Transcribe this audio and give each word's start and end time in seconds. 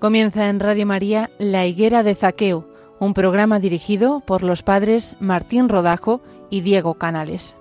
Comienza 0.00 0.48
en 0.48 0.60
Radio 0.60 0.86
María 0.86 1.30
La 1.38 1.66
Higuera 1.66 2.02
de 2.02 2.14
Zaqueo, 2.14 2.66
un 3.00 3.12
programa 3.12 3.60
dirigido 3.60 4.20
por 4.20 4.42
los 4.42 4.62
padres 4.62 5.14
Martín 5.20 5.68
Rodajo 5.68 6.22
y 6.48 6.62
Diego 6.62 6.94
Canales. 6.94 7.54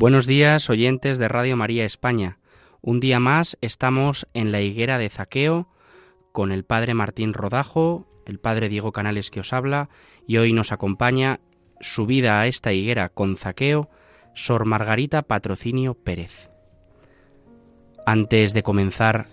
Buenos 0.00 0.26
días, 0.26 0.70
oyentes 0.70 1.18
de 1.18 1.28
Radio 1.28 1.58
María 1.58 1.84
España. 1.84 2.38
Un 2.80 3.00
día 3.00 3.20
más 3.20 3.58
estamos 3.60 4.26
en 4.32 4.50
la 4.50 4.62
higuera 4.62 4.96
de 4.96 5.10
Zaqueo 5.10 5.68
con 6.32 6.52
el 6.52 6.64
padre 6.64 6.94
Martín 6.94 7.34
Rodajo, 7.34 8.08
el 8.24 8.38
padre 8.38 8.70
Diego 8.70 8.92
Canales 8.92 9.30
que 9.30 9.40
os 9.40 9.52
habla, 9.52 9.90
y 10.26 10.38
hoy 10.38 10.54
nos 10.54 10.72
acompaña 10.72 11.40
subida 11.82 12.40
a 12.40 12.46
esta 12.46 12.72
higuera 12.72 13.10
con 13.10 13.36
Zaqueo, 13.36 13.90
Sor 14.32 14.64
Margarita 14.64 15.20
Patrocinio 15.20 15.92
Pérez. 15.92 16.50
Antes 18.06 18.54
de 18.54 18.62
comenzar, 18.62 19.26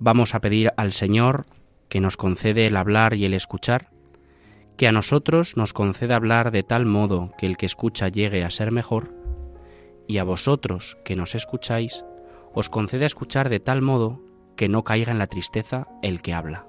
vamos 0.00 0.34
a 0.34 0.40
pedir 0.40 0.72
al 0.76 0.92
Señor 0.92 1.46
que 1.88 2.00
nos 2.00 2.16
concede 2.16 2.66
el 2.66 2.76
hablar 2.76 3.14
y 3.14 3.24
el 3.24 3.34
escuchar, 3.34 3.90
que 4.76 4.88
a 4.88 4.92
nosotros 4.92 5.56
nos 5.56 5.72
conceda 5.72 6.16
hablar 6.16 6.50
de 6.50 6.64
tal 6.64 6.86
modo 6.86 7.30
que 7.38 7.46
el 7.46 7.56
que 7.56 7.66
escucha 7.66 8.08
llegue 8.08 8.42
a 8.42 8.50
ser 8.50 8.72
mejor, 8.72 9.22
y 10.06 10.18
a 10.18 10.24
vosotros 10.24 10.98
que 11.04 11.16
nos 11.16 11.34
escucháis, 11.34 12.04
os 12.52 12.70
conceda 12.70 13.06
escuchar 13.06 13.48
de 13.48 13.60
tal 13.60 13.82
modo 13.82 14.20
que 14.56 14.68
no 14.68 14.84
caiga 14.84 15.12
en 15.12 15.18
la 15.18 15.26
tristeza 15.26 15.88
el 16.02 16.22
que 16.22 16.34
habla. 16.34 16.66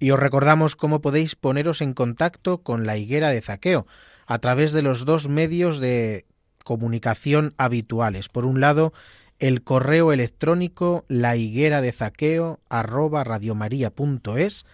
Y 0.00 0.10
os 0.10 0.18
recordamos 0.18 0.74
cómo 0.74 1.00
podéis 1.00 1.36
poneros 1.36 1.80
en 1.82 1.92
contacto 1.92 2.58
con 2.58 2.86
la 2.86 2.96
higuera 2.96 3.30
de 3.30 3.42
Zaqueo 3.42 3.86
a 4.26 4.38
través 4.38 4.72
de 4.72 4.82
los 4.82 5.04
dos 5.04 5.28
medios 5.28 5.78
de 5.78 6.24
comunicación 6.64 7.54
habituales. 7.58 8.28
Por 8.28 8.46
un 8.46 8.60
lado, 8.60 8.92
el 9.40 9.62
correo 9.62 10.12
electrónico 10.12 11.04
la 11.08 11.36
higuera 11.36 11.80
de 11.80 11.92
zaqueo 11.92 12.60
arroba 12.68 13.24
radiomaria.es 13.24 14.66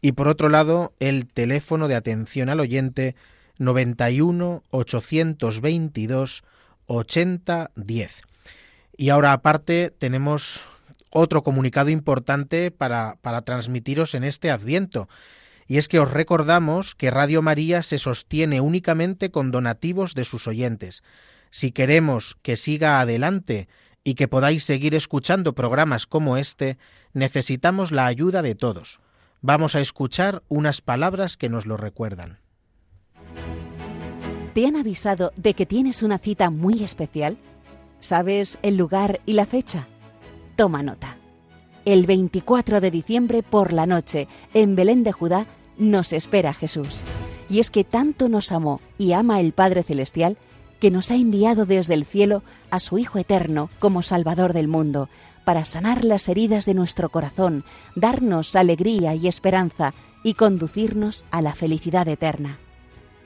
y 0.00 0.12
por 0.12 0.28
otro 0.28 0.48
lado 0.48 0.92
el 1.00 1.26
teléfono 1.26 1.88
de 1.88 1.94
atención 1.94 2.48
al 2.48 2.60
oyente 2.60 3.14
91 3.58 4.62
822 4.70 6.44
80 6.86 7.70
10. 7.76 8.22
Y 8.96 9.08
ahora 9.10 9.32
aparte 9.32 9.92
tenemos 9.96 10.60
otro 11.10 11.42
comunicado 11.42 11.90
importante 11.90 12.70
para, 12.70 13.16
para 13.22 13.42
transmitiros 13.42 14.14
en 14.14 14.24
este 14.24 14.50
adviento. 14.50 15.08
Y 15.66 15.76
es 15.76 15.88
que 15.88 15.98
os 16.00 16.10
recordamos 16.10 16.94
que 16.94 17.10
Radio 17.10 17.42
María 17.42 17.82
se 17.82 17.98
sostiene 17.98 18.60
únicamente 18.60 19.30
con 19.30 19.50
donativos 19.50 20.14
de 20.14 20.24
sus 20.24 20.48
oyentes. 20.48 21.02
Si 21.50 21.72
queremos 21.72 22.36
que 22.42 22.56
siga 22.56 23.00
adelante 23.00 23.68
y 24.02 24.14
que 24.14 24.28
podáis 24.28 24.64
seguir 24.64 24.94
escuchando 24.94 25.54
programas 25.54 26.06
como 26.06 26.36
este, 26.36 26.78
necesitamos 27.12 27.92
la 27.92 28.06
ayuda 28.06 28.40
de 28.42 28.54
todos. 28.54 29.00
Vamos 29.40 29.74
a 29.76 29.80
escuchar 29.80 30.42
unas 30.48 30.80
palabras 30.80 31.36
que 31.36 31.48
nos 31.48 31.66
lo 31.66 31.76
recuerdan. 31.76 32.38
¿Te 34.54 34.66
han 34.66 34.76
avisado 34.76 35.32
de 35.36 35.54
que 35.54 35.66
tienes 35.66 36.02
una 36.02 36.18
cita 36.18 36.50
muy 36.50 36.82
especial? 36.82 37.36
¿Sabes 38.00 38.58
el 38.62 38.76
lugar 38.76 39.20
y 39.26 39.34
la 39.34 39.46
fecha? 39.46 39.86
Toma 40.58 40.82
nota. 40.82 41.16
El 41.84 42.04
24 42.06 42.80
de 42.80 42.90
diciembre 42.90 43.44
por 43.44 43.72
la 43.72 43.86
noche, 43.86 44.26
en 44.54 44.74
Belén 44.74 45.04
de 45.04 45.12
Judá, 45.12 45.46
nos 45.78 46.12
espera 46.12 46.52
Jesús. 46.52 47.00
Y 47.48 47.60
es 47.60 47.70
que 47.70 47.84
tanto 47.84 48.28
nos 48.28 48.50
amó 48.50 48.80
y 48.98 49.12
ama 49.12 49.38
el 49.38 49.52
Padre 49.52 49.84
Celestial 49.84 50.36
que 50.80 50.90
nos 50.90 51.12
ha 51.12 51.14
enviado 51.14 51.64
desde 51.64 51.94
el 51.94 52.04
cielo 52.04 52.42
a 52.70 52.80
su 52.80 52.98
Hijo 52.98 53.20
Eterno 53.20 53.70
como 53.78 54.02
Salvador 54.02 54.52
del 54.52 54.66
mundo, 54.66 55.08
para 55.44 55.64
sanar 55.64 56.04
las 56.04 56.28
heridas 56.28 56.66
de 56.66 56.74
nuestro 56.74 57.08
corazón, 57.08 57.62
darnos 57.94 58.56
alegría 58.56 59.14
y 59.14 59.28
esperanza 59.28 59.94
y 60.24 60.34
conducirnos 60.34 61.24
a 61.30 61.40
la 61.40 61.54
felicidad 61.54 62.08
eterna. 62.08 62.58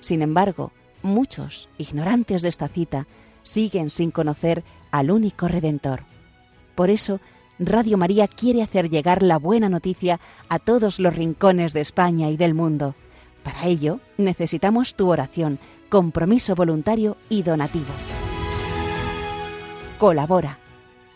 Sin 0.01 0.21
embargo, 0.21 0.71
muchos, 1.03 1.71
ignorantes 1.79 2.43
de 2.43 2.51
esta 2.51 2.69
cita, 2.69 3.07
siguen 3.43 3.89
sin 3.89 4.11
conocer 4.11 4.65
al 4.91 5.11
único 5.11 5.49
Redentor. 5.49 6.12
Por 6.75 6.91
eso, 6.91 7.21
Radio 7.59 7.99
María 7.99 8.29
quiere 8.29 8.63
hacer 8.63 8.91
llegar 8.91 9.23
la 9.23 9.39
buena 9.39 9.69
noticia 9.69 10.21
a 10.49 10.59
todos 10.59 10.99
los 10.99 11.15
rincones 11.15 11.73
de 11.73 11.81
España 11.81 12.31
y 12.31 12.37
del 12.37 12.55
mundo. 12.55 12.95
Para 13.43 13.67
ello, 13.67 14.01
necesitamos 14.19 14.95
tu 14.95 15.11
oración, 15.11 15.59
compromiso 15.89 16.55
voluntario 16.55 17.17
y 17.29 17.43
donativo. 17.43 17.93
Colabora. 19.99 20.59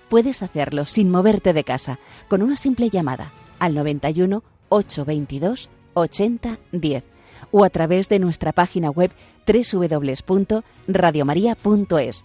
Puedes 0.09 0.43
hacerlo 0.43 0.85
sin 0.85 1.11
moverte 1.11 1.53
de 1.53 1.65
casa, 1.65 1.99
con 2.29 2.43
una 2.43 2.57
simple 2.57 2.91
llamada 2.91 3.33
al 3.59 3.75
91 3.75 4.43
822 4.69 5.69
8010 5.95 7.05
o 7.51 7.65
a 7.65 7.71
través 7.71 8.09
de 8.09 8.19
nuestra 8.19 8.53
página 8.53 8.91
web 8.91 9.13
www.radiomaria.es 9.47 12.25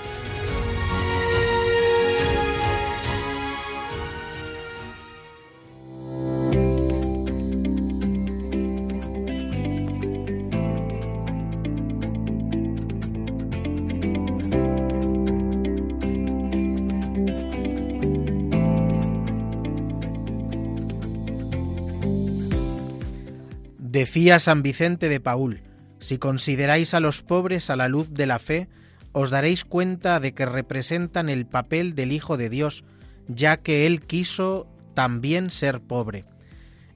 Decía 24.01 24.39
San 24.39 24.63
Vicente 24.63 25.09
de 25.09 25.19
Paul, 25.19 25.61
si 25.99 26.17
consideráis 26.17 26.95
a 26.95 26.99
los 26.99 27.21
pobres 27.21 27.69
a 27.69 27.75
la 27.75 27.87
luz 27.87 28.11
de 28.15 28.25
la 28.25 28.39
fe, 28.39 28.67
os 29.11 29.29
daréis 29.29 29.63
cuenta 29.63 30.19
de 30.19 30.33
que 30.33 30.47
representan 30.47 31.29
el 31.29 31.45
papel 31.45 31.93
del 31.93 32.11
Hijo 32.11 32.35
de 32.35 32.49
Dios, 32.49 32.83
ya 33.27 33.57
que 33.57 33.85
Él 33.85 34.01
quiso 34.01 34.65
también 34.95 35.51
ser 35.51 35.81
pobre. 35.81 36.25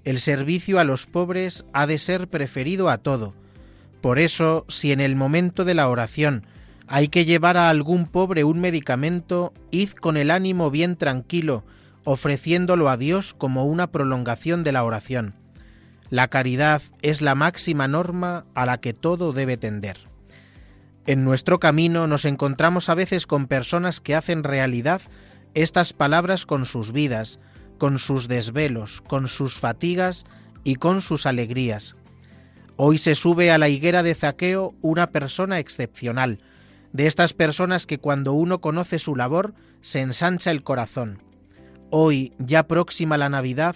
El 0.03 0.19
servicio 0.19 0.79
a 0.79 0.83
los 0.83 1.05
pobres 1.05 1.63
ha 1.73 1.85
de 1.85 1.99
ser 1.99 2.27
preferido 2.27 2.89
a 2.89 2.97
todo. 2.97 3.35
Por 4.01 4.17
eso, 4.17 4.65
si 4.67 4.91
en 4.91 4.99
el 4.99 5.15
momento 5.15 5.63
de 5.63 5.75
la 5.75 5.87
oración 5.89 6.47
hay 6.87 7.09
que 7.09 7.25
llevar 7.25 7.55
a 7.55 7.69
algún 7.69 8.07
pobre 8.07 8.43
un 8.43 8.59
medicamento, 8.59 9.53
id 9.69 9.91
con 9.91 10.17
el 10.17 10.31
ánimo 10.31 10.71
bien 10.71 10.95
tranquilo, 10.95 11.65
ofreciéndolo 12.03 12.89
a 12.89 12.97
Dios 12.97 13.35
como 13.35 13.65
una 13.65 13.91
prolongación 13.91 14.63
de 14.63 14.71
la 14.71 14.83
oración. 14.83 15.44
La 16.09 16.27
caridad 16.27 16.81
es 17.01 17.21
la 17.21 17.35
máxima 17.35 17.87
norma 17.87 18.45
a 18.53 18.65
la 18.65 18.79
que 18.79 18.93
todo 18.93 19.33
debe 19.33 19.57
tender. 19.57 19.97
En 21.07 21.23
nuestro 21.23 21.59
camino 21.59 22.07
nos 22.07 22.25
encontramos 22.25 22.89
a 22.89 22.95
veces 22.95 23.27
con 23.27 23.47
personas 23.47 24.01
que 24.01 24.15
hacen 24.15 24.43
realidad 24.43 25.01
estas 25.53 25.93
palabras 25.93 26.45
con 26.45 26.65
sus 26.65 26.91
vidas, 26.91 27.39
con 27.77 27.99
sus 27.99 28.27
desvelos, 28.27 29.01
con 29.01 29.27
sus 29.27 29.59
fatigas 29.59 30.25
y 30.63 30.75
con 30.75 31.01
sus 31.01 31.25
alegrías. 31.25 31.95
Hoy 32.75 32.97
se 32.97 33.15
sube 33.15 33.51
a 33.51 33.57
la 33.57 33.69
higuera 33.69 34.03
de 34.03 34.15
Zaqueo 34.15 34.73
una 34.81 35.11
persona 35.11 35.59
excepcional, 35.59 36.39
de 36.91 37.07
estas 37.07 37.33
personas 37.33 37.85
que 37.85 37.99
cuando 37.99 38.33
uno 38.33 38.61
conoce 38.61 38.99
su 38.99 39.15
labor 39.15 39.53
se 39.81 40.01
ensancha 40.01 40.51
el 40.51 40.63
corazón. 40.63 41.21
Hoy, 41.89 42.33
ya 42.37 42.67
próxima 42.67 43.17
la 43.17 43.29
Navidad, 43.29 43.75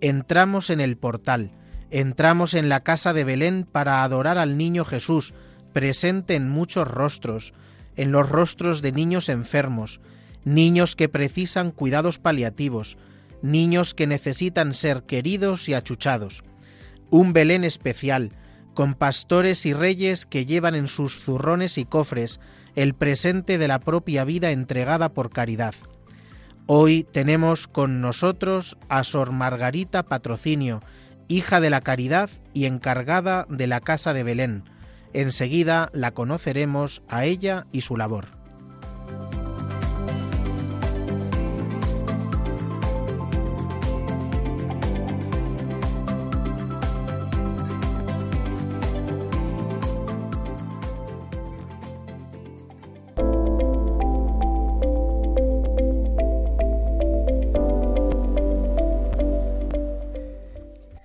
entramos 0.00 0.70
en 0.70 0.80
el 0.80 0.96
portal, 0.96 1.50
entramos 1.90 2.54
en 2.54 2.68
la 2.68 2.80
casa 2.80 3.12
de 3.12 3.24
Belén 3.24 3.66
para 3.70 4.02
adorar 4.02 4.38
al 4.38 4.56
niño 4.56 4.84
Jesús, 4.84 5.34
presente 5.72 6.34
en 6.34 6.48
muchos 6.48 6.88
rostros, 6.88 7.52
en 7.96 8.12
los 8.12 8.28
rostros 8.28 8.82
de 8.82 8.92
niños 8.92 9.28
enfermos, 9.28 10.00
niños 10.44 10.96
que 10.96 11.08
precisan 11.08 11.70
cuidados 11.70 12.18
paliativos, 12.18 12.96
niños 13.42 13.94
que 13.94 14.06
necesitan 14.06 14.74
ser 14.74 15.02
queridos 15.04 15.68
y 15.68 15.74
achuchados. 15.74 16.42
Un 17.10 17.32
Belén 17.32 17.64
especial, 17.64 18.32
con 18.74 18.94
pastores 18.94 19.66
y 19.66 19.72
reyes 19.72 20.26
que 20.26 20.46
llevan 20.46 20.74
en 20.74 20.88
sus 20.88 21.18
zurrones 21.20 21.78
y 21.78 21.84
cofres 21.84 22.38
el 22.76 22.94
presente 22.94 23.58
de 23.58 23.66
la 23.66 23.80
propia 23.80 24.24
vida 24.24 24.52
entregada 24.52 25.08
por 25.08 25.30
caridad. 25.30 25.74
Hoy 26.66 27.04
tenemos 27.10 27.66
con 27.66 28.00
nosotros 28.00 28.76
a 28.88 29.02
Sor 29.02 29.32
Margarita 29.32 30.04
Patrocinio, 30.04 30.80
hija 31.28 31.60
de 31.60 31.70
la 31.70 31.82
caridad 31.82 32.30
y 32.54 32.66
encargada 32.66 33.46
de 33.48 33.66
la 33.66 33.80
Casa 33.80 34.12
de 34.12 34.22
Belén. 34.22 34.64
Enseguida 35.12 35.90
la 35.92 36.12
conoceremos 36.12 37.02
a 37.08 37.24
ella 37.24 37.66
y 37.72 37.82
su 37.82 37.96
labor. 37.96 38.37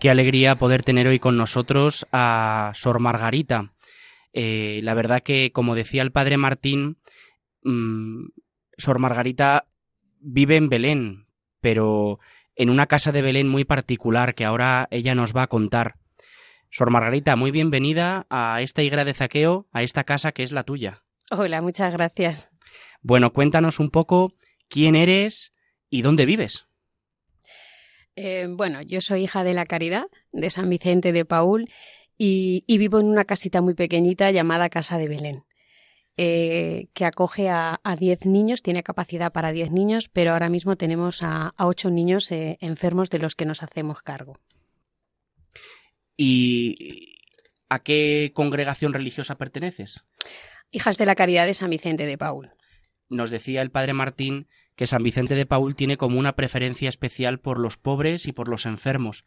Qué 0.03 0.09
alegría 0.09 0.55
poder 0.55 0.83
tener 0.83 1.07
hoy 1.07 1.17
con 1.17 1.38
nosotros 1.38 2.05
a 2.11 2.73
Sor 2.75 3.00
Margarita. 3.00 3.71
Eh, 4.33 4.81
la 4.83 4.95
verdad 4.95 5.23
que, 5.23 5.53
como 5.53 5.75
decía 5.75 6.01
el 6.01 6.11
padre 6.11 6.35
Martín, 6.35 6.97
mm, 7.63 8.25
Sor 8.77 9.00
Margarita 9.00 9.65
vive 10.19 10.57
en 10.57 10.67
Belén, 10.67 11.27
pero 11.61 12.19
en 12.57 12.69
una 12.69 12.88
casa 12.88 13.13
de 13.13 13.21
Belén 13.21 13.47
muy 13.47 13.63
particular 13.63 14.35
que 14.35 14.44
ahora 14.44 14.89
ella 14.91 15.15
nos 15.15 15.33
va 15.33 15.44
a 15.44 15.47
contar. 15.47 15.95
Sor 16.69 16.91
Margarita, 16.91 17.38
muy 17.38 17.51
bienvenida 17.51 18.27
a 18.29 18.61
esta 18.61 18.83
higuera 18.83 19.06
de 19.06 19.13
zaqueo, 19.13 19.69
a 19.71 19.83
esta 19.83 20.03
casa 20.03 20.33
que 20.33 20.44
es 20.44 20.51
la 20.51 20.65
tuya. 20.65 21.06
Hola, 21.31 21.61
muchas 21.61 21.94
gracias. 21.94 22.49
Bueno, 23.03 23.31
cuéntanos 23.31 23.79
un 23.79 23.89
poco 23.89 24.33
quién 24.67 24.97
eres 24.97 25.53
y 25.89 26.01
dónde 26.01 26.25
vives. 26.25 26.67
Eh, 28.15 28.48
bueno, 28.50 28.81
yo 28.81 29.01
soy 29.01 29.24
hija 29.24 29.44
de 29.44 29.54
la 29.54 29.65
Caridad, 29.65 30.06
de 30.31 30.50
San 30.50 30.69
Vicente 30.69 31.12
de 31.12 31.25
Paul, 31.25 31.68
y, 32.18 32.63
vivo 32.68 33.00
en 33.00 33.07
una 33.07 33.25
casita 33.25 33.62
muy 33.62 33.74
pequeñita 33.74 34.31
llamada 34.31 34.69
Casa 34.69 34.98
de 34.98 35.07
Belén, 35.07 35.44
eh, 36.15 36.88
que 36.94 37.06
acoge 37.06 37.50
a 37.50 37.80
10 37.98 38.25
niños, 38.27 38.62
tiene 38.62 38.83
capacidad 38.83 39.31
para 39.31 39.51
10 39.51 39.71
niños, 39.71 40.10
pero 40.10 40.31
ahora 40.31 40.50
mismo 40.50 40.75
tenemos 40.77 41.24
a 41.24 41.54
8 41.57 41.89
niños 41.89 42.31
eh, 42.31 42.57
enfermos 42.62 43.10
de 43.10 43.19
los 43.19 43.36
que 43.36 43.45
nos 43.45 43.63
hacemos 43.63 44.01
cargo. 44.04 44.39
¿Y 46.16 47.18
a 47.69 47.80
qué 47.80 48.31
congregación 48.36 48.94
religiosa 48.94 49.36
perteneces? 49.36 50.06
Hijas 50.71 50.98
de 50.98 51.07
la 51.07 51.16
Caridad 51.16 51.48
de 51.48 51.56
San 51.56 51.71
Vicente 51.71 52.06
de 52.06 52.18
Paul. 52.18 52.51
Nos 53.09 53.31
decía 53.31 53.62
el 53.62 53.71
padre 53.71 53.94
Martín 53.94 54.48
que 54.75 54.87
San 54.87 55.03
Vicente 55.03 55.35
de 55.35 55.45
Paul 55.45 55.75
tiene 55.75 55.97
como 55.97 56.19
una 56.19 56.35
preferencia 56.35 56.89
especial 56.89 57.39
por 57.39 57.59
los 57.59 57.77
pobres 57.77 58.25
y 58.25 58.31
por 58.31 58.47
los 58.47 58.65
enfermos. 58.65 59.25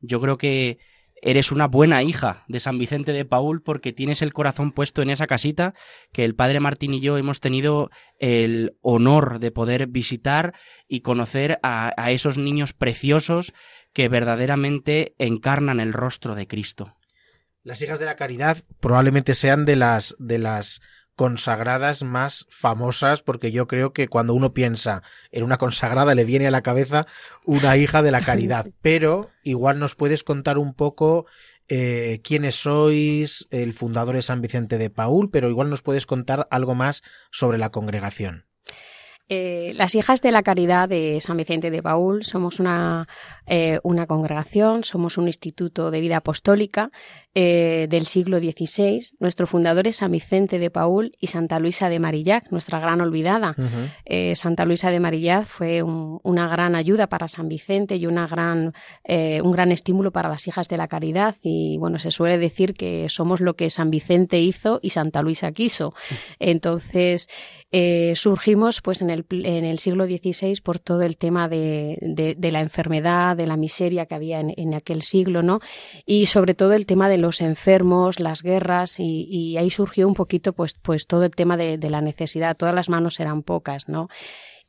Yo 0.00 0.20
creo 0.20 0.38
que 0.38 0.78
eres 1.20 1.50
una 1.50 1.66
buena 1.66 2.02
hija 2.02 2.44
de 2.48 2.60
San 2.60 2.78
Vicente 2.78 3.12
de 3.12 3.24
Paul 3.24 3.62
porque 3.62 3.92
tienes 3.92 4.22
el 4.22 4.32
corazón 4.32 4.72
puesto 4.72 5.02
en 5.02 5.10
esa 5.10 5.26
casita 5.26 5.74
que 6.12 6.24
el 6.24 6.34
padre 6.34 6.60
Martín 6.60 6.94
y 6.94 7.00
yo 7.00 7.18
hemos 7.18 7.40
tenido 7.40 7.90
el 8.18 8.76
honor 8.82 9.40
de 9.40 9.50
poder 9.50 9.86
visitar 9.88 10.54
y 10.86 11.00
conocer 11.00 11.58
a, 11.62 11.92
a 11.96 12.10
esos 12.12 12.38
niños 12.38 12.72
preciosos 12.72 13.52
que 13.92 14.08
verdaderamente 14.08 15.14
encarnan 15.18 15.80
el 15.80 15.92
rostro 15.92 16.34
de 16.34 16.46
Cristo. 16.46 16.94
Las 17.62 17.82
hijas 17.82 17.98
de 17.98 18.06
la 18.06 18.16
caridad 18.16 18.58
probablemente 18.80 19.34
sean 19.34 19.64
de 19.64 19.76
las 19.76 20.14
de 20.18 20.38
las 20.38 20.80
consagradas 21.18 22.04
más 22.04 22.46
famosas, 22.48 23.24
porque 23.24 23.50
yo 23.50 23.66
creo 23.66 23.92
que 23.92 24.06
cuando 24.06 24.34
uno 24.34 24.54
piensa 24.54 25.02
en 25.32 25.42
una 25.42 25.58
consagrada 25.58 26.14
le 26.14 26.24
viene 26.24 26.46
a 26.46 26.52
la 26.52 26.62
cabeza 26.62 27.08
una 27.44 27.76
hija 27.76 28.02
de 28.02 28.12
la 28.12 28.20
caridad. 28.20 28.68
Pero 28.82 29.28
igual 29.42 29.80
nos 29.80 29.96
puedes 29.96 30.22
contar 30.22 30.58
un 30.58 30.74
poco 30.74 31.26
eh, 31.68 32.20
quiénes 32.22 32.54
sois, 32.54 33.48
el 33.50 33.72
fundador 33.72 34.14
de 34.14 34.22
San 34.22 34.40
Vicente 34.40 34.78
de 34.78 34.90
Paul, 34.90 35.28
pero 35.30 35.50
igual 35.50 35.68
nos 35.68 35.82
puedes 35.82 36.06
contar 36.06 36.46
algo 36.52 36.76
más 36.76 37.02
sobre 37.32 37.58
la 37.58 37.70
congregación. 37.70 38.46
Eh, 39.30 39.72
las 39.74 39.94
hijas 39.94 40.22
de 40.22 40.32
la 40.32 40.42
caridad 40.42 40.88
de 40.88 41.20
San 41.20 41.36
Vicente 41.36 41.70
de 41.70 41.82
Paul 41.82 42.24
somos 42.24 42.60
una, 42.60 43.06
eh, 43.46 43.78
una 43.82 44.06
congregación, 44.06 44.84
somos 44.84 45.18
un 45.18 45.26
instituto 45.26 45.90
de 45.90 46.00
vida 46.00 46.16
apostólica 46.18 46.90
eh, 47.40 47.86
del 47.88 48.06
siglo 48.06 48.38
XVI. 48.38 49.00
Nuestro 49.20 49.46
fundador 49.46 49.86
es 49.86 49.96
San 49.96 50.10
Vicente 50.10 50.58
de 50.58 50.70
Paul 50.70 51.12
y 51.20 51.28
Santa 51.28 51.60
Luisa 51.60 51.88
de 51.88 52.00
Marillac, 52.00 52.50
nuestra 52.50 52.80
gran 52.80 53.00
olvidada. 53.00 53.54
Santa 54.34 54.64
Luisa 54.64 54.90
de 54.90 54.98
Marillac 54.98 55.44
fue 55.44 55.82
una 55.82 56.48
gran 56.48 56.74
ayuda 56.74 57.08
para 57.08 57.28
San 57.28 57.48
Vicente 57.48 57.96
y 57.96 58.06
una 58.06 58.26
gran, 58.26 58.72
un 59.06 59.52
gran 59.52 59.70
estímulo 59.70 60.10
para 60.10 60.28
las 60.28 60.46
hijas 60.48 60.68
de 60.68 60.76
la 60.76 60.88
caridad. 60.88 61.36
Y 61.42 61.76
bueno, 61.78 61.98
se 61.98 62.10
suele 62.10 62.38
decir 62.38 62.74
que 62.74 63.08
somos 63.08 63.40
lo 63.40 63.54
que 63.54 63.70
San 63.70 63.90
Vicente 63.90 64.40
hizo 64.40 64.80
y 64.82 64.90
Santa 64.90 65.22
Luisa 65.22 65.52
quiso. 65.52 65.94
Entonces, 66.38 67.28
surgimos 68.14 68.80
pues 68.80 69.02
en 69.02 69.10
el 69.10 69.24
en 69.30 69.64
el 69.64 69.78
siglo 69.78 70.06
XVI 70.06 70.60
por 70.62 70.78
todo 70.78 71.02
el 71.02 71.16
tema 71.16 71.48
de, 71.48 71.98
de, 72.00 72.52
la 72.52 72.60
enfermedad, 72.60 73.36
de 73.36 73.46
la 73.46 73.56
miseria 73.56 74.06
que 74.06 74.14
había 74.14 74.40
en, 74.40 74.74
aquel 74.74 75.02
siglo, 75.02 75.42
¿no? 75.42 75.60
Y 76.06 76.26
sobre 76.26 76.54
todo 76.54 76.72
el 76.72 76.86
tema 76.86 77.08
de 77.08 77.18
los 77.18 77.27
enfermos, 77.40 78.20
las 78.20 78.42
guerras, 78.42 78.98
y, 78.98 79.56
ahí 79.56 79.70
surgió 79.70 80.06
un 80.08 80.14
poquito 80.14 80.52
pues, 80.52 80.74
pues 80.74 81.06
todo 81.06 81.24
el 81.24 81.32
tema 81.32 81.56
de, 81.56 81.78
de 81.78 81.90
la 81.90 82.00
necesidad. 82.00 82.56
Todas 82.56 82.74
las 82.74 82.88
manos 82.88 83.20
eran 83.20 83.42
pocas, 83.42 83.88
¿no? 83.88 84.08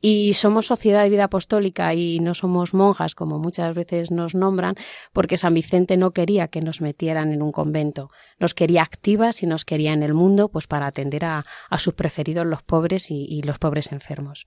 Y 0.02 0.32
somos 0.32 0.66
sociedad 0.66 1.02
de 1.02 1.10
vida 1.10 1.24
apostólica 1.24 1.92
y 1.94 2.20
no 2.20 2.34
somos 2.34 2.72
monjas, 2.72 3.14
como 3.14 3.38
muchas 3.38 3.74
veces 3.74 4.10
nos 4.10 4.34
nombran, 4.34 4.76
porque 5.12 5.36
San 5.36 5.52
Vicente 5.52 5.98
no 5.98 6.12
quería 6.12 6.48
que 6.48 6.62
nos 6.62 6.80
metieran 6.80 7.32
en 7.32 7.42
un 7.42 7.52
convento. 7.52 8.10
Nos 8.38 8.54
quería 8.54 8.82
activas 8.82 9.42
y 9.42 9.46
nos 9.46 9.66
quería 9.66 9.92
en 9.92 10.02
el 10.02 10.14
mundo, 10.14 10.48
pues 10.48 10.66
para 10.66 10.86
atender 10.86 11.26
a, 11.26 11.44
sus 11.76 11.92
preferidos 11.92 12.46
los 12.46 12.62
pobres 12.62 13.10
y, 13.10 13.42
los 13.42 13.58
pobres 13.58 13.92
enfermos. 13.92 14.46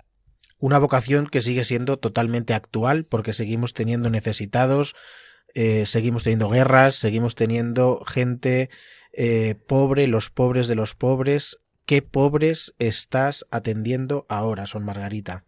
Una 0.57 0.79
vocación 0.79 1.27
que 1.27 1.41
sigue 1.41 1.63
siendo 1.63 1.97
totalmente 1.97 2.55
actual, 2.55 3.05
porque 3.05 3.33
seguimos 3.33 3.73
teniendo 3.73 4.09
necesitados, 4.09 4.95
eh, 5.53 5.85
seguimos 5.85 6.23
teniendo 6.23 6.49
guerras, 6.49 6.95
seguimos 6.95 7.35
teniendo 7.35 8.03
gente 8.05 8.69
eh, 9.11 9.55
pobre, 9.67 10.07
los 10.07 10.29
pobres 10.29 10.67
de 10.67 10.75
los 10.75 10.95
pobres, 10.95 11.63
¿Qué 11.85 12.01
pobres 12.01 12.75
estás 12.79 13.45
atendiendo 13.51 14.25
ahora, 14.29 14.65
Son 14.65 14.85
Margarita? 14.85 15.43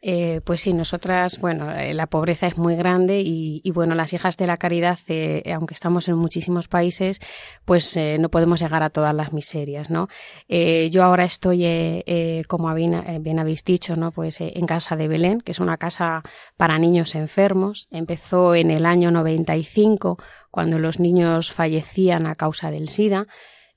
Eh, 0.00 0.40
pues 0.44 0.60
sí, 0.60 0.72
nosotras, 0.74 1.40
bueno, 1.40 1.72
eh, 1.72 1.92
la 1.92 2.06
pobreza 2.06 2.46
es 2.46 2.56
muy 2.56 2.76
grande 2.76 3.20
y, 3.24 3.68
bueno, 3.72 3.96
las 3.96 4.12
hijas 4.12 4.36
de 4.36 4.46
la 4.46 4.56
caridad, 4.56 4.98
eh, 5.08 5.42
aunque 5.52 5.74
estamos 5.74 6.08
en 6.08 6.16
muchísimos 6.16 6.68
países, 6.68 7.20
pues 7.64 7.96
no 8.18 8.28
podemos 8.28 8.60
llegar 8.60 8.82
a 8.82 8.90
todas 8.90 9.14
las 9.14 9.32
miserias, 9.32 9.90
¿no? 9.90 10.08
yo 10.48 11.02
ahora 11.02 11.24
estoy, 11.24 12.04
como 12.46 12.72
bien, 12.74 13.02
bien, 13.20 13.38
habéis 13.38 13.64
dicho, 13.64 13.96
¿no? 13.96 14.12
Pues 14.12 14.40
en 14.40 14.66
Casa 14.66 14.96
de 14.96 15.08
Belén, 15.08 15.40
que 15.40 15.52
es 15.52 15.60
una 15.60 15.76
casa 15.76 16.22
para 16.56 16.78
niños 16.78 17.14
enfermos. 17.14 17.88
Empezó 17.90 18.54
en 18.54 18.70
el 18.70 18.86
año 18.86 19.10
95, 19.10 20.18
cuando 20.50 20.78
los 20.78 21.00
niños 21.00 21.52
fallecían 21.52 22.26
a 22.26 22.34
causa 22.34 22.70
del 22.70 22.88
SIDA. 22.88 23.26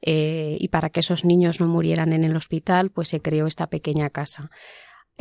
Eh, 0.01 0.57
y 0.59 0.69
para 0.69 0.89
que 0.89 1.01
esos 1.01 1.25
niños 1.25 1.59
no 1.59 1.67
murieran 1.67 2.11
en 2.13 2.23
el 2.23 2.35
hospital, 2.35 2.89
pues 2.89 3.09
se 3.09 3.21
creó 3.21 3.47
esta 3.47 3.67
pequeña 3.67 4.09
casa. 4.09 4.49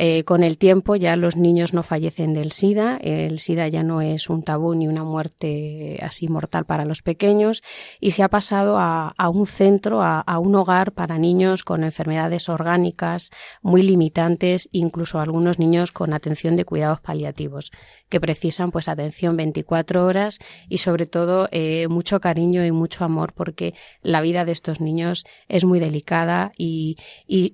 Eh, 0.03 0.23
con 0.23 0.41
el 0.43 0.57
tiempo 0.57 0.95
ya 0.95 1.15
los 1.15 1.35
niños 1.35 1.75
no 1.75 1.83
fallecen 1.83 2.33
del 2.33 2.51
SIDA, 2.51 2.97
el 3.03 3.37
SIDA 3.37 3.67
ya 3.67 3.83
no 3.83 4.01
es 4.01 4.31
un 4.31 4.41
tabú 4.41 4.73
ni 4.73 4.87
una 4.87 5.03
muerte 5.03 5.99
así 6.01 6.27
mortal 6.27 6.65
para 6.65 6.85
los 6.85 7.03
pequeños. 7.03 7.61
Y 7.99 8.09
se 8.09 8.23
ha 8.23 8.27
pasado 8.27 8.79
a, 8.79 9.13
un 9.31 9.45
centro, 9.45 10.01
a, 10.01 10.39
un 10.39 10.55
hogar 10.55 10.93
para 10.93 11.19
niños 11.19 11.63
con 11.63 11.83
enfermedades 11.83 12.49
orgánicas 12.49 13.29
muy 13.61 13.83
limitantes, 13.83 14.69
incluso 14.71 15.19
algunos 15.19 15.59
niños 15.59 15.91
con 15.91 16.13
atención 16.13 16.55
de 16.55 16.65
cuidados 16.65 16.99
paliativos 16.99 17.69
que 18.09 18.19
precisan 18.19 18.71
pues 18.71 18.89
atención 18.89 19.37
24 19.37 20.03
horas 20.03 20.39
y 20.67 20.79
sobre 20.79 21.05
todo 21.05 21.47
eh, 21.51 21.87
mucho 21.87 22.19
cariño 22.19 22.65
y 22.65 22.71
mucho 22.71 23.05
amor 23.05 23.33
porque 23.33 23.73
la 24.01 24.19
vida 24.19 24.45
de 24.45 24.51
estos 24.51 24.81
niños 24.81 25.25
es 25.47 25.63
muy 25.63 25.79
delicada 25.79 26.51
y, 26.57 26.97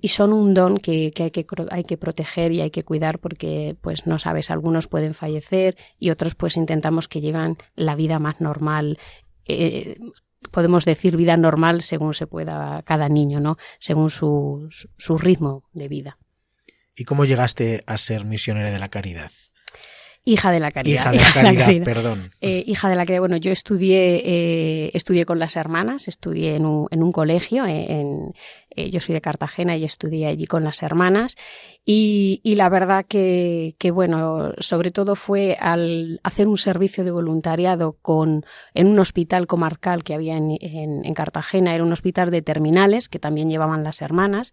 son 0.08 0.32
un 0.32 0.54
don 0.54 0.78
que, 0.78 1.12
hay 1.14 1.30
que 1.30 1.46
hay 1.70 1.84
que 1.84 1.96
proteger 1.98 2.37
y 2.46 2.60
hay 2.60 2.70
que 2.70 2.84
cuidar 2.84 3.18
porque 3.18 3.76
pues 3.80 4.06
no 4.06 4.18
sabes 4.18 4.50
algunos 4.50 4.86
pueden 4.86 5.14
fallecer 5.14 5.76
y 5.98 6.10
otros 6.10 6.34
pues 6.34 6.56
intentamos 6.56 7.08
que 7.08 7.20
llevan 7.20 7.56
la 7.74 7.96
vida 7.96 8.18
más 8.18 8.40
normal 8.40 8.98
eh, 9.46 9.96
podemos 10.50 10.84
decir 10.84 11.16
vida 11.16 11.36
normal 11.36 11.82
según 11.82 12.14
se 12.14 12.26
pueda 12.26 12.82
cada 12.82 13.08
niño, 13.08 13.40
¿no? 13.40 13.56
Según 13.78 14.10
su, 14.10 14.68
su 14.70 15.18
ritmo 15.18 15.64
de 15.72 15.88
vida. 15.88 16.18
¿Y 16.96 17.04
cómo 17.04 17.24
llegaste 17.24 17.82
a 17.86 17.96
ser 17.96 18.24
misionera 18.24 18.70
de 18.70 18.78
la 18.78 18.88
caridad? 18.88 19.30
Hija 20.28 20.52
de 20.52 20.60
la 20.60 20.70
caridad. 20.70 21.10
Hija 21.14 21.40
de 21.40 21.42
la 21.42 21.64
caridad, 21.64 21.84
perdón. 21.84 22.30
Eh, 22.42 22.62
hija 22.66 22.90
de 22.90 22.96
la 22.96 23.06
caridad. 23.06 23.20
Bueno, 23.20 23.38
yo 23.38 23.50
estudié, 23.50 24.20
eh, 24.24 24.90
estudié 24.92 25.24
con 25.24 25.38
las 25.38 25.56
hermanas, 25.56 26.06
estudié 26.06 26.54
en 26.56 26.66
un, 26.66 26.86
en 26.90 27.02
un 27.02 27.12
colegio, 27.12 27.64
en, 27.64 28.34
eh, 28.76 28.90
yo 28.90 29.00
soy 29.00 29.14
de 29.14 29.22
Cartagena 29.22 29.78
y 29.78 29.84
estudié 29.84 30.26
allí 30.26 30.46
con 30.46 30.64
las 30.64 30.82
hermanas. 30.82 31.36
Y, 31.82 32.42
y 32.44 32.56
la 32.56 32.68
verdad 32.68 33.06
que, 33.08 33.74
que, 33.78 33.90
bueno, 33.90 34.52
sobre 34.58 34.90
todo 34.90 35.16
fue 35.16 35.56
al 35.58 36.20
hacer 36.22 36.46
un 36.46 36.58
servicio 36.58 37.04
de 37.04 37.10
voluntariado 37.10 37.96
con, 38.02 38.44
en 38.74 38.86
un 38.86 38.98
hospital 38.98 39.46
comarcal 39.46 40.04
que 40.04 40.12
había 40.12 40.36
en, 40.36 40.58
en, 40.60 41.06
en 41.06 41.14
Cartagena, 41.14 41.74
era 41.74 41.84
un 41.84 41.92
hospital 41.92 42.30
de 42.30 42.42
terminales 42.42 43.08
que 43.08 43.18
también 43.18 43.48
llevaban 43.48 43.82
las 43.82 44.02
hermanas 44.02 44.52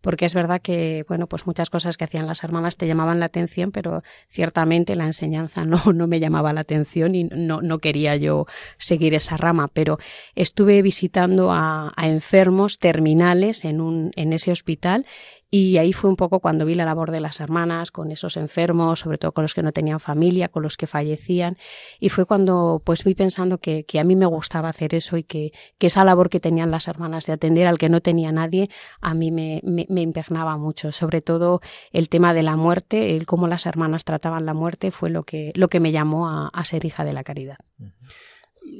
porque 0.00 0.26
es 0.26 0.34
verdad 0.34 0.60
que, 0.62 1.04
bueno, 1.08 1.26
pues 1.26 1.46
muchas 1.46 1.70
cosas 1.70 1.96
que 1.96 2.04
hacían 2.04 2.26
las 2.26 2.42
hermanas 2.42 2.76
te 2.76 2.86
llamaban 2.86 3.20
la 3.20 3.26
atención, 3.26 3.70
pero 3.72 4.02
ciertamente 4.28 4.96
la 4.96 5.06
enseñanza 5.06 5.64
no, 5.66 5.80
no 5.92 6.06
me 6.06 6.20
llamaba 6.20 6.52
la 6.52 6.60
atención 6.60 7.14
y 7.14 7.24
no, 7.24 7.62
no 7.62 7.78
quería 7.78 8.16
yo 8.16 8.46
seguir 8.78 9.14
esa 9.14 9.36
rama, 9.36 9.68
pero 9.68 9.98
estuve 10.34 10.82
visitando 10.82 11.52
a, 11.52 11.92
a 11.96 12.08
enfermos 12.08 12.78
terminales 12.78 13.64
en, 13.64 13.80
un, 13.80 14.10
en 14.16 14.32
ese 14.32 14.52
hospital 14.52 15.06
y 15.52 15.78
ahí 15.78 15.92
fue 15.92 16.08
un 16.08 16.14
poco 16.14 16.38
cuando 16.38 16.64
vi 16.64 16.76
la 16.76 16.84
labor 16.84 17.10
de 17.10 17.18
las 17.18 17.40
hermanas 17.40 17.90
con 17.90 18.12
esos 18.12 18.36
enfermos, 18.36 19.00
sobre 19.00 19.18
todo 19.18 19.32
con 19.32 19.42
los 19.42 19.52
que 19.52 19.64
no 19.64 19.72
tenían 19.72 19.98
familia, 19.98 20.48
con 20.48 20.62
los 20.62 20.76
que 20.76 20.86
fallecían. 20.86 21.58
Y 21.98 22.08
fue 22.08 22.24
cuando 22.24 22.80
pues 22.84 23.02
vi 23.02 23.16
pensando 23.16 23.58
que, 23.58 23.84
que 23.84 23.98
a 23.98 24.04
mí 24.04 24.14
me 24.14 24.26
gustaba 24.26 24.68
hacer 24.68 24.94
eso 24.94 25.16
y 25.16 25.24
que, 25.24 25.50
que, 25.78 25.88
esa 25.88 26.04
labor 26.04 26.30
que 26.30 26.38
tenían 26.38 26.70
las 26.70 26.86
hermanas 26.86 27.26
de 27.26 27.32
atender 27.32 27.66
al 27.66 27.78
que 27.78 27.88
no 27.88 28.00
tenía 28.00 28.30
nadie, 28.30 28.70
a 29.00 29.12
mí 29.12 29.32
me, 29.32 29.60
me, 29.64 30.00
impregnaba 30.00 30.56
mucho. 30.56 30.92
Sobre 30.92 31.20
todo 31.20 31.60
el 31.90 32.08
tema 32.08 32.32
de 32.32 32.44
la 32.44 32.54
muerte, 32.54 33.16
el 33.16 33.26
cómo 33.26 33.48
las 33.48 33.66
hermanas 33.66 34.04
trataban 34.04 34.46
la 34.46 34.54
muerte, 34.54 34.92
fue 34.92 35.10
lo 35.10 35.24
que, 35.24 35.50
lo 35.56 35.66
que 35.66 35.80
me 35.80 35.90
llamó 35.90 36.28
a, 36.28 36.48
a 36.48 36.64
ser 36.64 36.84
hija 36.84 37.04
de 37.04 37.12
la 37.12 37.24
caridad. 37.24 37.58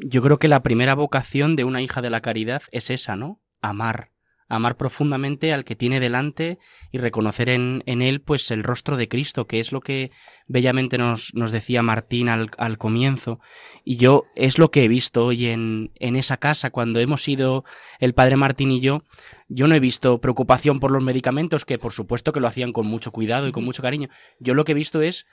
Yo 0.04 0.22
creo 0.22 0.38
que 0.38 0.46
la 0.46 0.62
primera 0.62 0.94
vocación 0.94 1.56
de 1.56 1.64
una 1.64 1.82
hija 1.82 2.00
de 2.00 2.10
la 2.10 2.20
caridad 2.20 2.62
es 2.70 2.90
esa, 2.90 3.16
¿no? 3.16 3.40
Amar 3.60 4.10
amar 4.50 4.76
profundamente 4.76 5.52
al 5.54 5.64
que 5.64 5.76
tiene 5.76 6.00
delante 6.00 6.58
y 6.90 6.98
reconocer 6.98 7.48
en, 7.48 7.82
en, 7.86 8.02
él 8.02 8.20
pues 8.20 8.50
el 8.50 8.64
rostro 8.64 8.96
de 8.96 9.08
Cristo, 9.08 9.46
que 9.46 9.60
es 9.60 9.70
lo 9.72 9.80
que 9.80 10.10
bellamente 10.48 10.98
nos, 10.98 11.32
nos 11.34 11.52
decía 11.52 11.82
Martín 11.82 12.28
al, 12.28 12.50
al, 12.58 12.76
comienzo. 12.76 13.40
Y 13.84 13.96
yo 13.96 14.24
es 14.34 14.58
lo 14.58 14.72
que 14.72 14.84
he 14.84 14.88
visto 14.88 15.24
hoy 15.24 15.46
en, 15.46 15.92
en 15.94 16.16
esa 16.16 16.36
casa, 16.36 16.70
cuando 16.70 16.98
hemos 16.98 17.26
ido 17.28 17.64
el 18.00 18.12
padre 18.12 18.36
Martín 18.36 18.72
y 18.72 18.80
yo, 18.80 19.04
yo 19.48 19.68
no 19.68 19.74
he 19.74 19.80
visto 19.80 20.20
preocupación 20.20 20.80
por 20.80 20.90
los 20.90 21.02
medicamentos, 21.02 21.64
que 21.64 21.78
por 21.78 21.92
supuesto 21.92 22.32
que 22.32 22.40
lo 22.40 22.48
hacían 22.48 22.72
con 22.72 22.86
mucho 22.86 23.12
cuidado 23.12 23.46
y 23.46 23.52
con 23.52 23.64
mucho 23.64 23.82
cariño. 23.82 24.08
Yo 24.40 24.54
lo 24.54 24.64
que 24.64 24.72
he 24.72 24.74
visto 24.74 25.00
es 25.00 25.26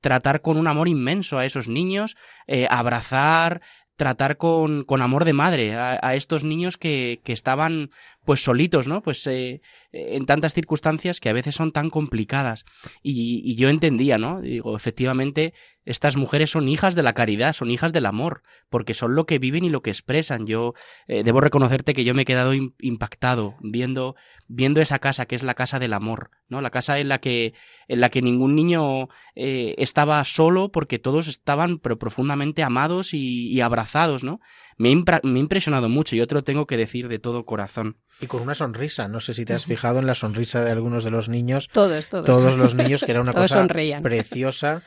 tratar 0.00 0.42
con 0.42 0.58
un 0.58 0.66
amor 0.66 0.88
inmenso 0.88 1.38
a 1.38 1.46
esos 1.46 1.66
niños, 1.66 2.14
eh, 2.46 2.66
abrazar, 2.68 3.62
tratar 3.96 4.36
con, 4.36 4.84
con 4.84 5.02
amor 5.02 5.24
de 5.24 5.32
madre 5.32 5.74
a, 5.74 6.14
estos 6.14 6.42
niños 6.42 6.76
que, 6.76 7.20
que, 7.24 7.32
estaban 7.32 7.90
pues 8.24 8.42
solitos, 8.42 8.88
¿no? 8.88 9.02
Pues 9.02 9.26
eh, 9.26 9.60
en 9.92 10.26
tantas 10.26 10.54
circunstancias 10.54 11.20
que 11.20 11.28
a 11.28 11.32
veces 11.32 11.54
son 11.54 11.72
tan 11.72 11.90
complicadas. 11.90 12.64
Y, 13.02 13.42
y, 13.44 13.54
yo 13.54 13.68
entendía, 13.68 14.18
¿no? 14.18 14.40
Digo, 14.40 14.76
efectivamente, 14.76 15.54
estas 15.84 16.16
mujeres 16.16 16.50
son 16.50 16.68
hijas 16.68 16.94
de 16.94 17.02
la 17.02 17.12
caridad, 17.12 17.52
son 17.52 17.70
hijas 17.70 17.92
del 17.92 18.06
amor, 18.06 18.42
porque 18.70 18.94
son 18.94 19.14
lo 19.14 19.26
que 19.26 19.38
viven 19.38 19.64
y 19.64 19.70
lo 19.70 19.82
que 19.82 19.90
expresan. 19.90 20.46
Yo 20.46 20.74
eh, 21.08 21.22
debo 21.24 21.40
reconocerte 21.40 21.94
que 21.94 22.04
yo 22.04 22.14
me 22.14 22.22
he 22.22 22.26
quedado 22.26 22.52
impactado 22.54 23.56
viendo, 23.60 24.16
viendo 24.48 24.80
esa 24.80 24.98
casa 24.98 25.26
que 25.26 25.34
es 25.34 25.42
la 25.42 25.54
casa 25.54 25.78
del 25.78 25.92
amor, 25.92 26.30
¿no? 26.48 26.60
La 26.60 26.70
casa 26.70 26.98
en 26.98 27.08
la 27.08 27.18
que, 27.18 27.54
en 27.88 28.00
la 28.00 28.08
que 28.08 28.22
ningún 28.22 28.54
niño 28.54 29.08
eh, 29.34 29.74
estaba 29.78 30.24
solo 30.24 30.70
porque 30.70 30.98
todos 30.98 31.28
estaban 31.28 31.78
pero 31.78 31.98
profundamente 31.98 32.62
amados 32.62 33.12
y, 33.12 33.48
y 33.52 33.60
abrazados, 33.60 34.24
¿no? 34.24 34.40
Me, 34.76 34.90
impra 34.90 35.20
me 35.22 35.38
ha 35.38 35.42
impresionado 35.42 35.88
mucho, 35.88 36.16
yo 36.16 36.26
te 36.26 36.34
lo 36.34 36.42
tengo 36.42 36.66
que 36.66 36.76
decir 36.76 37.08
de 37.08 37.18
todo 37.18 37.44
corazón. 37.44 37.98
Y 38.20 38.26
con 38.26 38.42
una 38.42 38.54
sonrisa. 38.54 39.08
No 39.08 39.20
sé 39.20 39.34
si 39.34 39.44
te 39.44 39.54
has 39.54 39.66
fijado 39.66 39.98
en 39.98 40.06
la 40.06 40.14
sonrisa 40.14 40.64
de 40.64 40.70
algunos 40.70 41.04
de 41.04 41.10
los 41.10 41.28
niños. 41.28 41.68
Todos, 41.68 42.08
todos. 42.08 42.26
Todos 42.26 42.56
los 42.56 42.74
niños, 42.74 43.02
que 43.04 43.10
era 43.10 43.20
una 43.20 43.32
cosa 43.32 43.48
sonreían. 43.48 44.02
preciosa. 44.02 44.82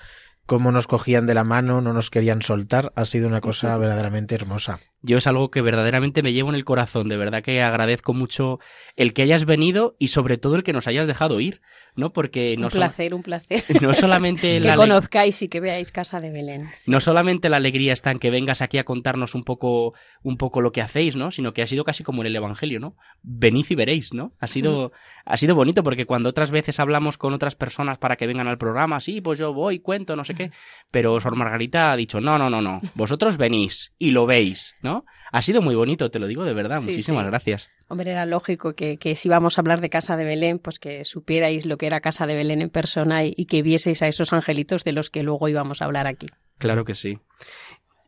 Cómo 0.48 0.72
nos 0.72 0.88
cogían 0.88 1.28
de 1.28 1.34
la 1.34 1.44
mano, 1.44 1.82
no 1.82 1.94
nos 1.94 2.10
querían 2.10 2.42
soltar. 2.42 2.92
Ha 2.96 3.06
sido 3.06 3.28
una 3.28 3.42
cosa 3.42 3.78
verdaderamente 3.78 4.34
hermosa. 4.34 4.80
Yo 5.02 5.18
es 5.18 5.28
algo 5.28 5.52
que 5.52 5.62
verdaderamente 5.62 6.24
me 6.24 6.34
llevo 6.34 6.50
en 6.50 6.56
el 6.56 6.66
corazón. 6.66 7.10
De 7.10 7.18
verdad 7.18 7.44
que 7.44 7.62
agradezco 7.62 8.14
mucho 8.14 8.60
el 8.96 9.14
que 9.14 9.22
hayas 9.22 9.46
venido 9.46 9.96
y 10.00 10.08
sobre 10.08 10.38
todo 10.38 10.56
el 10.56 10.64
que 10.64 10.74
nos 10.74 10.88
hayas 10.88 11.06
dejado 11.06 11.40
ir. 11.40 11.62
¿no? 11.98 12.14
Porque 12.14 12.56
no 12.58 12.68
un 12.68 12.72
placer, 12.72 13.14
un 13.14 13.24
placer. 13.24 13.64
No 13.82 13.94
solamente 13.94 14.62
que 14.62 14.76
conozcáis 14.76 15.42
y 15.42 15.48
que 15.50 15.60
veáis 15.60 15.92
Casa 15.92 16.20
de 16.20 16.30
Belén. 16.30 16.70
Sí. 16.76 16.92
No 16.92 17.00
solamente 17.02 17.50
la 17.50 17.58
alegría 17.58 17.92
está 17.92 18.12
en 18.12 18.20
que 18.20 18.30
vengas 18.30 18.62
aquí 18.62 18.78
a 18.78 18.84
contarnos 18.84 19.36
un 19.36 19.44
poco, 19.44 19.94
un 20.22 20.38
poco 20.38 20.62
lo 20.62 20.72
que 20.72 20.82
hacéis, 20.82 21.16
¿no? 21.16 21.32
Sino 21.32 21.54
que 21.54 21.64
ha 21.64 21.68
sido 21.68 21.84
casi 21.84 22.04
como 22.04 22.22
en 22.22 22.28
el 22.28 22.36
Evangelio, 22.36 22.80
¿no? 22.80 22.96
Venid 23.24 23.66
y 23.70 23.76
veréis, 23.76 24.14
¿no? 24.14 24.34
Ha 24.40 24.48
sido, 24.48 24.90
mm. 24.90 24.92
ha 25.26 25.38
sido 25.38 25.56
bonito 25.56 25.84
porque 25.84 26.06
cuando 26.06 26.30
otras 26.30 26.52
veces 26.52 26.80
hablamos 26.80 27.18
con 27.18 27.34
otras 27.34 27.56
personas 27.56 27.98
para 27.98 28.16
que 28.16 28.28
vengan 28.28 28.48
al 28.48 28.60
programa, 28.60 29.02
sí, 29.02 29.20
pues 29.20 29.40
yo 29.40 29.54
voy, 29.54 29.80
cuento, 29.80 30.16
no 30.16 30.24
sé 30.24 30.36
qué, 30.38 30.50
pero 30.92 31.20
Sor 31.20 31.36
Margarita 31.36 31.92
ha 31.92 31.98
dicho, 31.98 32.22
no, 32.22 32.38
no, 32.38 32.50
no, 32.50 32.62
no, 32.62 32.80
vosotros 32.96 33.38
venís 33.38 33.92
y 33.98 34.12
lo 34.12 34.26
veis, 34.26 34.76
¿no? 34.82 35.06
Ha 35.32 35.42
sido 35.42 35.62
muy 35.62 35.76
bonito, 35.76 36.10
te 36.10 36.20
lo 36.20 36.28
digo 36.28 36.44
de 36.46 36.54
verdad. 36.54 36.78
Sí, 36.78 36.88
Muchísimas 36.88 37.24
sí. 37.24 37.30
gracias. 37.30 37.70
Hombre, 37.90 38.12
era 38.12 38.26
lógico 38.26 38.74
que, 38.74 38.98
que, 38.98 39.16
si 39.16 39.30
vamos 39.30 39.58
a 39.58 39.62
hablar 39.62 39.82
de 39.82 39.90
Casa 39.90 40.18
de 40.18 40.26
Belén, 40.26 40.60
pues 40.60 40.80
que 40.80 41.04
supierais 41.06 41.66
lo 41.66 41.78
que 41.78 41.88
era 41.88 42.00
Casa 42.00 42.28
de 42.28 42.36
Belén 42.36 42.62
en 42.62 42.70
persona 42.70 43.26
y, 43.26 43.34
y, 43.36 43.46
que 43.46 43.62
vieseis 43.62 44.02
a 44.02 44.08
esos 44.08 44.34
angelitos 44.34 44.84
de 44.84 44.92
los 44.92 45.10
que 45.10 45.24
luego 45.24 45.48
íbamos 45.50 45.82
a 45.82 45.86
hablar 45.86 46.08
aquí. 46.08 46.28
Claro 46.58 46.86
que 46.86 46.96
sí. 46.96 47.20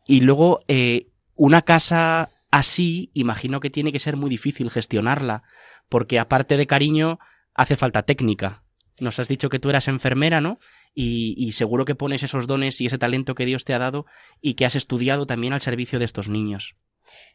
Y 0.06 0.20
luego, 0.22 0.60
eh, 0.68 1.06
una 1.36 1.62
casa 1.62 2.30
así, 2.50 3.10
imagino 3.14 3.60
que 3.60 3.70
tiene 3.70 3.92
que 3.92 3.98
ser 3.98 4.16
muy 4.16 4.28
difícil 4.28 4.70
gestionarla, 4.70 5.44
porque 5.88 6.18
aparte 6.18 6.56
de 6.56 6.66
cariño, 6.66 7.18
hace 7.54 7.76
falta 7.76 8.02
técnica. 8.02 8.62
Nos 8.98 9.18
has 9.18 9.28
dicho 9.28 9.48
que 9.48 9.58
tú 9.58 9.70
eras 9.70 9.88
enfermera, 9.88 10.40
¿no? 10.40 10.58
Y, 10.94 11.34
y, 11.36 11.52
seguro 11.52 11.84
que 11.84 11.94
pones 11.94 12.22
esos 12.24 12.46
dones 12.46 12.80
y 12.80 12.86
ese 12.86 12.98
talento 12.98 13.34
que 13.34 13.46
Dios 13.46 13.64
te 13.64 13.74
ha 13.74 13.78
dado 13.78 14.06
y 14.40 14.54
que 14.54 14.66
has 14.66 14.74
estudiado 14.74 15.24
también 15.24 15.52
al 15.52 15.60
servicio 15.60 15.98
de 15.98 16.04
estos 16.04 16.28
niños. 16.28 16.74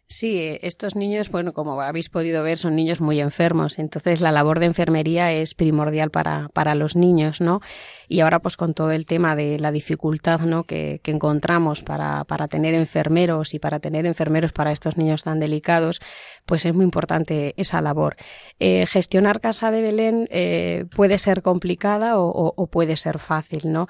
Sí, 0.08 0.60
estos 0.62 0.96
niños, 0.96 1.32
bueno, 1.32 1.52
como 1.54 1.82
habéis 1.82 2.10
podido 2.10 2.44
ver, 2.44 2.60
son 2.60 2.76
niños 2.76 3.02
muy 3.02 3.20
enfermos, 3.20 3.80
entonces 3.80 4.22
la 4.22 4.32
labor 4.32 4.60
de 4.60 4.68
enfermería 4.68 5.34
es 5.34 5.56
primordial 5.56 6.12
para, 6.12 6.50
para 6.54 6.76
los 6.76 6.96
niños, 6.96 7.42
¿no? 7.42 7.60
Y 8.08 8.20
ahora, 8.20 8.40
pues 8.40 8.56
con 8.56 8.76
todo 8.76 8.92
el 8.92 9.08
tema 9.08 9.36
de 9.36 9.60
la 9.60 9.72
dificultad, 9.72 10.42
¿no? 10.42 10.64
Que, 10.64 11.02
encontramos 11.06 11.82
para, 11.82 12.24
para 12.26 12.48
tener 12.48 12.76
enfermeros 12.76 13.56
y 13.56 13.60
para 13.60 13.80
tener 13.80 14.06
enfermeros 14.06 14.52
para 14.52 14.72
estos 14.72 14.96
niños 14.96 15.24
tan 15.24 15.40
delicados, 15.40 16.02
pues 16.46 16.66
es 16.66 16.76
muy 16.76 16.84
importante 16.84 17.56
esa 17.58 17.82
labor. 17.82 18.16
Eh, 18.60 18.86
gestionar 18.86 19.42
Casa 19.42 19.72
de 19.72 19.82
Belén 19.82 20.28
eh, 20.30 20.86
puede 20.96 21.18
ser 21.18 21.42
complicada 21.42 22.20
o, 22.20 22.54
o 22.56 22.68
puede 22.68 22.96
ser 22.96 23.18
fácil, 23.18 23.72
¿no? 23.72 23.88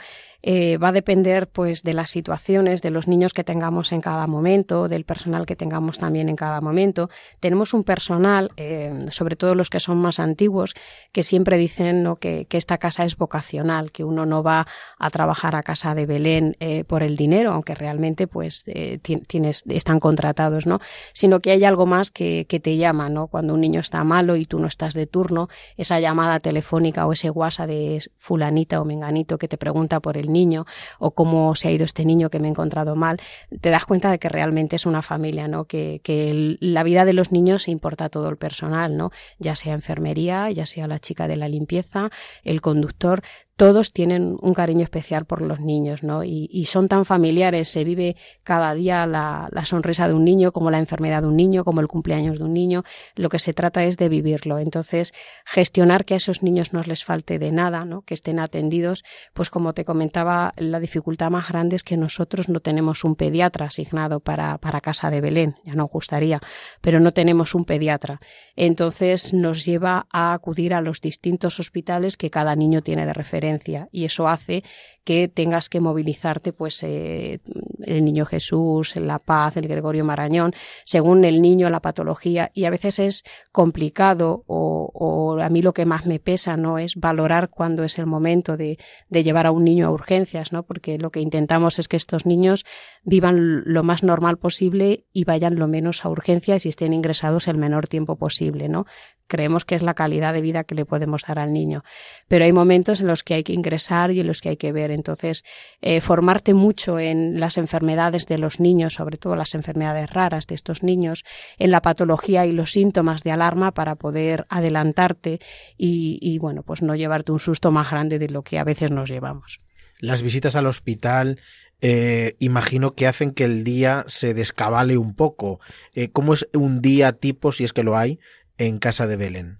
Eh, 0.48 0.78
va 0.78 0.90
a 0.90 0.92
depender 0.92 1.48
pues 1.48 1.82
de 1.82 1.96
las 1.96 2.12
situaciones, 2.12 2.84
de 2.84 2.92
los 2.92 3.08
niños 3.08 3.34
que 3.34 3.44
tengamos 3.44 3.92
en 3.92 4.00
cada 4.00 4.28
momento, 4.28 4.88
del 4.88 5.04
personal 5.04 5.48
que 5.48 5.56
tengamos 5.56 5.98
también 5.98 6.30
en 6.30 6.36
cada 6.36 6.62
momento. 6.62 7.10
Tenemos 7.40 7.74
un 7.74 7.84
personal, 7.84 8.52
eh, 8.56 9.08
sobre 9.10 9.36
todo 9.36 9.56
los 9.56 9.72
que 9.72 9.80
son 9.80 9.98
más 9.98 10.20
antiguos, 10.20 10.76
que 11.12 11.24
siempre 11.24 11.58
dicen 11.58 12.04
¿no? 12.04 12.18
que, 12.18 12.46
esta 12.52 12.78
casa 12.78 13.04
es 13.04 13.18
vocacional, 13.18 13.92
que 13.92 14.06
uno 14.06 14.26
no 14.26 14.42
va 14.42 14.66
a 14.98 15.10
trabajar 15.10 15.56
a 15.56 15.64
casa 15.64 15.94
de 15.94 16.06
Belén 16.06 16.56
eh, 16.62 16.84
por 16.86 17.04
el 17.04 17.18
dinero, 17.18 17.52
aunque 17.52 17.76
realmente 17.76 18.28
pues 18.28 18.64
tienes, 19.02 19.64
están 19.68 20.00
contratados, 20.00 20.68
¿no? 20.68 20.80
Sino 21.12 21.42
que 21.42 21.52
hay 21.52 21.66
algo 21.66 21.86
más 21.86 22.12
que, 22.12 22.46
que 22.48 22.62
te 22.62 22.78
llama, 22.78 23.10
¿no? 23.10 23.28
Cuando 23.28 23.54
un 23.56 23.60
niño 23.62 23.82
está 23.82 24.06
malo 24.06 24.38
y 24.38 24.46
tú 24.46 24.58
no 24.60 24.68
estás 24.68 24.94
de 24.94 25.06
turno, 25.06 25.50
esa 25.76 26.00
llamada 26.00 26.40
telefónica 26.40 27.06
o 27.06 27.12
ese 27.12 27.30
WhatsApp 27.30 27.68
de 27.68 28.02
fulanita 28.16 28.80
o 28.80 28.86
menganito 28.86 29.38
que 29.38 29.50
te 29.50 29.58
pregunta 29.58 30.00
por 30.00 30.16
el 30.16 30.32
niño 30.36 30.66
o 31.00 31.12
cómo 31.12 31.56
se 31.56 31.70
ha 31.70 31.72
ido 31.72 31.86
este 31.86 32.06
niño 32.06 32.30
que 32.30 32.40
me 32.40 32.48
he 32.48 32.52
encontrado 32.52 32.96
mal, 32.96 33.20
te 33.62 33.70
das 33.70 33.86
cuenta 33.86 34.12
de 34.12 34.20
que 34.20 34.30
realmente 34.30 34.76
es 34.76 34.86
una 34.86 35.02
familia, 35.02 35.48
¿no? 35.48 35.66
Que, 35.66 36.02
que 36.04 36.58
la 36.60 36.84
vida 36.84 37.06
de 37.06 37.14
los 37.14 37.32
niños 37.32 37.68
importa 37.68 38.10
todo 38.10 38.28
el 38.30 38.38
personal, 38.38 38.98
¿no? 38.98 39.12
Ya 39.40 39.56
sea 39.56 39.74
enfermería, 39.74 40.52
ya 40.52 40.66
sea 40.66 40.88
la 40.88 41.00
chica 41.00 41.28
de 41.28 41.38
la 41.38 41.48
limpieza, 41.48 42.10
el 42.44 42.60
conductor, 42.62 43.22
todos 43.58 43.94
tienen 43.94 44.36
un 44.42 44.54
cariño 44.54 44.84
especial 44.84 45.26
por 45.26 45.42
los 45.42 45.62
niños, 45.62 46.04
¿no? 46.04 46.24
Y, 46.26 46.66
son 46.66 46.90
tan 46.90 47.06
familiares, 47.06 47.70
se 47.70 47.84
vive 47.86 48.18
cada 48.44 48.74
día 48.74 49.06
la, 49.06 49.50
sonrisa 49.64 50.08
de 50.08 50.14
un 50.14 50.26
niño, 50.26 50.52
como 50.52 50.72
la 50.72 50.80
enfermedad 50.80 51.22
de 51.22 51.30
un 51.30 51.38
niño, 51.38 51.64
como 51.64 51.80
el 51.80 51.88
cumpleaños 51.88 52.38
de 52.38 52.44
un 52.44 52.54
niño. 52.54 52.84
Lo 53.16 53.30
que 53.30 53.40
se 53.40 53.54
trata 53.54 53.86
es 53.86 53.98
de 53.98 54.10
vivirlo. 54.10 54.60
Entonces, 54.60 55.14
gestionar 55.46 56.04
que 56.04 56.16
a 56.16 56.18
esos 56.18 56.44
niños 56.44 56.74
no 56.74 56.82
les 56.82 57.06
falte 57.06 57.40
de 57.40 57.52
nada, 57.52 57.86
¿no? 57.86 58.02
Que 58.02 58.14
estén 58.14 58.40
atendidos, 58.40 59.04
pues 59.34 59.50
como 59.50 59.74
te 59.74 59.86
comentaba, 59.86 60.52
la 60.58 60.80
dificultad 60.82 61.32
más 61.32 61.48
grande 61.48 61.78
es 61.78 61.84
que 61.84 61.96
nosotros 61.96 62.50
no 62.50 62.60
tenemos 62.60 63.06
un 63.06 63.16
pediatra 63.16 63.68
asignado 63.68 64.20
para, 64.20 64.58
para 64.58 64.82
Casa 64.82 65.10
de 65.10 65.22
Belén, 65.22 65.56
ya 65.64 65.76
nos 65.76 65.90
gustaría, 65.90 66.42
pero 66.82 67.00
no 67.00 67.14
tenemos 67.14 67.56
un 67.56 67.64
pediatra. 67.64 68.20
Entonces, 68.58 69.34
nos 69.34 69.64
lleva 69.64 70.08
a 70.12 70.34
acudir 70.34 70.74
a 70.74 70.82
los 70.82 71.00
distintos 71.00 71.60
hospitales 71.60 72.18
que 72.18 72.30
cada 72.30 72.56
niño 72.56 72.82
tiene 72.82 73.06
de 73.06 73.14
referencia 73.14 73.45
y 73.92 74.06
eso 74.06 74.28
hace 74.28 74.64
que 75.06 75.28
tengas 75.28 75.70
que 75.70 75.80
movilizarte, 75.80 76.52
pues 76.52 76.82
eh, 76.84 77.40
el 77.84 78.04
Niño 78.04 78.26
Jesús, 78.26 78.96
La 78.96 79.20
Paz, 79.20 79.56
el 79.56 79.68
Gregorio 79.68 80.04
Marañón, 80.04 80.54
según 80.84 81.24
el 81.24 81.42
niño, 81.42 81.70
la 81.70 81.80
patología, 81.80 82.52
y 82.56 82.66
a 82.66 82.72
veces 82.72 82.98
es 83.00 83.24
complicado 83.52 84.44
o, 84.48 85.38
a 85.40 85.50
mí 85.50 85.62
lo 85.62 85.74
que 85.74 85.86
más 85.86 86.08
me 86.08 86.20
pesa 86.20 86.58
no 86.58 86.80
es 86.80 86.96
valorar 86.96 87.50
cuándo 87.50 87.84
es 87.84 88.00
el 88.00 88.08
momento 88.08 88.58
de, 88.58 88.78
de, 89.10 89.24
llevar 89.24 89.46
a 89.46 89.52
un 89.52 89.64
niño 89.64 89.86
a 89.86 89.92
urgencias, 89.92 90.52
¿no? 90.52 90.64
porque 90.64 90.98
lo 90.98 91.12
que 91.12 91.22
intentamos 91.22 91.78
es 91.78 91.88
que 91.88 91.98
estos 91.98 92.26
niños 92.26 92.66
vivan 93.04 93.62
lo 93.66 93.84
más 93.84 94.02
normal 94.02 94.38
posible 94.38 95.06
y 95.14 95.26
vayan 95.26 95.56
lo 95.56 95.68
menos 95.68 96.04
a 96.04 96.10
urgencias 96.10 96.66
y 96.66 96.70
estén 96.70 96.94
ingresados 96.94 97.48
el 97.48 97.58
menor 97.58 97.88
tiempo 97.88 98.16
posible, 98.16 98.70
¿no? 98.70 98.86
creemos 99.28 99.66
que 99.66 99.76
es 99.76 99.84
la 99.84 99.94
calidad 99.94 100.34
de 100.34 100.42
vida 100.42 100.64
que 100.64 100.76
le 100.76 100.86
podemos 100.86 101.24
dar 101.28 101.40
al 101.40 101.54
niño. 101.54 101.84
Pero 102.28 102.46
hay 102.46 102.52
momentos 102.52 103.02
en 103.02 103.08
los 103.08 103.24
que 103.24 103.36
hay 103.36 103.44
que 103.44 103.54
ingresar 103.54 104.12
y 104.12 104.20
en 104.20 104.28
los 104.28 104.42
que 104.42 104.50
hay 104.50 104.58
que 104.58 104.72
ver. 104.72 104.92
Entonces, 104.96 105.44
eh, 105.82 106.02
formarte 106.02 106.54
mucho 106.54 107.00
en 107.00 107.40
las 107.40 107.58
enfermedades 107.58 108.26
de 108.26 108.38
los 108.38 108.60
niños, 108.60 108.96
sobre 108.96 109.18
todo 109.18 109.36
las 109.36 109.54
enfermedades 109.54 110.10
raras 110.10 110.48
de 110.48 110.56
estos 110.56 110.82
niños, 110.82 111.24
en 111.58 111.72
la 111.72 111.82
patología 111.82 112.46
y 112.46 112.52
los 112.52 112.72
síntomas 112.72 113.24
de 113.24 113.32
alarma 113.32 113.74
para 113.74 113.96
poder 113.96 114.46
adelantarte 114.50 115.40
y, 115.78 116.38
bueno, 116.40 116.64
pues 116.64 116.82
no 116.82 116.96
llevarte 116.96 117.32
un 117.32 117.40
susto 117.40 117.72
más 117.72 117.92
grande 117.92 118.20
de 118.20 118.30
lo 118.30 118.42
que 118.42 118.58
a 118.58 118.64
veces 118.64 118.92
nos 118.92 119.10
llevamos. 119.10 119.62
Las 120.00 120.22
visitas 120.22 120.56
al 120.56 120.68
hospital 120.68 121.40
eh, 121.82 122.36
imagino 122.40 122.96
que 122.96 123.08
hacen 123.08 123.32
que 123.32 123.44
el 123.44 123.64
día 123.64 124.06
se 124.08 124.34
descabale 124.34 124.98
un 124.98 125.14
poco. 125.16 125.60
Eh, 125.94 126.10
¿Cómo 126.10 126.34
es 126.34 126.48
un 126.54 126.82
día 126.82 127.14
tipo, 127.14 127.52
si 127.52 127.64
es 127.64 127.74
que 127.74 127.84
lo 127.84 127.98
hay, 127.98 128.20
en 128.58 128.80
casa 128.80 129.08
de 129.08 129.18
Belén? 129.18 129.58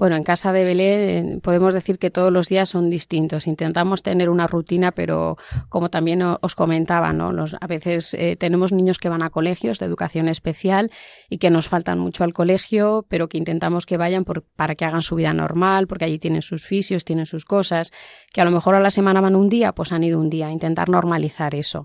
Bueno, 0.00 0.16
en 0.16 0.24
casa 0.24 0.54
de 0.54 0.64
Belén 0.64 1.42
podemos 1.42 1.74
decir 1.74 1.98
que 1.98 2.10
todos 2.10 2.32
los 2.32 2.48
días 2.48 2.70
son 2.70 2.88
distintos. 2.88 3.46
Intentamos 3.46 4.02
tener 4.02 4.30
una 4.30 4.46
rutina, 4.46 4.92
pero 4.92 5.36
como 5.68 5.90
también 5.90 6.22
os 6.22 6.54
comentaba, 6.54 7.12
¿no? 7.12 7.30
a 7.60 7.66
veces 7.66 8.14
eh, 8.14 8.34
tenemos 8.36 8.72
niños 8.72 8.96
que 8.96 9.10
van 9.10 9.22
a 9.22 9.28
colegios 9.28 9.78
de 9.78 9.84
educación 9.84 10.28
especial 10.28 10.90
y 11.28 11.36
que 11.36 11.50
nos 11.50 11.68
faltan 11.68 11.98
mucho 11.98 12.24
al 12.24 12.32
colegio, 12.32 13.04
pero 13.10 13.28
que 13.28 13.36
intentamos 13.36 13.84
que 13.84 13.98
vayan 13.98 14.24
para 14.24 14.74
que 14.74 14.86
hagan 14.86 15.02
su 15.02 15.16
vida 15.16 15.34
normal, 15.34 15.86
porque 15.86 16.06
allí 16.06 16.18
tienen 16.18 16.40
sus 16.40 16.64
fisios, 16.64 17.04
tienen 17.04 17.26
sus 17.26 17.44
cosas, 17.44 17.92
que 18.32 18.40
a 18.40 18.46
lo 18.46 18.52
mejor 18.52 18.76
a 18.76 18.80
la 18.80 18.90
semana 18.90 19.20
van 19.20 19.36
un 19.36 19.50
día, 19.50 19.72
pues 19.72 19.92
han 19.92 20.02
ido 20.02 20.18
un 20.18 20.30
día. 20.30 20.50
Intentar 20.50 20.88
normalizar 20.88 21.54
eso. 21.54 21.84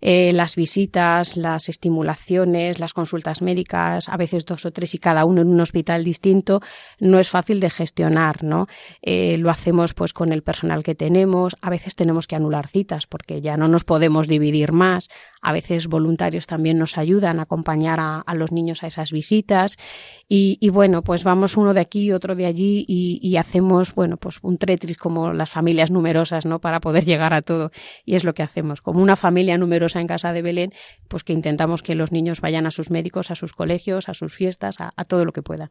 Eh, 0.00 0.32
las 0.34 0.56
visitas, 0.56 1.36
las 1.36 1.68
estimulaciones, 1.68 2.78
las 2.80 2.92
consultas 2.92 3.42
médicas, 3.42 4.08
a 4.08 4.16
veces 4.16 4.44
dos 4.44 4.66
o 4.66 4.70
tres 4.70 4.94
y 4.94 4.98
cada 4.98 5.24
uno 5.24 5.40
en 5.40 5.48
un 5.48 5.60
hospital 5.60 6.04
distinto, 6.04 6.60
no 7.00 7.18
es 7.18 7.30
fácil 7.30 7.55
de 7.60 7.70
gestionar, 7.70 8.42
¿no? 8.42 8.66
Eh, 9.02 9.36
lo 9.38 9.50
hacemos 9.50 9.94
pues 9.94 10.12
con 10.12 10.32
el 10.32 10.42
personal 10.42 10.82
que 10.82 10.94
tenemos, 10.94 11.56
a 11.60 11.70
veces 11.70 11.94
tenemos 11.94 12.26
que 12.26 12.36
anular 12.36 12.68
citas 12.68 13.06
porque 13.06 13.40
ya 13.40 13.56
no 13.56 13.68
nos 13.68 13.84
podemos 13.84 14.28
dividir 14.28 14.72
más, 14.72 15.08
a 15.42 15.52
veces 15.52 15.86
voluntarios 15.86 16.46
también 16.46 16.78
nos 16.78 16.98
ayudan 16.98 17.38
a 17.38 17.42
acompañar 17.42 18.00
a, 18.00 18.34
los 18.34 18.52
niños 18.52 18.82
a 18.82 18.88
esas 18.88 19.12
visitas 19.12 19.76
y, 20.28 20.68
bueno, 20.70 21.02
pues 21.02 21.22
vamos 21.22 21.56
uno 21.56 21.72
de 21.72 21.80
aquí, 21.80 22.10
otro 22.12 22.34
de 22.34 22.46
allí 22.46 22.84
y, 22.88 23.36
hacemos, 23.36 23.94
bueno, 23.94 24.16
pues 24.16 24.38
un 24.42 24.58
tretris 24.58 24.96
como 24.96 25.32
las 25.32 25.50
familias 25.50 25.90
numerosas, 25.90 26.46
¿no? 26.46 26.60
Para 26.60 26.80
poder 26.80 27.04
llegar 27.04 27.32
a 27.32 27.42
todo 27.42 27.70
y 28.04 28.16
es 28.16 28.24
lo 28.24 28.34
que 28.34 28.42
hacemos, 28.42 28.82
como 28.82 29.00
una 29.00 29.14
familia 29.14 29.56
numerosa 29.56 30.00
en 30.00 30.08
casa 30.08 30.32
de 30.32 30.42
Belén, 30.42 30.72
pues 31.08 31.22
que 31.22 31.32
intentamos 31.32 31.82
que 31.82 31.94
los 31.94 32.12
niños 32.12 32.40
vayan 32.40 32.66
a 32.66 32.70
sus 32.70 32.90
médicos, 32.90 33.30
a 33.30 33.34
sus 33.34 33.52
colegios, 33.52 34.08
a 34.08 34.14
sus 34.14 34.34
fiestas, 34.34 34.80
a, 34.80 34.90
a 34.96 35.04
todo 35.04 35.24
lo 35.24 35.32
que 35.32 35.42
puedan. 35.42 35.70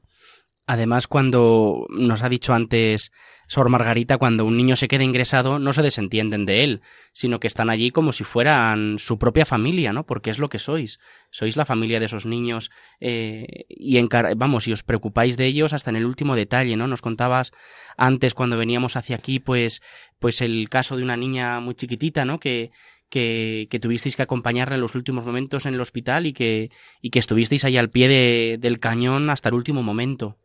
Además, 0.68 1.08
cuando 1.08 1.86
nos 1.90 2.24
ha 2.24 2.30
dicho 2.30 2.54
antes 2.54 3.12
Sor 3.48 3.70
Margarita, 3.70 4.18
cuando 4.18 4.46
un 4.46 4.58
niño 4.58 4.76
se 4.76 4.88
queda 4.88 5.04
ingresado, 5.04 5.60
no 5.60 5.74
se 5.74 5.84
desentienden 5.84 6.46
de 6.46 6.64
él, 6.64 6.82
sino 7.14 7.40
que 7.40 7.46
están 7.48 7.70
allí 7.70 7.92
como 7.92 8.12
si 8.12 8.24
fueran 8.24 8.98
su 8.98 9.20
propia 9.20 9.46
familia, 9.46 9.94
¿no? 9.94 10.08
Porque 10.08 10.32
es 10.32 10.40
lo 10.40 10.50
que 10.50 10.58
sois. 10.58 11.00
Sois 11.30 11.56
la 11.56 11.66
familia 11.66 12.00
de 12.00 12.08
esos 12.08 12.26
niños 12.26 12.72
eh, 13.00 13.66
y 13.70 14.02
vamos, 14.36 14.68
y 14.68 14.72
os 14.72 14.82
preocupáis 14.82 15.38
de 15.38 15.46
ellos 15.46 15.74
hasta 15.74 15.92
en 15.92 15.98
el 15.98 16.06
último 16.06 16.36
detalle, 16.36 16.76
¿no? 16.76 16.88
Nos 16.88 17.04
contabas 17.04 17.52
antes 17.98 18.34
cuando 18.34 18.58
veníamos 18.58 18.96
hacia 18.96 19.18
aquí, 19.18 19.40
pues, 19.40 19.84
pues 20.18 20.42
el 20.42 20.68
caso 20.70 20.98
de 20.98 21.04
una 21.04 21.16
niña 21.16 21.60
muy 21.60 21.76
chiquitita, 21.76 22.26
¿no? 22.26 22.40
Que, 22.40 22.72
que, 23.10 23.68
que, 23.70 23.80
tuvisteis 23.80 24.16
que 24.16 24.24
acompañarla 24.24 24.76
en 24.76 24.82
los 24.82 24.96
últimos 24.96 25.26
momentos 25.26 25.68
en 25.68 25.76
el 25.76 25.82
hospital 25.82 26.26
y 26.26 26.34
que, 26.34 26.72
y 27.02 27.12
que 27.12 27.20
estuvisteis 27.20 27.64
ahí 27.64 27.78
al 27.78 27.92
pie 27.92 28.58
del 28.58 28.80
cañón 28.80 29.30
hasta 29.30 29.50
el 29.50 29.56
último 29.56 29.84
momento. 29.84 30.40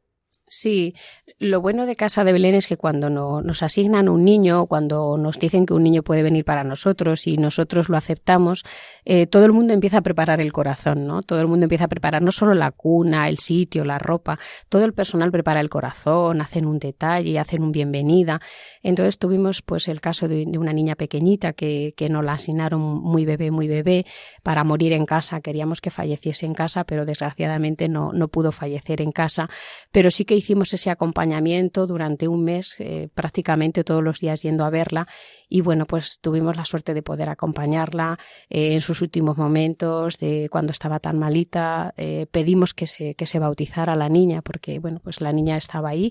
Sí, 0.53 0.97
lo 1.39 1.61
bueno 1.61 1.87
de 1.87 1.95
Casa 1.95 2.25
de 2.25 2.33
Belén 2.33 2.57
es 2.57 2.67
que 2.67 2.77
cuando 2.77 3.09
nos 3.09 3.63
asignan 3.63 4.09
un 4.09 4.25
niño, 4.25 4.67
cuando 4.67 5.17
nos 5.17 5.39
dicen 5.39 5.65
que 5.65 5.75
un 5.75 5.85
niño 5.85 6.03
puede 6.03 6.25
venir 6.25 6.45
para 6.45 6.65
nosotros 6.65 7.29
y 7.29 7.37
nosotros 7.37 7.89
lo 7.89 7.97
aceptamos, 7.97 8.65
eh, 9.05 9.29
todo 9.29 9.45
el 9.45 9.53
mundo 9.53 9.73
empieza 9.73 9.99
a 9.99 10.03
preparar 10.03 10.41
el 10.41 10.53
corazón, 10.53 11.07
¿no? 11.07 11.23
Todo 11.23 11.41
el 11.41 11.47
mundo 11.47 11.67
empieza 11.67 11.85
a 11.85 11.89
preparar 11.89 12.21
no 12.23 12.33
solo 12.33 12.55
la 12.55 12.73
cuna, 12.73 13.29
el 13.29 13.39
sitio, 13.39 13.85
la 13.85 14.01
ropa, 14.01 14.41
todo 14.69 14.85
el 14.85 14.93
personal 14.93 15.31
prepara 15.31 15.61
el 15.61 15.71
corazón, 15.71 16.41
hacen 16.41 16.67
un 16.67 16.81
detalle, 16.81 17.39
hacen 17.39 17.63
un 17.63 17.71
bienvenida. 17.71 18.41
Entonces 18.83 19.19
tuvimos 19.19 19.63
pues 19.63 19.87
el 19.87 20.01
caso 20.01 20.27
de, 20.27 20.47
una 20.59 20.73
niña 20.73 20.97
pequeñita 20.97 21.53
que, 21.53 21.95
que 21.97 22.09
nos 22.09 22.25
la 22.25 22.33
asignaron 22.33 22.81
muy 22.81 23.25
bebé, 23.25 23.53
muy 23.53 23.69
bebé, 23.69 24.05
para 24.43 24.65
morir 24.65 24.95
en 24.95 25.07
casa. 25.07 25.41
Queríamos 25.41 25.81
que 25.81 25.91
falleciese 25.91 26.45
en 26.45 26.55
casa, 26.55 26.83
pero 26.83 27.07
desgraciadamente 27.07 27.89
no, 27.89 28.13
no 28.13 28.27
pudo 28.27 28.51
fallecer 28.51 29.01
en 29.01 29.13
casa. 29.13 29.49
Pero 29.93 30.11
sí 30.11 30.25
que 30.25 30.40
hicimos 30.41 30.75
ese 30.75 30.91
acompañamiento 30.91 31.87
durante 31.87 32.29
un 32.29 32.45
mes, 32.45 32.77
eh, 32.79 33.09
prácticamente 33.15 33.85
todos 33.85 34.03
los 34.03 34.21
días 34.21 34.43
yendo 34.43 34.65
a 34.65 34.71
verla 34.71 35.07
y 35.49 35.61
bueno, 35.61 35.87
pues 35.87 36.19
tuvimos 36.21 36.57
la 36.57 36.65
suerte 36.65 36.95
de 36.95 37.03
poder 37.03 37.29
acompañarla 37.29 38.19
eh, 38.49 38.75
en 38.75 38.81
sus 38.81 39.03
últimos 39.03 39.37
momentos, 39.37 40.19
de 40.19 40.49
cuando 40.51 40.73
estaba 40.73 40.99
tan 40.99 41.19
malita, 41.19 41.95
eh, 41.97 42.27
pedimos 42.31 42.75
que 42.75 42.87
se, 42.87 43.15
que 43.15 43.27
se 43.27 43.39
bautizara 43.39 43.95
la 43.95 44.09
niña 44.09 44.43
porque 44.43 44.79
bueno, 44.79 45.01
pues 45.03 45.21
la 45.21 45.33
niña 45.33 45.57
estaba 45.57 45.91
ahí, 45.91 46.11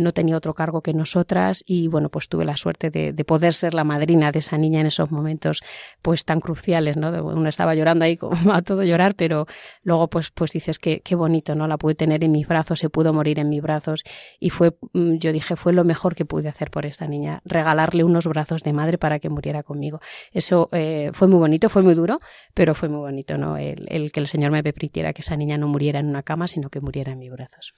no 0.00 0.12
tenía 0.12 0.36
otro 0.36 0.54
cargo 0.54 0.82
que 0.82 0.92
nosotras 0.92 1.62
y 1.66 1.88
bueno, 1.88 2.08
pues 2.08 2.28
tuve 2.28 2.44
la 2.44 2.56
suerte 2.56 2.90
de, 2.90 3.12
de, 3.12 3.24
poder 3.24 3.54
ser 3.54 3.74
la 3.74 3.84
madrina 3.84 4.32
de 4.32 4.38
esa 4.38 4.56
niña 4.58 4.80
en 4.80 4.86
esos 4.86 5.10
momentos 5.10 5.60
pues 6.02 6.24
tan 6.24 6.40
cruciales, 6.40 6.96
¿no? 6.96 7.10
Uno 7.24 7.48
estaba 7.48 7.74
llorando 7.74 8.04
ahí 8.04 8.16
como 8.16 8.32
a 8.52 8.62
todo 8.62 8.82
llorar, 8.84 9.14
pero 9.14 9.46
luego 9.82 10.08
pues, 10.08 10.30
pues 10.30 10.52
dices 10.52 10.78
que 10.78 11.00
qué 11.00 11.14
bonito, 11.14 11.54
¿no? 11.54 11.66
La 11.66 11.76
pude 11.76 11.94
tener 11.94 12.24
en 12.24 12.32
mis 12.32 12.46
brazos, 12.46 12.78
se 12.78 12.90
pudo 12.90 13.12
morir 13.12 13.38
en 13.38 13.47
mis 13.48 13.62
brazos 13.62 14.04
y 14.38 14.50
fue, 14.50 14.76
mm, 14.92 15.16
yo 15.16 15.32
dije, 15.32 15.56
fue 15.56 15.72
lo 15.72 15.84
mejor 15.84 16.14
que 16.14 16.24
pude 16.24 16.48
hacer 16.48 16.70
por 16.70 16.86
esta 16.86 17.06
niña, 17.06 17.40
regalarle 17.44 18.04
unos 18.04 18.26
brazos 18.26 18.62
de 18.62 18.72
madre 18.72 18.98
para 18.98 19.18
que 19.18 19.28
muriera 19.28 19.62
conmigo. 19.62 20.00
Eso 20.32 20.68
eh, 20.72 21.10
fue 21.12 21.28
muy 21.28 21.38
bonito, 21.38 21.68
fue 21.68 21.82
muy 21.82 21.94
duro, 21.94 22.20
pero 22.54 22.74
fue 22.74 22.88
muy 22.88 23.00
bonito, 23.00 23.38
¿no? 23.38 23.56
El, 23.56 24.12
que 24.12 24.20
el 24.20 24.26
Señor 24.26 24.50
me 24.50 24.62
permitiera 24.62 25.12
que 25.12 25.22
esa 25.22 25.36
niña 25.36 25.58
no 25.58 25.68
muriera 25.68 26.00
en 26.00 26.08
una 26.08 26.22
cama, 26.22 26.48
sino 26.48 26.70
que 26.70 26.80
muriera 26.80 27.12
en 27.12 27.18
mis 27.18 27.30
brazos. 27.30 27.74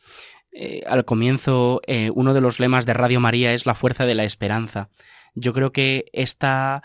Eh, 0.53 0.83
al 0.87 1.05
comienzo, 1.05 1.81
eh, 1.87 2.11
uno 2.15 2.35
de 2.35 2.41
los 2.41 2.61
lemas 2.61 2.87
de 2.87 2.95
Radio 2.95 3.21
María 3.21 3.55
es 3.55 3.67
la 3.67 3.75
fuerza 3.75 4.07
de 4.07 4.15
la 4.15 4.25
esperanza. 4.25 4.89
Yo 5.35 5.53
creo 5.53 5.73
que 5.73 6.07
esta 6.13 6.83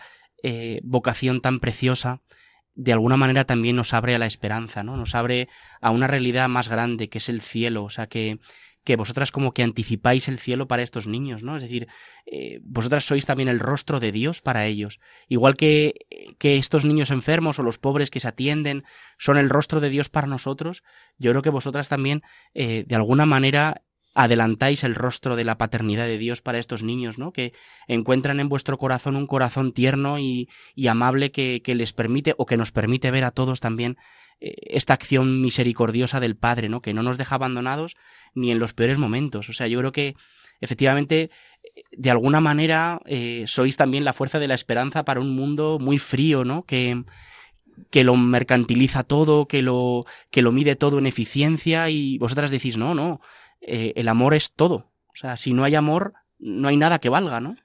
vocación 0.83 1.41
tan 1.41 1.59
preciosa 1.59 2.21
de 2.75 2.91
alguna 2.91 3.17
manera 3.17 3.45
también 3.45 3.77
nos 3.77 3.93
abre 3.93 4.15
a 4.15 4.19
la 4.19 4.25
esperanza, 4.25 4.83
¿no? 4.83 4.97
Nos 4.97 5.15
abre 5.15 5.47
a 5.81 5.91
una 5.91 6.07
realidad 6.07 6.49
más 6.49 6.69
grande 6.69 7.09
que 7.09 7.17
es 7.17 7.29
el 7.29 7.41
cielo, 7.41 7.85
o 7.85 7.89
sea 7.89 8.07
que 8.07 8.39
que 8.85 8.95
vosotras 8.95 9.31
como 9.31 9.51
que 9.51 9.63
anticipáis 9.63 10.27
el 10.27 10.39
cielo 10.39 10.67
para 10.67 10.83
estos 10.83 11.07
niños, 11.07 11.43
¿no? 11.43 11.57
Es 11.57 11.63
decir, 11.63 11.87
eh, 12.27 12.59
vosotras 12.63 13.03
sois 13.03 13.25
también 13.25 13.49
el 13.49 13.59
rostro 13.59 13.99
de 13.99 14.11
Dios 14.11 14.41
para 14.41 14.67
ellos. 14.67 14.99
Igual 15.27 15.57
que, 15.57 15.95
que 16.37 16.57
estos 16.57 16.85
niños 16.85 17.09
enfermos 17.09 17.57
o 17.57 17.63
los 17.63 17.79
pobres 17.79 18.11
que 18.11 18.19
se 18.19 18.27
atienden 18.27 18.83
son 19.17 19.37
el 19.37 19.49
rostro 19.49 19.81
de 19.81 19.89
Dios 19.89 20.09
para 20.09 20.27
nosotros, 20.27 20.83
yo 21.17 21.31
creo 21.31 21.41
que 21.41 21.49
vosotras 21.49 21.89
también, 21.89 22.21
eh, 22.53 22.85
de 22.87 22.95
alguna 22.95 23.25
manera, 23.25 23.81
adelantáis 24.13 24.83
el 24.83 24.95
rostro 24.95 25.35
de 25.35 25.43
la 25.43 25.57
paternidad 25.57 26.05
de 26.05 26.19
Dios 26.19 26.41
para 26.41 26.59
estos 26.59 26.83
niños, 26.83 27.17
¿no? 27.17 27.33
Que 27.33 27.53
encuentran 27.87 28.39
en 28.39 28.49
vuestro 28.49 28.77
corazón 28.77 29.15
un 29.15 29.27
corazón 29.27 29.73
tierno 29.73 30.19
y, 30.19 30.47
y 30.75 30.87
amable 30.87 31.31
que, 31.31 31.61
que 31.63 31.75
les 31.75 31.91
permite 31.91 32.35
o 32.37 32.45
que 32.45 32.55
nos 32.55 32.71
permite 32.71 33.11
ver 33.11 33.25
a 33.25 33.31
todos 33.31 33.59
también 33.59 33.97
esta 34.39 34.93
acción 34.93 35.41
misericordiosa 35.41 36.19
del 36.19 36.35
Padre, 36.35 36.69
¿no? 36.69 36.81
Que 36.81 36.93
no 36.93 37.03
nos 37.03 37.17
deja 37.17 37.35
abandonados 37.35 37.95
ni 38.33 38.51
en 38.51 38.59
los 38.59 38.73
peores 38.73 38.97
momentos. 38.97 39.49
O 39.49 39.53
sea, 39.53 39.67
yo 39.67 39.79
creo 39.79 39.91
que 39.91 40.15
efectivamente, 40.61 41.29
de 41.91 42.11
alguna 42.11 42.39
manera, 42.39 43.01
eh, 43.05 43.45
sois 43.47 43.77
también 43.77 44.05
la 44.05 44.13
fuerza 44.13 44.39
de 44.39 44.47
la 44.47 44.53
esperanza 44.53 45.03
para 45.03 45.19
un 45.19 45.35
mundo 45.35 45.77
muy 45.79 45.97
frío, 45.99 46.43
¿no? 46.43 46.63
Que, 46.63 47.03
que 47.89 48.03
lo 48.03 48.15
mercantiliza 48.15 49.03
todo, 49.03 49.47
que 49.47 49.61
lo, 49.61 50.05
que 50.31 50.41
lo 50.41 50.51
mide 50.51 50.75
todo 50.75 50.99
en 50.99 51.07
eficiencia 51.07 51.89
y 51.89 52.17
vosotras 52.17 52.51
decís, 52.51 52.77
no, 52.77 52.93
no, 52.93 53.21
eh, 53.61 53.93
el 53.95 54.07
amor 54.07 54.33
es 54.33 54.53
todo. 54.53 54.91
O 55.07 55.15
sea, 55.15 55.37
si 55.37 55.53
no 55.53 55.63
hay 55.63 55.75
amor, 55.75 56.13
no 56.39 56.67
hay 56.67 56.77
nada 56.77 56.99
que 56.99 57.09
valga, 57.09 57.39
¿no? 57.39 57.55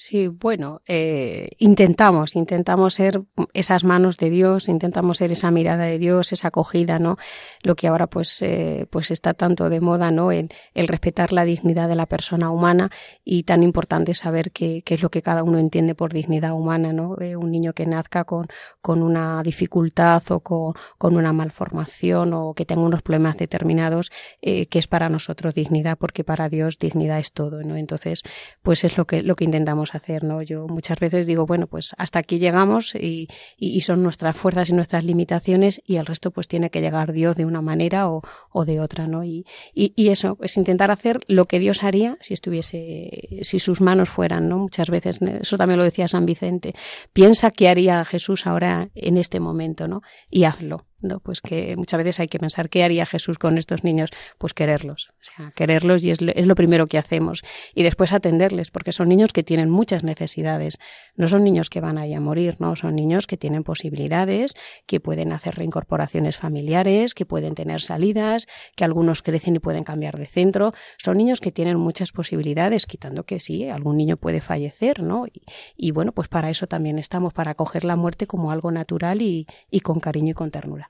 Sí, 0.00 0.28
bueno, 0.28 0.80
eh, 0.86 1.48
intentamos, 1.58 2.36
intentamos 2.36 2.94
ser 2.94 3.20
esas 3.52 3.82
manos 3.82 4.16
de 4.16 4.30
Dios, 4.30 4.68
intentamos 4.68 5.16
ser 5.16 5.32
esa 5.32 5.50
mirada 5.50 5.86
de 5.86 5.98
Dios, 5.98 6.32
esa 6.32 6.48
acogida, 6.48 7.00
¿no? 7.00 7.16
Lo 7.64 7.74
que 7.74 7.88
ahora 7.88 8.06
pues, 8.06 8.40
eh, 8.42 8.86
pues 8.90 9.10
está 9.10 9.34
tanto 9.34 9.68
de 9.68 9.80
moda, 9.80 10.12
¿no? 10.12 10.30
El, 10.30 10.50
el, 10.74 10.86
respetar 10.86 11.32
la 11.32 11.44
dignidad 11.44 11.88
de 11.88 11.96
la 11.96 12.06
persona 12.06 12.52
humana 12.52 12.92
y 13.24 13.42
tan 13.42 13.64
importante 13.64 14.14
saber 14.14 14.52
qué, 14.52 14.84
es 14.86 15.02
lo 15.02 15.10
que 15.10 15.20
cada 15.20 15.42
uno 15.42 15.58
entiende 15.58 15.96
por 15.96 16.12
dignidad 16.12 16.52
humana, 16.52 16.92
¿no? 16.92 17.16
Eh, 17.20 17.34
un 17.34 17.50
niño 17.50 17.72
que 17.72 17.84
nazca 17.84 18.22
con, 18.22 18.46
con 18.80 19.02
una 19.02 19.42
dificultad 19.42 20.22
o 20.30 20.38
con, 20.38 20.74
con, 20.96 21.16
una 21.16 21.32
malformación 21.32 22.34
o 22.34 22.54
que 22.54 22.64
tenga 22.64 22.82
unos 22.82 23.02
problemas 23.02 23.36
determinados, 23.36 24.12
eh, 24.42 24.66
que 24.66 24.78
es 24.78 24.86
para 24.86 25.08
nosotros 25.08 25.56
dignidad, 25.56 25.98
porque 25.98 26.22
para 26.22 26.48
Dios 26.48 26.78
dignidad 26.78 27.18
es 27.18 27.32
todo, 27.32 27.64
¿no? 27.64 27.74
Entonces, 27.74 28.22
pues 28.62 28.84
es 28.84 28.96
lo 28.96 29.04
que, 29.04 29.24
lo 29.24 29.34
que 29.34 29.44
intentamos 29.44 29.87
hacer, 29.94 30.24
¿no? 30.24 30.42
Yo 30.42 30.66
muchas 30.68 30.98
veces 30.98 31.26
digo, 31.26 31.46
bueno, 31.46 31.66
pues 31.66 31.94
hasta 31.96 32.18
aquí 32.18 32.38
llegamos 32.38 32.94
y, 32.94 33.28
y, 33.56 33.80
son 33.82 34.02
nuestras 34.02 34.36
fuerzas 34.36 34.70
y 34.70 34.72
nuestras 34.72 35.04
limitaciones 35.04 35.80
y 35.86 35.96
el 35.96 36.06
resto 36.06 36.30
pues 36.30 36.48
tiene 36.48 36.70
que 36.70 36.80
llegar 36.80 37.12
Dios 37.12 37.36
de 37.36 37.44
una 37.44 37.62
manera 37.62 38.10
o, 38.10 38.22
o 38.50 38.64
de 38.64 38.80
otra, 38.80 39.06
¿no? 39.06 39.24
Y, 39.24 39.46
y, 39.74 39.92
y, 39.96 40.08
eso, 40.08 40.36
es 40.42 40.56
intentar 40.56 40.90
hacer 40.90 41.20
lo 41.26 41.44
que 41.44 41.58
Dios 41.58 41.82
haría 41.82 42.16
si 42.20 42.34
estuviese, 42.34 43.40
si 43.42 43.58
sus 43.58 43.80
manos 43.80 44.08
fueran, 44.08 44.48
¿no? 44.48 44.58
Muchas 44.58 44.90
veces, 44.90 45.20
eso 45.22 45.56
también 45.56 45.78
lo 45.78 45.84
decía 45.84 46.08
San 46.08 46.26
Vicente, 46.26 46.74
piensa 47.12 47.50
qué 47.50 47.68
haría 47.68 48.04
Jesús 48.04 48.46
ahora 48.46 48.90
en 48.94 49.18
este 49.18 49.40
momento, 49.40 49.88
¿no? 49.88 50.02
Y 50.30 50.44
hazlo. 50.44 50.87
¿No? 51.00 51.20
Pues 51.20 51.40
que 51.40 51.76
muchas 51.76 51.98
veces 51.98 52.20
hay 52.20 52.28
que 52.28 52.38
pensar 52.38 52.68
qué 52.68 52.84
haría 52.84 53.06
Jesús 53.06 53.38
con 53.38 53.58
estos 53.58 53.84
niños, 53.84 54.10
pues 54.38 54.54
quererlos, 54.54 55.10
o 55.10 55.24
sea, 55.24 55.50
quererlos 55.52 56.02
y 56.04 56.10
es, 56.10 56.18
es, 56.20 56.46
lo 56.46 56.54
primero 56.54 56.86
que 56.86 56.98
hacemos. 56.98 57.42
Y 57.74 57.82
después 57.82 58.12
atenderles, 58.12 58.70
porque 58.70 58.92
son 58.92 59.08
niños 59.08 59.32
que 59.32 59.42
tienen 59.42 59.70
muchas 59.70 60.02
necesidades, 60.04 60.78
no 61.14 61.28
son 61.28 61.44
niños 61.44 61.70
que 61.70 61.80
van 61.80 61.98
ahí 61.98 62.14
a 62.14 62.20
morir, 62.20 62.56
no, 62.58 62.74
son 62.76 62.96
niños 62.96 63.26
que 63.26 63.36
tienen 63.36 63.64
posibilidades, 63.64 64.54
que 64.86 65.00
pueden 65.00 65.32
hacer 65.32 65.54
reincorporaciones 65.54 66.36
familiares, 66.36 67.14
que 67.14 67.26
pueden 67.26 67.54
tener 67.54 67.80
salidas, 67.80 68.46
que 68.74 68.84
algunos 68.84 69.22
crecen 69.22 69.56
y 69.56 69.58
pueden 69.58 69.84
cambiar 69.84 70.18
de 70.18 70.26
centro, 70.26 70.72
son 70.96 71.18
niños 71.18 71.40
que 71.40 71.52
tienen 71.52 71.78
muchas 71.78 72.12
posibilidades, 72.12 72.86
quitando 72.86 73.24
que 73.24 73.40
sí, 73.40 73.68
algún 73.68 73.96
niño 73.96 74.16
puede 74.16 74.40
fallecer, 74.40 75.02
¿no? 75.02 75.26
Y, 75.26 75.42
y 75.76 75.90
bueno, 75.92 76.12
pues 76.12 76.28
para 76.28 76.50
eso 76.50 76.66
también 76.66 76.98
estamos, 76.98 77.32
para 77.32 77.52
acoger 77.52 77.84
la 77.84 77.96
muerte 77.96 78.26
como 78.26 78.50
algo 78.50 78.70
natural 78.70 79.22
y, 79.22 79.46
y 79.70 79.80
con 79.80 80.00
cariño 80.00 80.32
y 80.32 80.34
con 80.34 80.50
ternura 80.50 80.88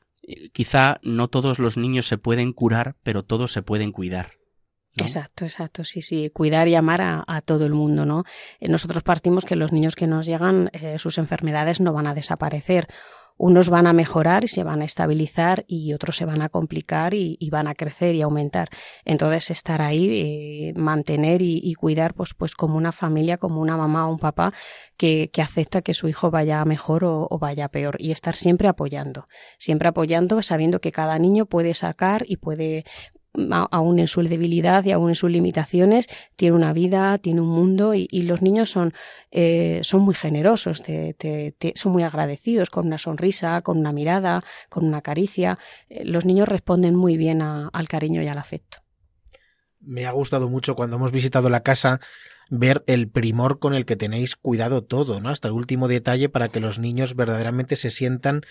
quizá 0.53 0.99
no 1.03 1.29
todos 1.29 1.59
los 1.59 1.77
niños 1.77 2.07
se 2.07 2.19
pueden 2.19 2.53
curar, 2.53 2.97
pero 3.03 3.25
todos 3.25 3.53
se 3.53 3.63
pueden 3.63 3.93
cuidar. 3.93 4.33
Exacto, 4.97 5.45
exacto, 5.45 5.85
sí, 5.85 6.03
sí, 6.03 6.31
cuidar 6.31 6.67
y 6.67 6.75
amar 6.75 7.01
a, 7.01 7.25
a, 7.27 7.41
todo 7.41 7.67
el 7.67 7.73
mundo, 7.73 8.05
¿no? 8.05 8.25
Eh, 8.59 8.69
nosotros 8.69 9.03
partimos 9.03 9.45
que 9.45 9.55
los 9.55 9.73
niños 9.73 9.95
que 9.95 10.07
nos 10.07 10.27
llegan, 10.27 10.71
eh, 10.73 10.99
sus 10.99 11.19
enfermedades 11.19 11.81
no 11.81 11.93
van 11.93 12.07
a 12.09 12.15
desaparecer 12.15 12.89
unos 13.39 13.71
van 13.71 13.87
a 13.87 13.93
mejorar 13.93 14.45
y 14.45 14.49
se 14.49 14.65
van 14.65 14.83
a 14.83 14.85
estabilizar 14.85 15.65
y 15.67 15.93
otros 15.93 16.17
se 16.17 16.25
van 16.25 16.43
a 16.43 16.49
complicar 16.49 17.15
y, 17.15 17.37
van 17.51 17.69
a 17.69 17.75
crecer 17.75 18.15
y 18.15 18.23
aumentar. 18.23 18.69
Entonces 19.05 19.51
estar 19.51 19.81
ahí, 19.81 20.09
eh, 20.11 20.73
mantener 20.77 21.41
y, 21.41 21.73
cuidar 21.75 22.15
pues, 22.15 22.35
pues 22.35 22.55
como 22.55 22.77
una 22.77 22.93
familia, 22.93 23.39
como 23.39 23.61
una 23.61 23.77
mamá 23.77 24.07
o 24.09 24.13
un 24.13 24.19
papá 24.19 24.53
que, 24.97 25.31
que 25.33 25.41
acepta 25.41 25.81
que 25.81 25.95
su 25.95 26.09
hijo 26.09 26.31
vaya 26.31 26.65
mejor 26.65 27.05
o, 27.05 27.29
vaya 27.39 27.69
peor 27.69 27.97
y 28.01 28.11
estar 28.11 28.35
siempre 28.35 28.69
apoyando, 28.69 29.29
siempre 29.59 29.89
apoyando 29.89 30.43
sabiendo 30.43 30.81
que 30.81 30.93
cada 30.93 31.19
niño 31.19 31.47
puede 31.47 31.75
sacar 31.75 32.25
y 32.27 32.37
puede, 32.37 32.85
aún 33.71 33.99
en 33.99 34.07
su 34.07 34.23
debilidad 34.23 34.85
y 34.85 34.93
aún 34.93 35.11
en 35.11 35.15
sus 35.15 35.31
limitaciones, 35.31 36.09
tiene 36.37 36.57
una 36.57 36.73
vida, 36.73 37.19
tiene 37.19 37.41
un 37.41 37.49
mundo 37.49 37.95
y, 37.95 38.09
los 38.23 38.43
niños 38.43 38.71
son, 38.71 38.93
eh, 39.31 39.81
son 39.83 40.03
muy 40.03 40.15
generosos, 40.15 40.83
te, 40.83 41.15
te, 41.15 41.73
son 41.77 41.93
muy 41.93 42.03
agradecidos 42.03 42.71
con 42.71 42.87
una 42.87 42.99
sonrisa, 42.99 43.63
con 43.63 43.79
una 43.79 43.93
mirada, 43.93 44.45
con 44.69 44.85
una 44.85 45.03
caricia. 45.03 45.59
Eh, 45.89 46.05
los 46.05 46.25
niños 46.25 46.49
responden 46.49 46.95
muy 46.95 47.17
bien 47.17 47.43
a, 47.43 47.69
al 47.69 47.89
cariño 47.89 48.23
y 48.23 48.29
al 48.29 48.39
afecto. 48.39 48.79
Me 49.81 50.07
ha 50.07 50.11
gustado 50.11 50.49
mucho 50.49 50.75
cuando 50.75 50.97
hemos 50.97 51.13
visitado 51.13 51.49
la 51.49 51.63
casa 51.63 52.01
ver 52.51 52.83
el 52.87 53.09
primor 53.09 53.59
con 53.59 53.75
el 53.75 53.85
que 53.85 53.97
tenéis 53.97 54.35
cuidado 54.37 54.83
todo, 54.83 55.21
¿no? 55.21 55.29
Hasta 55.29 55.49
el 55.49 55.55
último 55.55 55.87
detalle 55.87 56.29
para 56.29 56.49
que 56.49 56.61
los 56.61 56.79
niños 56.79 57.15
verdaderamente 57.15 57.77
se 57.77 57.91
sientan 57.91 58.43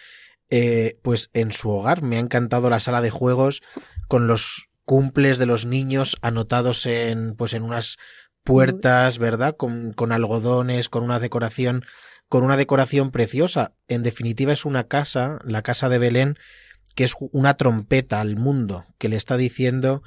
eh, 0.49 0.99
pues 1.01 1.29
en 1.33 1.51
su 1.51 1.69
hogar. 1.69 2.01
Me 2.01 2.17
ha 2.17 2.19
encantado 2.19 2.69
la 2.69 2.79
sala 2.79 3.01
de 3.01 3.09
juegos 3.09 3.61
con 4.07 4.27
los 4.27 4.67
cumples 4.85 5.37
de 5.37 5.45
los 5.45 5.65
niños 5.65 6.17
anotados 6.21 6.85
en 6.85 7.35
pues 7.35 7.53
en 7.53 7.63
unas 7.63 7.97
puertas, 8.43 9.19
¿verdad? 9.19 9.55
Con, 9.57 9.93
con 9.93 10.11
algodones, 10.11 10.89
con 10.89 11.03
una 11.03 11.19
decoración, 11.19 11.83
con 12.29 12.43
una 12.43 12.57
decoración 12.57 13.11
preciosa. 13.11 13.73
En 13.87 14.03
definitiva 14.03 14.53
es 14.53 14.65
una 14.65 14.87
casa, 14.87 15.39
la 15.43 15.61
casa 15.61 15.89
de 15.89 15.97
Belén, 15.97 16.37
que 16.95 17.03
es 17.03 17.15
una 17.19 17.55
trompeta 17.55 18.21
al 18.21 18.37
mundo, 18.37 18.85
que 18.97 19.09
le 19.09 19.17
está 19.17 19.37
diciendo 19.37 20.03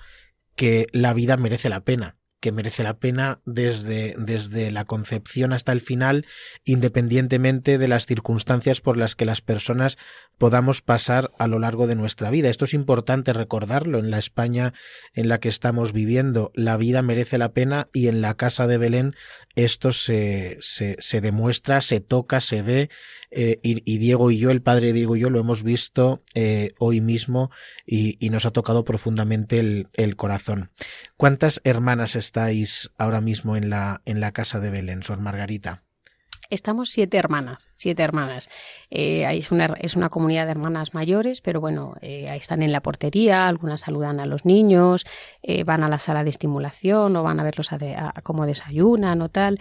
que 0.57 0.87
la 0.93 1.13
vida 1.13 1.37
merece 1.37 1.69
la 1.69 1.81
pena 1.81 2.20
que 2.41 2.53
merece 2.53 2.83
la 2.83 2.99
pena 2.99 3.41
desde, 3.45 4.15
desde 4.19 4.71
la 4.71 4.85
concepción 4.87 5.53
hasta 5.53 5.73
el 5.73 5.81
final, 5.81 6.27
independientemente 6.65 7.79
de 7.79 7.89
las 7.89 8.07
circunstancias 8.07 8.81
por 8.81 8.97
las 8.97 9.15
que 9.15 9.27
las 9.27 9.43
personas 9.43 9.99
podamos 10.39 10.81
pasar 10.81 11.31
a 11.39 11.47
lo 11.47 11.59
largo 11.59 11.87
de 11.87 11.97
nuestra 11.97 12.31
vida. 12.31 12.49
Esto 12.49 12.65
es 12.65 12.73
importante 12.73 13.35
recordarlo 13.35 13.99
en 13.99 14.11
la 14.11 14.19
España 14.19 14.73
en 15.13 15.29
la 15.29 15.39
que 15.39 15.51
estamos 15.51 15.93
viviendo. 15.93 16.51
La 16.55 16.79
vida 16.79 17.03
merece 17.03 17.37
la 17.37 17.53
pena 17.53 17.89
y 17.93 18.09
en 18.09 18.23
la 18.23 18.35
casa 18.35 18.67
de 18.67 18.79
Belén 18.79 19.15
esto 19.55 19.93
se, 19.93 20.57
se, 20.61 20.97
se 20.99 21.21
demuestra, 21.21 21.81
se 21.81 22.01
toca, 22.01 22.41
se 22.41 22.63
ve 22.63 22.91
eh, 23.31 23.59
y, 23.63 23.99
Diego 23.99 24.31
y 24.31 24.39
yo, 24.39 24.51
el 24.51 24.63
padre 24.63 24.93
Diego 24.93 25.15
y 25.15 25.21
yo, 25.21 25.31
lo 25.31 25.39
hemos 25.39 25.63
visto 25.63 26.23
eh, 26.35 26.71
hoy 26.79 27.01
mismo 27.01 27.51
y, 27.87 28.17
y, 28.25 28.31
nos 28.31 28.45
ha 28.45 28.51
tocado 28.51 28.85
profundamente 28.85 29.61
el, 29.61 29.89
el, 29.93 30.17
corazón. 30.17 30.71
¿Cuántas 31.17 31.61
hermanas 31.63 32.17
estáis 32.31 32.93
ahora 32.97 33.21
mismo 33.21 33.57
en 33.57 33.71
la, 33.71 34.03
en 34.05 34.21
la 34.21 34.31
casa 34.31 34.61
de 34.61 34.71
Belén, 34.71 35.03
Sor 35.03 35.19
Margarita? 35.19 35.83
Estamos 36.51 36.91
siete 36.91 37.17
hermanas, 37.17 37.69
siete 37.77 38.03
hermanas. 38.03 38.49
Eh, 38.91 39.25
es, 39.31 39.53
una, 39.53 39.67
es 39.79 39.95
una 39.95 40.09
comunidad 40.09 40.47
de 40.47 40.51
hermanas 40.51 40.95
mayores, 40.95 41.41
pero 41.41 41.61
bueno, 41.61 41.95
eh, 42.01 42.29
ahí 42.29 42.41
están 42.41 42.63
en 42.65 42.73
la 42.73 42.81
portería, 42.81 43.47
algunas 43.47 43.83
saludan 43.83 44.19
a 44.19 44.27
los 44.27 44.45
niños, 44.45 45.07
eh, 45.45 45.63
van 45.63 45.85
a 45.85 45.89
la 45.89 46.01
sala 46.01 46.25
de 46.25 46.31
estimulación 46.31 47.15
o 47.15 47.23
van 47.23 47.39
a 47.39 47.45
verlos 47.45 47.73
a, 47.73 47.79
de, 47.79 47.95
a 47.95 48.13
cómo 48.25 48.47
desayunan 48.47 49.23
o 49.23 49.29
tal. 49.29 49.61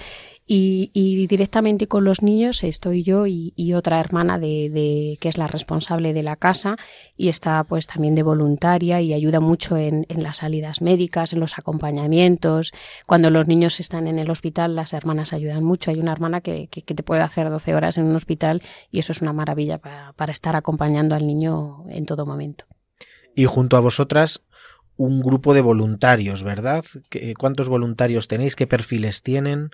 Y, 0.51 0.89
y, 0.95 1.27
directamente 1.27 1.85
con 1.85 2.03
los 2.05 2.23
niños 2.23 2.63
estoy 2.63 3.03
yo 3.03 3.27
y, 3.27 3.53
y 3.55 3.73
otra 3.73 3.99
hermana 3.99 4.39
de, 4.39 4.71
de, 4.71 5.19
que 5.21 5.29
es 5.29 5.37
la 5.37 5.45
responsable 5.45 6.11
de 6.11 6.23
la 6.23 6.37
casa 6.37 6.75
y 7.15 7.29
está 7.29 7.63
pues 7.65 7.85
también 7.85 8.15
de 8.15 8.23
voluntaria 8.23 8.99
y 8.99 9.13
ayuda 9.13 9.41
mucho 9.41 9.77
en, 9.77 10.07
en 10.09 10.23
las 10.23 10.37
salidas 10.37 10.81
médicas, 10.81 11.33
en 11.33 11.39
los 11.39 11.59
acompañamientos. 11.59 12.73
Cuando 13.05 13.29
los 13.29 13.45
niños 13.47 13.79
están 13.79 14.07
en 14.07 14.17
el 14.17 14.31
hospital, 14.31 14.75
las 14.75 14.93
hermanas 14.93 15.33
ayudan 15.33 15.63
mucho. 15.63 15.91
Hay 15.91 15.99
una 15.99 16.13
hermana 16.13 16.41
que, 16.41 16.65
que, 16.65 16.78
que 16.81 16.95
te 16.95 17.03
puede 17.03 17.21
hacer 17.21 17.49
12 17.49 17.75
horas 17.75 17.97
en 17.97 18.05
un 18.05 18.15
hospital 18.15 18.61
y 18.91 18.99
eso 18.99 19.11
es 19.11 19.21
una 19.21 19.33
maravilla 19.33 19.77
para, 19.77 20.13
para 20.13 20.31
estar 20.31 20.55
acompañando 20.55 21.15
al 21.15 21.25
niño 21.25 21.85
en 21.89 22.05
todo 22.05 22.25
momento. 22.25 22.65
Y 23.35 23.45
junto 23.45 23.77
a 23.77 23.79
vosotras 23.79 24.41
un 24.99 25.21
grupo 25.21 25.53
de 25.53 25.61
voluntarios, 25.61 26.43
¿verdad? 26.43 26.83
¿Cuántos 27.37 27.69
voluntarios 27.69 28.27
tenéis? 28.27 28.57
¿Qué 28.57 28.67
perfiles 28.67 29.23
tienen? 29.23 29.71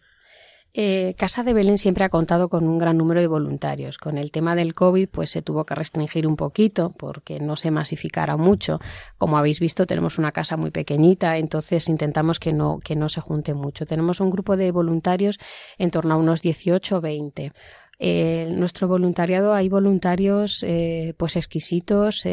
Eh, 0.78 1.16
Casa 1.18 1.44
de 1.44 1.54
Belén 1.54 1.78
siempre 1.78 2.04
ha 2.04 2.10
contado 2.10 2.50
con 2.50 2.68
un 2.68 2.78
gran 2.78 2.98
número 2.98 3.22
de 3.22 3.28
voluntarios. 3.28 3.98
Con 3.98 4.18
el 4.18 4.32
tema 4.32 4.58
del 4.58 4.74
COVID, 4.74 5.08
pues 5.08 5.30
se 5.30 5.42
tuvo 5.42 5.66
que 5.66 5.74
restringir 5.74 6.28
un 6.28 6.36
poquito 6.36 6.94
porque 6.98 7.40
no 7.40 7.56
se 7.56 7.72
masificara 7.72 8.36
mucho. 8.36 8.80
Como 9.18 9.38
habéis 9.38 9.62
visto, 9.62 9.86
tenemos 9.86 10.18
una 10.18 10.34
casa 10.34 10.58
muy 10.58 10.72
pequeñita, 10.72 11.38
entonces 11.38 11.88
intentamos 11.88 12.42
que 12.42 12.52
no, 12.52 12.80
que 12.84 12.98
no 12.98 13.08
se 13.08 13.22
junte 13.22 13.54
mucho. 13.54 13.86
Tenemos 13.86 14.20
un 14.20 14.30
grupo 14.30 14.58
de 14.58 14.70
voluntarios 14.72 15.40
en 15.78 15.92
torno 15.92 16.14
a 16.14 16.18
unos 16.18 16.42
18 16.42 16.98
o 16.98 17.02
20. 17.02 17.54
Eh, 17.98 18.50
nuestro 18.52 18.90
voluntariado 18.90 19.54
hay 19.54 19.70
voluntarios 19.70 20.62
eh, 20.68 21.14
pues 21.16 21.38
exquisitos, 21.38 22.26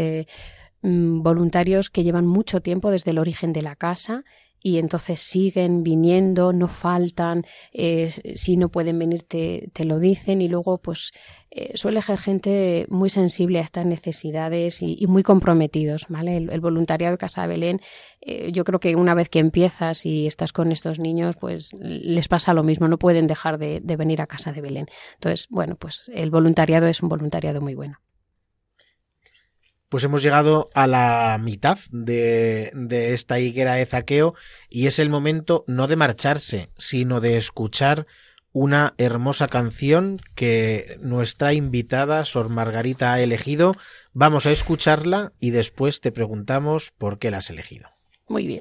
mm, 0.82 1.22
voluntarios 1.22 1.90
que 1.90 2.02
llevan 2.02 2.26
mucho 2.26 2.60
tiempo 2.60 2.90
desde 2.90 3.12
el 3.12 3.20
origen 3.20 3.52
de 3.52 3.62
la 3.62 3.76
casa 3.76 4.24
y 4.62 4.78
entonces 4.78 5.20
siguen 5.20 5.82
viniendo, 5.82 6.52
no 6.52 6.68
faltan, 6.68 7.44
eh, 7.72 8.10
si 8.34 8.56
no 8.56 8.68
pueden 8.68 8.98
venir 8.98 9.22
te, 9.22 9.70
te, 9.72 9.84
lo 9.84 9.98
dicen 9.98 10.40
y 10.40 10.48
luego 10.48 10.78
pues 10.78 11.12
eh, 11.50 11.72
suele 11.74 12.00
ser 12.00 12.18
gente 12.18 12.86
muy 12.88 13.10
sensible 13.10 13.58
a 13.58 13.62
estas 13.62 13.84
necesidades 13.84 14.82
y, 14.82 15.06
muy 15.06 15.22
comprometidos, 15.22 16.06
¿vale? 16.08 16.38
El, 16.38 16.60
voluntariado 16.60 17.12
de 17.12 17.18
Casa 17.18 17.42
de 17.42 17.48
Belén, 17.48 17.80
eh, 18.22 18.50
yo 18.52 18.64
creo 18.64 18.80
que 18.80 18.96
una 18.96 19.14
vez 19.14 19.28
que 19.28 19.38
empiezas 19.38 20.06
y 20.06 20.26
estás 20.26 20.54
con 20.54 20.72
estos 20.72 20.98
niños, 20.98 21.36
pues 21.36 21.70
les 21.78 22.28
pasa 22.28 22.54
lo 22.54 22.62
mismo, 22.62 22.88
no 22.88 22.98
pueden 22.98 23.26
dejar 23.26 23.58
de 23.58 23.96
venir 23.96 24.22
a 24.22 24.26
Casa 24.26 24.52
de 24.52 24.62
Belén. 24.62 24.86
Entonces, 25.14 25.46
bueno, 25.50 25.76
pues 25.76 26.10
el 26.14 26.30
voluntariado 26.30 26.86
es 26.86 27.02
un 27.02 27.10
voluntariado 27.10 27.60
muy 27.60 27.74
bueno 27.74 27.98
pues 29.92 30.04
hemos 30.04 30.22
llegado 30.22 30.70
a 30.72 30.86
la 30.86 31.38
mitad 31.38 31.78
de, 31.90 32.72
esta 33.12 33.38
higuera 33.40 33.74
de 33.74 33.84
zaqueo 33.84 34.34
y 34.70 34.86
es 34.86 34.98
el 34.98 35.10
momento 35.10 35.66
no 35.68 35.86
de 35.86 35.96
marcharse, 35.96 36.70
sino 36.78 37.20
de 37.20 37.36
escuchar 37.36 38.06
una 38.52 38.94
hermosa 38.96 39.48
canción 39.48 40.16
que 40.34 40.96
nuestra 41.02 41.52
invitada 41.52 42.24
Sor 42.24 42.48
Margarita 42.48 43.12
ha 43.12 43.20
elegido. 43.20 43.76
Vamos 44.14 44.46
a 44.46 44.52
escucharla 44.52 45.34
y 45.38 45.50
después 45.50 46.00
te 46.00 46.10
preguntamos 46.10 46.90
por 46.96 47.18
qué 47.18 47.30
la 47.30 47.36
has 47.38 47.50
elegido. 47.50 47.90
Muy 48.28 48.46
bien. 48.46 48.60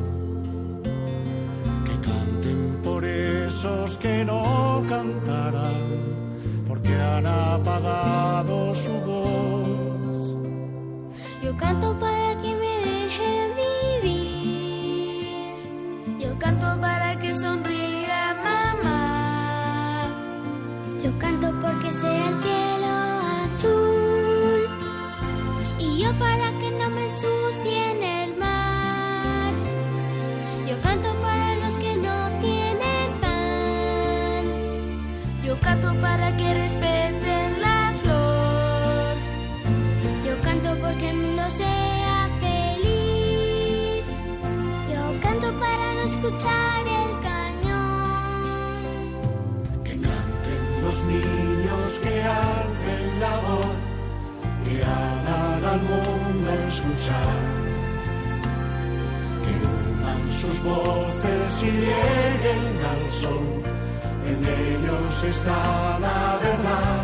que 4.01 4.25
no 4.25 4.83
cantarán 4.89 6.65
porque 6.67 6.93
han 6.95 7.25
apagado 7.27 8.73
su 8.73 8.89
voz. 8.89 10.37
Yo 11.43 11.55
canto 11.55 11.97
para 11.99 12.30
para 36.01 36.35
que 36.35 36.53
respeten 36.53 37.61
la 37.61 37.93
flor. 38.01 39.15
Yo 40.25 40.33
canto 40.41 40.69
porque 40.81 41.09
el 41.11 41.17
mundo 41.17 41.43
sea 41.51 42.29
feliz. 42.39 44.05
Yo 44.91 45.03
canto 45.21 45.47
para 45.59 45.85
no 45.95 46.01
escuchar 46.11 46.81
el 47.01 47.11
cañón. 47.27 48.83
Que 49.83 49.93
canten 50.07 50.63
los 50.83 50.97
niños 51.03 51.99
que 52.03 52.13
alcen 52.23 53.19
la 53.19 53.35
voz, 53.47 53.75
que 54.65 54.75
hagan 54.83 55.65
al 55.73 55.81
mundo 55.81 56.49
escuchar. 56.67 57.39
Que 59.43 59.53
unan 59.93 60.23
sus 60.41 60.57
voces 60.63 61.63
y 61.63 61.71
lleguen 61.85 62.85
al 62.91 63.03
sol 63.21 63.60
en 64.31 64.45
ellos 64.45 65.23
está 65.23 65.99
la 65.99 66.39
verdad. 66.41 67.03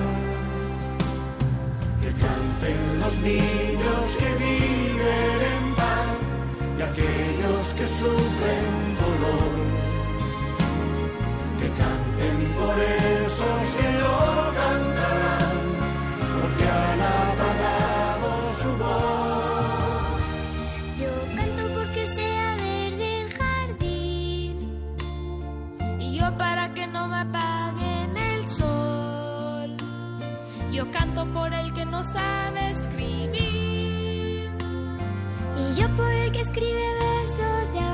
Que 2.01 2.11
canten 2.23 2.81
los 3.01 3.15
niños 3.17 4.05
que 4.19 4.29
viven 4.45 5.39
en 5.53 5.75
paz 5.75 6.17
y 6.77 6.81
aquellos 6.81 7.73
que 7.77 7.85
sufren 7.99 8.97
dolor. 9.03 9.55
Que 11.59 11.67
canten 11.81 12.37
por 12.59 12.75
esos 12.79 13.75
que 13.77 13.89
no 14.03 14.17
cantarán, 14.61 15.57
porque 16.35 16.65
han 16.83 17.01
apagado 17.01 18.29
su 18.61 18.69
voz. 18.83 20.21
Yo 21.01 21.11
canto 21.35 21.63
porque 21.75 22.07
sea 22.07 22.55
verde 22.55 23.07
el 23.21 23.29
jardín 23.39 24.55
y 25.99 26.19
yo 26.19 26.37
para 26.37 26.73
que 26.73 26.86
Yo 30.77 30.91
canto 30.91 31.25
por 31.33 31.51
el 31.51 31.73
que 31.73 31.87
no 31.87 32.03
sabe 32.05 32.69
escribir. 32.69 34.51
Y 35.57 35.73
yo 35.73 35.89
por 35.95 36.11
el 36.11 36.31
que 36.31 36.41
escribe 36.41 36.83
versos 36.99 37.73
de 37.73 37.86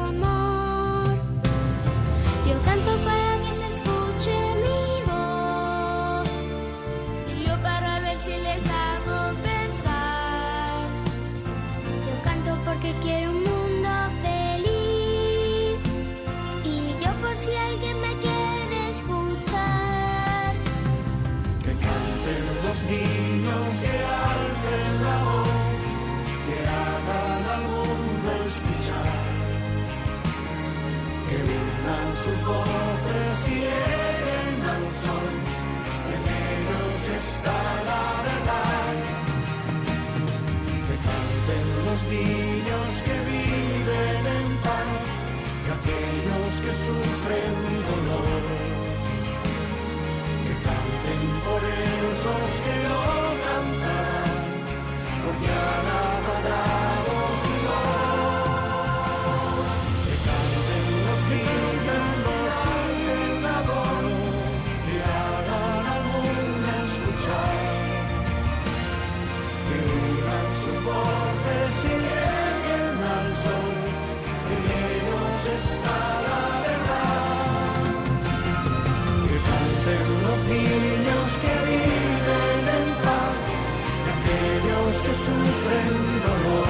que 85.01 85.13
sufren 85.25 85.93
dolor, 86.25 86.67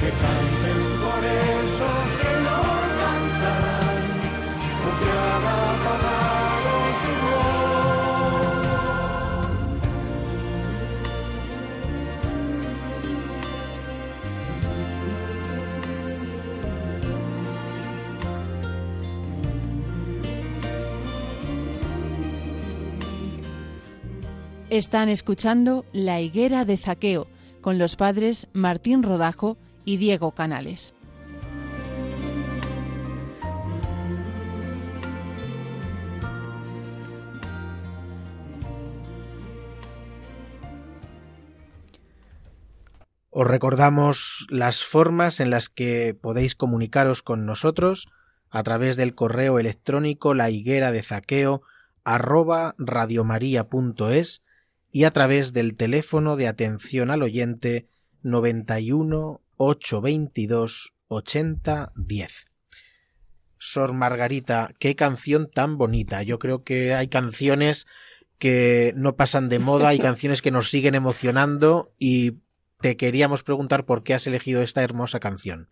que 0.00 0.10
canten 0.22 0.80
por 1.02 1.24
esos 1.24 2.16
que 2.20 2.40
no. 2.44 2.69
Están 24.70 25.08
escuchando 25.08 25.84
La 25.92 26.20
Higuera 26.20 26.64
de 26.64 26.76
Zaqueo 26.76 27.26
con 27.60 27.76
los 27.80 27.96
padres 27.96 28.46
Martín 28.52 29.02
Rodajo 29.02 29.58
y 29.84 29.96
Diego 29.96 30.30
Canales. 30.30 30.94
Os 43.30 43.46
recordamos 43.48 44.46
las 44.50 44.84
formas 44.84 45.40
en 45.40 45.50
las 45.50 45.68
que 45.68 46.14
podéis 46.14 46.54
comunicaros 46.54 47.22
con 47.22 47.44
nosotros 47.44 48.06
a 48.50 48.62
través 48.62 48.96
del 48.96 49.16
correo 49.16 49.58
electrónico 49.58 50.32
la 50.32 50.48
higuera 50.48 50.92
de 50.92 51.02
zaqueo 51.02 51.62
arroba 52.04 52.76
radiomaria.es 52.78 54.44
y 54.92 55.04
a 55.04 55.12
través 55.12 55.52
del 55.52 55.76
teléfono 55.76 56.36
de 56.36 56.48
atención 56.48 57.10
al 57.10 57.22
oyente 57.22 57.86
91 58.22 59.40
822 59.56 60.94
80 61.08 61.92
10. 61.96 62.46
Sor 63.58 63.92
Margarita, 63.92 64.74
qué 64.78 64.96
canción 64.96 65.50
tan 65.50 65.76
bonita. 65.76 66.22
Yo 66.22 66.38
creo 66.38 66.64
que 66.64 66.94
hay 66.94 67.08
canciones 67.08 67.86
que 68.38 68.94
no 68.96 69.16
pasan 69.16 69.48
de 69.48 69.58
moda, 69.58 69.88
hay 69.88 69.98
canciones 70.00 70.40
que 70.40 70.50
nos 70.50 70.70
siguen 70.70 70.94
emocionando 70.94 71.92
y 71.98 72.38
te 72.80 72.96
queríamos 72.96 73.42
preguntar 73.42 73.84
por 73.84 74.02
qué 74.02 74.14
has 74.14 74.26
elegido 74.26 74.62
esta 74.62 74.82
hermosa 74.82 75.20
canción. 75.20 75.68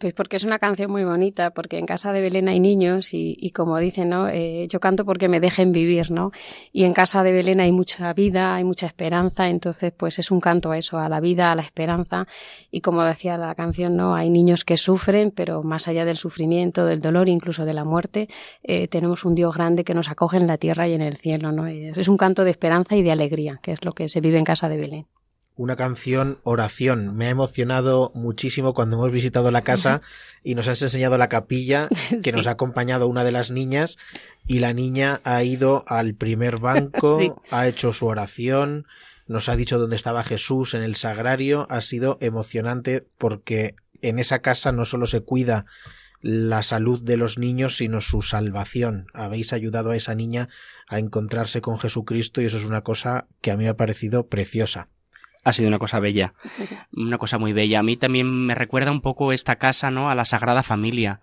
Pues 0.00 0.14
porque 0.14 0.36
es 0.36 0.44
una 0.44 0.58
canción 0.58 0.90
muy 0.90 1.04
bonita, 1.04 1.50
porque 1.50 1.76
en 1.76 1.84
casa 1.84 2.14
de 2.14 2.22
Belén 2.22 2.48
hay 2.48 2.58
niños 2.58 3.10
y, 3.12 3.52
como 3.54 3.78
dicen, 3.78 4.08
¿no? 4.08 4.28
Eh, 4.28 4.66
yo 4.66 4.80
canto 4.80 5.04
porque 5.04 5.28
me 5.28 5.40
dejen 5.40 5.72
vivir, 5.72 6.10
¿no? 6.10 6.32
Y 6.72 6.84
en 6.84 6.94
casa 6.94 7.22
de 7.22 7.32
Belén 7.32 7.60
hay 7.60 7.70
mucha 7.70 8.10
vida, 8.14 8.54
hay 8.54 8.64
mucha 8.64 8.86
esperanza, 8.86 9.50
entonces 9.50 9.92
pues 9.94 10.18
es 10.18 10.30
un 10.30 10.40
canto 10.40 10.70
a 10.70 10.78
eso, 10.78 10.98
a 10.98 11.10
la 11.10 11.20
vida, 11.20 11.52
a 11.52 11.54
la 11.54 11.60
esperanza. 11.60 12.26
Y 12.70 12.80
como 12.80 13.02
decía 13.02 13.36
la 13.36 13.54
canción, 13.54 13.94
¿no? 13.94 14.14
Hay 14.14 14.30
niños 14.30 14.64
que 14.64 14.78
sufren, 14.78 15.32
pero 15.32 15.62
más 15.62 15.86
allá 15.86 16.06
del 16.06 16.16
sufrimiento, 16.16 16.86
del 16.86 17.00
dolor, 17.00 17.28
incluso 17.28 17.66
de 17.66 17.74
la 17.74 17.84
muerte, 17.84 18.30
eh, 18.62 18.88
tenemos 18.88 19.26
un 19.26 19.34
Dios 19.34 19.54
grande 19.54 19.84
que 19.84 19.92
nos 19.92 20.10
acoge 20.10 20.38
en 20.38 20.46
la 20.46 20.56
tierra 20.56 20.88
y 20.88 20.94
en 20.94 21.02
el 21.02 21.18
cielo, 21.18 21.52
¿no? 21.52 21.66
Es 21.66 22.08
un 22.08 22.16
canto 22.16 22.44
de 22.44 22.52
esperanza 22.52 22.96
y 22.96 23.02
de 23.02 23.12
alegría, 23.12 23.60
que 23.62 23.72
es 23.72 23.84
lo 23.84 23.92
que 23.92 24.08
se 24.08 24.22
vive 24.22 24.38
en 24.38 24.44
casa 24.44 24.70
de 24.70 24.78
Belén 24.78 25.19
una 25.60 25.76
canción 25.76 26.38
oración. 26.42 27.14
Me 27.16 27.26
ha 27.26 27.30
emocionado 27.30 28.12
muchísimo 28.14 28.72
cuando 28.72 28.96
hemos 28.96 29.12
visitado 29.12 29.50
la 29.50 29.60
casa 29.60 30.00
y 30.42 30.54
nos 30.54 30.68
has 30.68 30.80
enseñado 30.80 31.18
la 31.18 31.28
capilla 31.28 31.86
que 32.22 32.30
Sí. 32.30 32.32
nos 32.32 32.46
ha 32.46 32.52
acompañado 32.52 33.06
una 33.08 33.24
de 33.24 33.32
las 33.32 33.50
niñas 33.50 33.98
y 34.46 34.60
la 34.60 34.72
niña 34.72 35.20
ha 35.22 35.44
ido 35.44 35.84
al 35.86 36.14
primer 36.14 36.56
banco, 36.58 37.18
Sí. 37.20 37.30
ha 37.50 37.68
hecho 37.68 37.92
su 37.92 38.06
oración, 38.06 38.86
nos 39.26 39.50
ha 39.50 39.56
dicho 39.56 39.78
dónde 39.78 39.96
estaba 39.96 40.24
Jesús 40.24 40.72
en 40.72 40.80
el 40.82 40.96
sagrario. 40.96 41.66
Ha 41.68 41.82
sido 41.82 42.16
emocionante 42.22 43.06
porque 43.18 43.74
en 44.00 44.18
esa 44.18 44.38
casa 44.38 44.72
no 44.72 44.86
solo 44.86 45.06
se 45.06 45.20
cuida 45.20 45.66
la 46.22 46.62
salud 46.62 47.02
de 47.04 47.18
los 47.18 47.36
niños, 47.36 47.76
sino 47.76 48.00
su 48.00 48.22
salvación. 48.22 49.08
Habéis 49.12 49.52
ayudado 49.52 49.90
a 49.90 49.96
esa 49.96 50.14
niña 50.14 50.48
a 50.88 50.98
encontrarse 50.98 51.60
con 51.60 51.78
Jesucristo 51.78 52.40
y 52.40 52.46
eso 52.46 52.56
es 52.56 52.64
una 52.64 52.80
cosa 52.80 53.26
que 53.42 53.50
a 53.50 53.58
mí 53.58 53.64
me 53.64 53.68
ha 53.70 53.76
parecido 53.76 54.26
preciosa. 54.26 54.88
Ha 55.44 55.52
sido 55.52 55.68
una 55.68 55.78
cosa 55.78 56.00
bella, 56.00 56.34
una 56.92 57.18
cosa 57.18 57.38
muy 57.38 57.52
bella. 57.52 57.78
A 57.78 57.82
mí 57.82 57.96
también 57.96 58.46
me 58.46 58.54
recuerda 58.54 58.90
un 58.90 59.00
poco 59.00 59.32
esta 59.32 59.56
casa, 59.56 59.90
¿no? 59.90 60.10
A 60.10 60.14
la 60.14 60.24
Sagrada 60.24 60.62
Familia, 60.62 61.20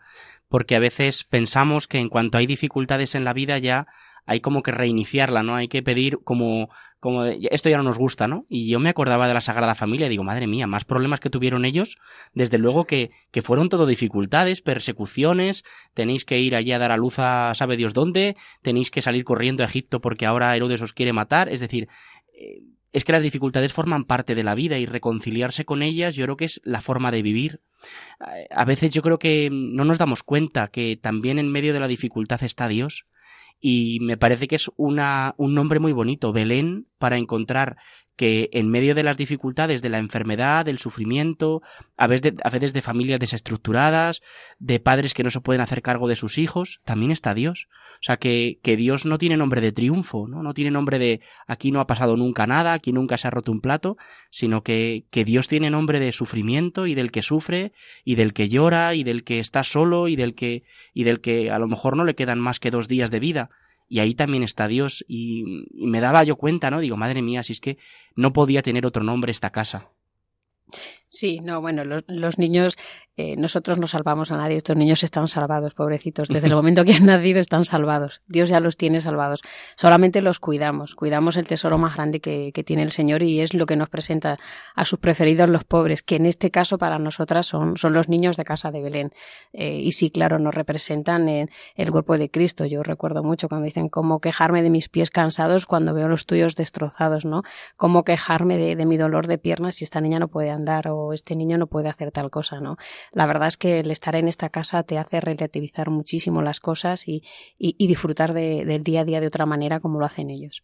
porque 0.49 0.75
a 0.75 0.79
veces 0.79 1.23
pensamos 1.23 1.87
que 1.87 1.99
en 1.99 2.09
cuanto 2.09 2.37
hay 2.37 2.47
dificultades 2.47 3.15
en 3.15 3.23
la 3.23 3.33
vida 3.33 3.57
ya 3.57 3.87
hay 4.27 4.41
como 4.41 4.61
que 4.61 4.71
reiniciarla, 4.71 5.41
¿no? 5.41 5.55
Hay 5.55 5.69
que 5.69 5.81
pedir 5.81 6.19
como, 6.23 6.69
como 6.99 7.23
de, 7.23 7.47
esto 7.49 7.69
ya 7.69 7.77
no 7.77 7.83
nos 7.83 7.97
gusta, 7.97 8.27
¿no? 8.27 8.43
Y 8.49 8.67
yo 8.67 8.77
me 8.77 8.89
acordaba 8.89 9.25
de 9.27 9.33
la 9.33 9.39
Sagrada 9.39 9.73
Familia 9.73 10.07
y 10.07 10.09
digo, 10.09 10.25
madre 10.25 10.47
mía, 10.47 10.67
más 10.67 10.83
problemas 10.83 11.21
que 11.21 11.29
tuvieron 11.29 11.63
ellos, 11.63 11.97
desde 12.33 12.57
luego 12.57 12.83
que, 12.83 13.11
que 13.31 13.41
fueron 13.41 13.69
todo 13.69 13.85
dificultades, 13.85 14.61
persecuciones, 14.61 15.63
tenéis 15.93 16.25
que 16.25 16.39
ir 16.39 16.57
allí 16.57 16.73
a 16.73 16.79
dar 16.79 16.91
a 16.91 16.97
luz 16.97 17.19
a 17.19 17.53
sabe 17.55 17.77
Dios 17.77 17.93
dónde, 17.93 18.35
tenéis 18.61 18.91
que 18.91 19.01
salir 19.01 19.23
corriendo 19.23 19.63
a 19.63 19.67
Egipto 19.67 20.01
porque 20.01 20.25
ahora 20.25 20.53
Herodes 20.57 20.81
os 20.81 20.91
quiere 20.91 21.13
matar, 21.13 21.47
es 21.47 21.61
decir, 21.61 21.87
eh, 22.33 22.63
es 22.93 23.03
que 23.03 23.11
las 23.11 23.23
dificultades 23.23 23.73
forman 23.73 24.05
parte 24.05 24.35
de 24.35 24.43
la 24.43 24.55
vida 24.55 24.77
y 24.77 24.85
reconciliarse 24.85 25.65
con 25.65 25.81
ellas 25.81 26.15
yo 26.15 26.25
creo 26.25 26.37
que 26.37 26.45
es 26.45 26.61
la 26.63 26.81
forma 26.81 27.11
de 27.11 27.21
vivir. 27.21 27.61
A 28.49 28.65
veces 28.65 28.91
yo 28.91 29.01
creo 29.01 29.19
que 29.19 29.49
no 29.51 29.85
nos 29.85 29.97
damos 29.97 30.23
cuenta 30.23 30.69
que 30.69 30.97
también 30.97 31.39
en 31.39 31.51
medio 31.51 31.73
de 31.73 31.79
la 31.79 31.87
dificultad 31.87 32.43
está 32.43 32.67
Dios 32.67 33.05
y 33.59 33.99
me 34.01 34.17
parece 34.17 34.47
que 34.47 34.55
es 34.55 34.69
un 34.75 34.95
nombre 35.37 35.79
muy 35.79 35.91
bonito, 35.91 36.31
Belén, 36.31 36.87
para 36.97 37.17
encontrar 37.17 37.77
que 38.17 38.49
en 38.51 38.67
medio 38.67 38.95
de 38.95 39.03
las 39.03 39.15
dificultades 39.15 39.81
de 39.81 39.89
la 39.89 39.99
enfermedad, 39.99 40.65
del 40.65 40.79
sufrimiento, 40.79 41.61
a 41.95 42.07
veces, 42.07 42.73
de, 42.73 42.81
familias 42.81 43.19
desestructuradas, 43.19 44.21
de 44.57 44.79
padres 44.79 45.13
que 45.13 45.23
no 45.23 45.29
se 45.29 45.39
pueden 45.39 45.61
hacer 45.61 45.83
cargo 45.83 46.07
de 46.07 46.15
sus 46.15 46.39
hijos, 46.39 46.81
también 46.83 47.11
está 47.11 47.35
Dios. 47.35 47.67
O 47.99 48.03
sea, 48.03 48.17
que, 48.17 48.59
que 48.63 48.75
Dios 48.75 49.05
no 49.05 49.19
tiene 49.19 49.37
nombre 49.37 49.61
de 49.61 49.71
triunfo, 49.71 50.27
¿no? 50.27 50.41
No 50.41 50.53
tiene 50.53 50.71
nombre 50.71 50.99
de 50.99 51.21
aquí 51.45 51.71
no 51.71 51.79
ha 51.79 51.87
pasado 51.87 52.17
nunca 52.17 52.47
nada, 52.47 52.73
aquí 52.73 52.91
nunca 52.91 53.17
se 53.17 53.27
ha 53.27 53.31
roto 53.31 53.51
un 53.51 53.61
plato, 53.61 53.97
sino 54.31 54.63
que, 54.63 55.05
que 55.11 55.23
Dios 55.23 55.47
tiene 55.47 55.69
nombre 55.69 55.99
de 55.99 56.11
sufrimiento 56.11 56.87
y 56.87 56.95
del 56.95 57.11
que 57.11 57.21
sufre 57.21 57.71
y 58.03 58.15
del 58.15 58.33
que 58.33 58.49
llora 58.49 58.95
y 58.95 59.03
del 59.03 59.23
que 59.23 59.39
está 59.39 59.63
solo 59.63 60.07
y 60.07 60.15
del 60.15 60.33
que, 60.33 60.63
y 60.93 61.03
del 61.03 61.21
que 61.21 61.51
a 61.51 61.59
lo 61.59 61.67
mejor 61.67 61.95
no 61.95 62.03
le 62.03 62.15
quedan 62.15 62.39
más 62.39 62.59
que 62.59 62.71
dos 62.71 62.87
días 62.87 63.11
de 63.11 63.19
vida. 63.19 63.49
Y 63.89 63.99
ahí 63.99 64.13
también 64.15 64.43
está 64.43 64.67
Dios. 64.67 65.05
Y, 65.07 65.65
me 65.73 65.99
daba 65.99 66.23
yo 66.23 66.35
cuenta, 66.35 66.69
¿no? 66.69 66.79
Digo, 66.79 66.97
madre 66.97 67.21
mía, 67.21 67.43
si 67.43 67.53
es 67.53 67.61
que 67.61 67.77
no 68.15 68.33
podía 68.33 68.61
tener 68.61 68.85
otro 68.85 69.03
nombre 69.03 69.31
esta 69.31 69.51
casa. 69.51 69.91
Sí, 71.09 71.39
no, 71.39 71.61
bueno, 71.61 71.85
los, 71.85 72.03
los 72.07 72.37
niños, 72.37 72.77
eh, 73.15 73.37
nosotros 73.37 73.77
no 73.77 73.87
salvamos 73.87 74.31
a 74.31 74.37
nadie, 74.37 74.57
estos 74.57 74.75
niños 74.75 75.03
están 75.03 75.29
salvados, 75.29 75.73
pobrecitos, 75.73 76.27
desde 76.27 76.47
el 76.47 76.55
momento 76.55 76.83
que 76.83 76.95
han 76.95 77.05
nacido 77.05 77.39
están 77.39 77.63
salvados, 77.63 78.21
Dios 78.27 78.49
ya 78.49 78.59
los 78.59 78.75
tiene 78.75 78.99
salvados, 78.99 79.41
solamente 79.77 80.21
los 80.21 80.41
cuidamos, 80.41 80.95
cuidamos 80.95 81.37
el 81.37 81.47
tesoro 81.47 81.77
más 81.77 81.95
grande 81.95 82.19
que, 82.19 82.51
que 82.53 82.63
tiene 82.65 82.83
el 82.83 82.91
Señor 82.91 83.23
y 83.23 83.39
es 83.39 83.53
lo 83.53 83.65
que 83.65 83.77
nos 83.77 83.87
presenta 83.87 84.35
a 84.75 84.83
sus 84.83 84.99
preferidos 84.99 85.49
los 85.49 85.63
pobres, 85.63 86.03
que 86.03 86.17
en 86.17 86.25
este 86.25 86.51
caso 86.51 86.77
para 86.77 86.99
nosotras 86.99 87.45
son, 87.45 87.77
son 87.77 87.93
los 87.93 88.09
niños 88.09 88.35
de 88.35 88.43
casa 88.43 88.71
de 88.71 88.81
Belén. 88.81 89.11
Eh, 89.53 89.79
y 89.79 89.93
sí, 89.93 90.11
claro, 90.11 90.39
nos 90.39 90.53
representan 90.53 91.29
en 91.29 91.49
el 91.75 91.91
cuerpo 91.91 92.17
de 92.17 92.29
Cristo. 92.29 92.65
Yo 92.65 92.83
recuerdo 92.83 93.23
mucho 93.23 93.47
cuando 93.47 93.65
dicen 93.65 93.87
cómo 93.87 94.19
quejarme 94.19 94.61
de 94.61 94.69
mis 94.69 94.89
pies 94.89 95.09
cansados 95.09 95.65
cuando 95.65 95.93
veo 95.93 96.07
los 96.07 96.25
tuyos 96.25 96.55
destrozados, 96.55 97.25
¿no? 97.25 97.43
Cómo 97.77 98.03
quejarme 98.03 98.57
de, 98.57 98.75
de 98.75 98.85
mi 98.85 98.97
dolor 98.97 99.27
de 99.27 99.37
piernas 99.37 99.75
si 99.75 99.85
esta 99.85 100.01
niña 100.01 100.19
no 100.19 100.27
puede 100.27 100.49
andar 100.49 100.89
o 100.89 100.96
este 101.13 101.35
niño 101.35 101.57
no 101.57 101.67
puede 101.67 101.89
hacer 101.89 102.11
tal 102.11 102.29
cosa, 102.29 102.59
¿no? 102.59 102.77
La 103.11 103.25
verdad 103.25 103.47
es 103.47 103.57
que 103.57 103.79
el 103.79 103.91
estar 103.91 104.15
en 104.15 104.27
esta 104.27 104.49
casa 104.49 104.83
te 104.83 104.97
hace 104.97 105.19
relativizar 105.19 105.89
muchísimo 105.89 106.41
las 106.41 106.59
cosas 106.59 107.07
y, 107.07 107.23
disfrutar 107.57 108.33
de, 108.33 108.65
del 108.65 108.83
día 108.83 109.01
a 109.01 109.05
día 109.05 109.21
de 109.21 109.27
otra 109.27 109.45
manera 109.45 109.79
como 109.79 109.99
lo 109.99 110.05
hacen 110.05 110.29
ellos. 110.29 110.63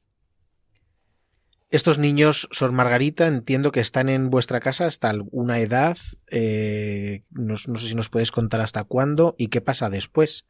Estos 1.74 1.98
niños, 1.98 2.48
Sor 2.52 2.72
Margarita, 2.72 3.26
entiendo 3.26 3.72
que 3.72 3.80
están 3.80 4.08
en 4.08 4.30
vuestra 4.30 4.60
casa 4.60 4.86
hasta 4.86 5.10
alguna 5.10 5.60
edad. 5.60 5.98
Eh, 6.30 7.24
no, 7.32 7.58
sé 7.58 7.72
si 7.80 7.96
nos 7.96 8.10
puedes 8.10 8.32
contar 8.32 8.62
hasta 8.62 8.84
cuándo 8.84 9.34
y 9.40 9.48
qué 9.48 9.60
pasa 9.60 9.90
después. 9.90 10.46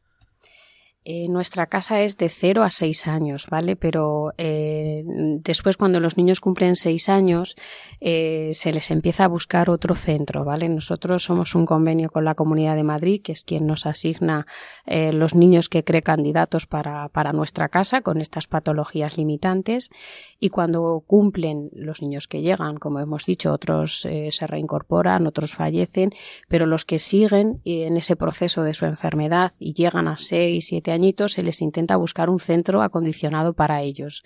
Eh, 1.06 1.28
nuestra 1.28 1.66
casa 1.66 2.00
es 2.00 2.16
de 2.16 2.30
0 2.30 2.62
a 2.62 2.70
6 2.70 3.06
años, 3.08 3.46
¿vale? 3.50 3.76
Pero 3.76 4.32
eh, 4.38 5.04
después, 5.42 5.76
cuando 5.76 6.00
los 6.00 6.16
niños 6.16 6.40
cumplen 6.40 6.76
6 6.76 7.10
años, 7.10 7.56
eh, 8.00 8.52
se 8.54 8.72
les 8.72 8.90
empieza 8.90 9.26
a 9.26 9.28
buscar 9.28 9.68
otro 9.68 9.96
centro, 9.96 10.44
¿vale? 10.44 10.66
Nosotros 10.70 11.22
somos 11.22 11.54
un 11.54 11.66
convenio 11.66 12.08
con 12.08 12.24
la 12.24 12.34
Comunidad 12.34 12.74
de 12.74 12.84
Madrid, 12.84 13.20
que 13.22 13.32
es 13.32 13.44
quien 13.44 13.66
nos 13.66 13.84
asigna 13.84 14.46
los 14.86 15.34
niños 15.34 15.68
que 15.68 15.82
cree 15.82 16.02
candidatos 16.02 16.66
para, 16.66 17.08
para 17.08 17.32
nuestra 17.32 17.68
casa 17.68 18.02
con 18.02 18.20
estas 18.20 18.46
patologías 18.46 19.16
limitantes. 19.16 19.90
Y 20.38 20.50
cuando 20.50 21.02
cumplen 21.06 21.70
los 21.72 22.02
niños 22.02 22.28
que 22.28 22.42
llegan, 22.42 22.76
como 22.76 23.00
hemos 23.00 23.24
dicho, 23.26 23.52
otros 23.52 24.00
se 24.00 24.46
reincorporan, 24.46 25.26
otros 25.26 25.54
fallecen, 25.54 26.10
pero 26.48 26.66
los 26.66 26.84
que 26.84 26.98
siguen 26.98 27.60
en 27.64 27.96
ese 27.96 28.16
proceso 28.16 28.62
de 28.62 28.74
su 28.74 28.84
enfermedad 28.84 29.52
y 29.58 29.74
llegan 29.74 30.08
a 30.08 30.18
6, 30.18 30.66
7 30.66 30.93
añitos, 30.94 31.32
se 31.32 31.42
les 31.42 31.60
intenta 31.60 31.96
buscar 31.96 32.30
un 32.30 32.40
centro 32.40 32.82
acondicionado 32.82 33.52
para 33.52 33.82
ellos. 33.82 34.22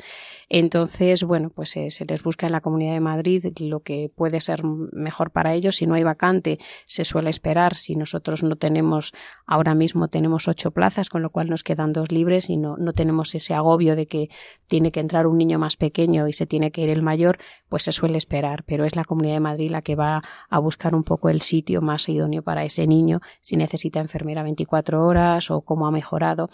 Entonces, 0.49 1.25
bueno, 1.25 1.51
pues 1.51 1.77
eh, 1.77 1.91
se 1.91 2.05
les 2.05 2.23
busca 2.23 2.47
en 2.47 2.53
la 2.53 2.61
Comunidad 2.61 2.95
de 2.95 3.01
Madrid 3.01 3.45
lo 3.61 3.81
que 3.81 4.11
puede 4.14 4.41
ser 4.41 4.62
mejor 4.64 5.31
para 5.31 5.55
ellos. 5.55 5.77
Si 5.77 5.87
no 5.87 5.95
hay 5.95 6.05
vacante, 6.05 6.59
se 6.87 7.05
suele 7.05 7.31
esperar. 7.31 7.75
Si 7.75 7.97
nosotros 7.97 8.43
no 8.43 8.57
tenemos, 8.57 9.12
ahora 9.47 9.75
mismo 9.75 10.09
tenemos 10.09 10.49
ocho 10.49 10.71
plazas, 10.71 11.09
con 11.09 11.23
lo 11.23 11.31
cual 11.31 11.49
nos 11.49 11.62
quedan 11.64 11.93
dos 11.93 12.12
libres 12.12 12.51
y 12.51 12.57
no, 12.57 12.77
no 12.77 12.93
tenemos 12.93 13.35
ese 13.35 13.55
agobio 13.55 13.97
de 13.97 14.07
que 14.07 14.29
tiene 14.66 14.93
que 14.93 15.01
entrar 15.01 15.27
un 15.27 15.39
niño 15.39 15.59
más 15.59 15.77
pequeño 15.77 16.29
y 16.29 16.33
se 16.33 16.47
tiene 16.47 16.71
que 16.71 16.83
ir 16.83 16.91
el 16.91 17.03
mayor, 17.03 17.39
pues 17.69 17.83
se 17.83 17.93
suele 17.93 18.19
esperar. 18.19 18.64
Pero 18.64 18.85
es 18.85 18.97
la 18.97 19.05
Comunidad 19.05 19.35
de 19.35 19.41
Madrid 19.41 19.71
la 19.71 19.83
que 19.83 19.97
va 19.97 20.23
a 20.49 20.59
buscar 20.59 20.95
un 20.95 21.05
poco 21.05 21.29
el 21.29 21.41
sitio 21.41 21.81
más 21.81 22.09
idóneo 22.09 22.43
para 22.43 22.64
ese 22.64 22.87
niño, 22.87 23.21
si 23.41 23.57
necesita 23.57 24.01
enfermera 24.01 24.43
24 24.43 25.05
horas 25.05 25.51
o 25.51 25.62
cómo 25.62 25.87
ha 25.87 25.91
mejorado. 25.91 26.49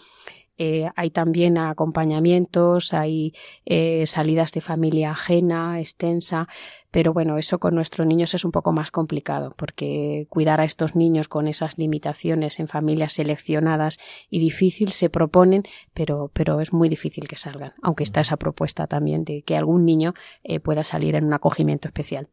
Eh, 0.57 0.88
hay 0.94 1.11
también 1.11 1.59
acompañamientos, 1.59 2.94
hay 2.94 3.34
eh, 3.64 4.07
salidas 4.07 4.52
de 4.52 4.61
familia 4.61 5.11
ajena, 5.11 5.80
extensa, 5.80 6.46
pero 6.92 7.12
bueno, 7.12 7.38
eso 7.38 7.59
con 7.59 7.74
nuestros 7.74 8.07
niños 8.07 8.34
es 8.34 8.44
un 8.44 8.52
poco 8.52 8.70
más 8.70 8.92
complicado, 8.92 9.52
porque 9.57 10.26
cuidar 10.28 10.61
a 10.61 10.64
estos 10.64 10.94
niños 10.94 11.26
con 11.26 11.48
esas 11.48 11.76
limitaciones 11.76 12.61
en 12.61 12.68
familias 12.68 13.14
seleccionadas 13.14 13.98
y 14.30 14.38
difícil 14.38 14.92
se 14.92 15.11
proponen, 15.11 15.64
pero, 15.92 16.30
pero 16.32 16.61
es 16.61 16.72
muy 16.72 16.88
difícil 16.88 17.26
que 17.26 17.36
salgan, 17.36 17.72
aunque 17.82 18.05
está 18.05 18.20
esa 18.20 18.36
propuesta 18.36 18.86
también 18.86 19.24
de 19.24 19.42
que 19.42 19.57
algún 19.57 19.84
niño 19.84 20.14
eh, 20.44 20.61
pueda 20.61 20.84
salir 20.84 21.16
en 21.16 21.24
un 21.24 21.32
acogimiento 21.32 21.88
especial. 21.88 22.28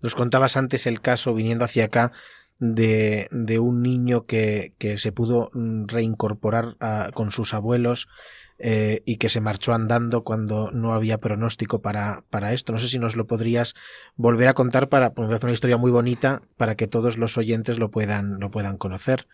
Nos 0.00 0.14
contabas 0.14 0.56
antes 0.56 0.86
el 0.86 1.02
caso, 1.02 1.34
viniendo 1.34 1.66
hacia 1.66 1.84
acá, 1.84 2.12
de, 2.58 3.28
de 3.30 3.58
un 3.58 3.82
niño 3.82 4.26
que, 4.26 4.72
que, 4.78 4.98
se 4.98 5.12
pudo 5.12 5.50
mm, 5.54 5.86
reincorporar 5.86 6.76
a, 6.80 7.10
con 7.14 7.30
sus 7.30 7.54
abuelos 7.54 8.08
eh, 8.58 9.02
y 9.04 9.16
que 9.16 9.28
se 9.28 9.40
marchó 9.40 9.72
andando 9.72 10.24
cuando 10.24 10.72
no 10.72 10.92
había 10.92 11.18
pronóstico 11.18 11.80
para, 11.80 12.24
para 12.30 12.52
esto. 12.52 12.72
No 12.72 12.78
sé 12.78 12.88
si 12.88 12.98
nos 12.98 13.14
lo 13.14 13.26
podrías 13.26 13.74
volver 14.16 14.48
a 14.48 14.54
contar 14.54 14.88
para, 14.88 15.12
porque 15.12 15.34
hacer 15.34 15.46
una 15.46 15.54
historia 15.54 15.76
muy 15.76 15.92
bonita 15.92 16.42
para 16.56 16.74
que 16.74 16.88
todos 16.88 17.18
los 17.18 17.38
oyentes 17.38 17.78
lo 17.78 17.90
puedan, 17.90 18.40
lo 18.40 18.50
puedan 18.50 18.76
conocer. 18.76 19.26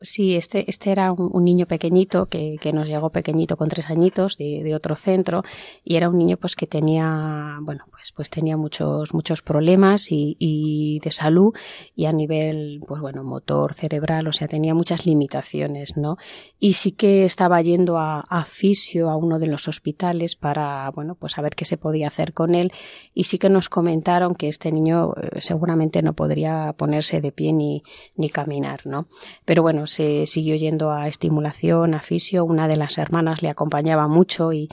Sí, 0.00 0.36
este, 0.36 0.70
este 0.70 0.92
era 0.92 1.10
un, 1.10 1.44
niño 1.44 1.66
pequeñito 1.66 2.26
que, 2.26 2.54
que, 2.60 2.72
nos 2.72 2.86
llegó 2.86 3.10
pequeñito 3.10 3.56
con 3.56 3.66
tres 3.68 3.90
añitos 3.90 4.36
de, 4.36 4.72
otro 4.72 4.94
centro 4.94 5.42
y 5.82 5.96
era 5.96 6.08
un 6.08 6.16
niño 6.16 6.36
pues 6.36 6.54
que 6.54 6.68
tenía, 6.68 7.58
bueno, 7.62 7.84
pues, 7.90 8.12
pues 8.14 8.30
tenía 8.30 8.56
muchos, 8.56 9.12
muchos 9.12 9.42
problemas 9.42 10.06
y, 10.10 11.00
de 11.02 11.10
salud 11.10 11.52
y 11.96 12.06
a 12.06 12.12
nivel, 12.12 12.80
pues 12.86 13.00
bueno, 13.00 13.24
motor, 13.24 13.74
cerebral, 13.74 14.28
o 14.28 14.32
sea, 14.32 14.46
tenía 14.46 14.72
muchas 14.72 15.04
limitaciones, 15.04 15.96
¿no? 15.96 16.16
Y 16.60 16.74
sí 16.74 16.92
que 16.92 17.24
estaba 17.24 17.60
yendo 17.60 17.98
a, 17.98 18.20
a 18.20 18.44
fisio 18.44 19.10
a 19.10 19.16
uno 19.16 19.40
de 19.40 19.48
los 19.48 19.66
hospitales 19.66 20.36
para, 20.36 20.90
bueno, 20.90 21.16
pues 21.16 21.38
a 21.38 21.42
ver 21.42 21.56
qué 21.56 21.64
se 21.64 21.76
podía 21.76 22.06
hacer 22.06 22.34
con 22.34 22.54
él 22.54 22.72
y 23.14 23.24
sí 23.24 23.38
que 23.38 23.48
nos 23.48 23.68
comentaron 23.68 24.36
que 24.36 24.46
este 24.46 24.70
niño 24.70 25.14
eh, 25.20 25.40
seguramente 25.40 26.02
no 26.02 26.12
podría 26.12 26.72
ponerse 26.74 27.20
de 27.20 27.32
pie 27.32 27.52
ni, 27.52 27.82
ni 28.14 28.30
caminar, 28.30 28.86
¿no? 28.86 29.08
Pero 29.44 29.62
bueno, 29.62 29.87
se 29.88 30.26
siguió 30.26 30.54
yendo 30.54 30.92
a 30.92 31.08
estimulación, 31.08 31.94
a 31.94 32.00
fisio, 32.00 32.44
una 32.44 32.68
de 32.68 32.76
las 32.76 32.98
hermanas 32.98 33.42
le 33.42 33.48
acompañaba 33.48 34.06
mucho 34.06 34.52
y, 34.52 34.68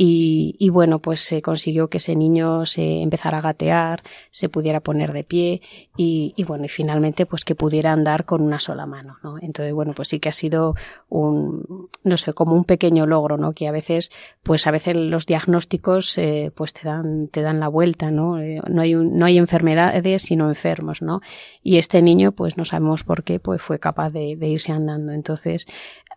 y, 0.00 0.68
bueno, 0.70 1.00
pues 1.00 1.20
se 1.20 1.42
consiguió 1.42 1.88
que 1.90 1.96
ese 1.96 2.14
niño 2.14 2.66
se 2.66 3.02
empezara 3.02 3.38
a 3.38 3.40
gatear, 3.40 4.04
se 4.30 4.48
pudiera 4.48 4.78
poner 4.78 5.12
de 5.12 5.24
pie 5.24 5.60
y, 5.96 6.32
bueno, 6.46 6.66
y 6.66 6.68
finalmente 6.68 7.26
pues 7.26 7.44
que 7.44 7.56
pudiera 7.56 7.92
andar 7.92 8.24
con 8.24 8.42
una 8.42 8.60
sola 8.60 8.86
mano, 8.86 9.16
¿no? 9.24 9.38
Entonces, 9.40 9.74
bueno, 9.74 9.94
pues 9.96 10.06
sí 10.06 10.20
que 10.20 10.28
ha 10.28 10.32
sido 10.32 10.76
un, 11.08 11.88
no 12.04 12.16
sé, 12.16 12.32
como 12.32 12.54
un 12.54 12.64
pequeño 12.64 13.06
logro, 13.06 13.38
¿no? 13.38 13.54
Que 13.54 13.66
a 13.66 13.72
veces, 13.72 14.12
pues 14.44 14.68
a 14.68 14.70
veces 14.70 14.94
los 14.94 15.26
diagnósticos 15.26 16.16
eh, 16.18 16.52
pues 16.54 16.74
te 16.74 16.86
dan, 16.86 17.26
te 17.26 17.42
dan 17.42 17.58
la 17.58 17.66
vuelta, 17.66 18.12
¿no? 18.12 18.38
Eh, 18.40 18.60
no 18.68 18.82
hay 18.82 18.94
no 18.94 19.26
hay 19.26 19.36
enfermedades 19.36 20.22
sino 20.22 20.48
enfermos, 20.48 21.02
¿no? 21.02 21.22
Y 21.64 21.78
este 21.78 22.02
niño, 22.02 22.30
pues 22.30 22.56
no 22.56 22.64
sabemos 22.64 23.02
por 23.02 23.24
qué, 23.24 23.40
pues 23.40 23.60
fue 23.60 23.80
capaz 23.80 24.10
de 24.10 24.36
irse 24.46 24.70
andando. 24.70 25.10
Entonces, 25.10 25.66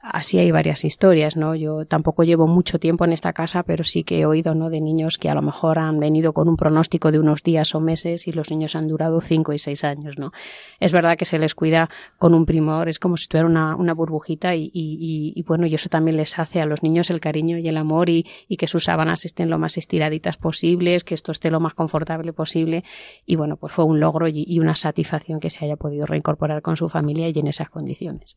así 0.02 0.40
hay 0.40 0.52
varias 0.52 0.84
historias, 0.84 1.36
¿no? 1.36 1.56
Yo 1.56 1.86
tampoco 1.86 2.24
llevo 2.24 2.48
mucho 2.48 2.80
tiempo 2.80 3.06
en 3.06 3.14
esta 3.14 3.34
casa, 3.34 3.64
pero 3.72 3.86
sí 3.86 4.04
que 4.04 4.20
he 4.20 4.26
oído, 4.26 4.54
¿no? 4.54 4.70
De 4.70 4.82
niños 4.82 5.18
que 5.18 5.30
a 5.30 5.34
lo 5.34 5.42
mejor 5.42 5.80
han 5.80 5.98
venido 5.98 6.34
con 6.34 6.50
un 6.50 6.58
pronóstico 6.58 7.10
de 7.10 7.20
unos 7.20 7.42
días 7.42 7.74
o 7.74 7.80
meses 7.80 8.28
y 8.28 8.34
los 8.34 8.52
niños 8.52 8.76
han 8.76 8.90
durado 8.90 9.22
cinco 9.22 9.54
y 9.54 9.60
seis 9.60 9.86
años, 9.86 10.20
¿no? 10.20 10.34
Es 10.82 10.92
verdad 10.92 11.16
que 11.18 11.24
se 11.24 11.40
les 11.40 11.56
cuida 11.56 11.90
con 12.18 12.34
un 12.34 12.46
primor, 12.46 12.90
es 12.90 13.00
como 13.00 13.16
si 13.16 13.30
tuviera 13.30 13.48
una, 13.48 13.78
una 13.78 13.94
burbujita 13.94 14.56
y, 14.56 14.70
y, 14.74 15.42
bueno, 15.44 15.68
y 15.68 15.74
eso 15.74 15.88
también 15.88 16.18
les 16.18 16.38
hace 16.38 16.60
a 16.60 16.66
los 16.66 16.84
niños 16.84 17.10
el 17.12 17.22
cariño 17.22 17.60
y 17.60 17.70
el 17.70 17.78
amor 17.78 18.10
y, 18.10 18.26
que 18.58 18.68
sus 18.68 18.84
sábanas 18.84 19.24
estén 19.24 19.50
lo 19.50 19.58
más 19.58 19.78
estiraditas 19.78 20.36
posibles, 20.36 21.06
que 21.06 21.16
esto 21.16 21.32
esté 21.32 21.50
lo 21.50 21.62
más 21.62 21.74
confortable 21.74 22.34
posible 22.34 22.84
y 23.26 23.38
bueno, 23.38 23.56
pues 23.56 23.72
fue 23.72 23.86
un 23.86 24.02
logro 24.02 24.28
y 24.28 24.60
una 24.60 24.76
satisfacción 24.76 25.40
que 25.40 25.50
se 25.50 25.64
haya 25.64 25.78
podido 25.78 26.06
reincorporar 26.06 26.62
con 26.62 26.76
su 26.76 26.90
familia 26.90 27.30
y 27.30 27.40
en 27.40 27.48
esas 27.48 27.70
condiciones 27.70 28.36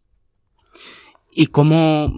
y 1.35 1.47
cómo, 1.47 2.12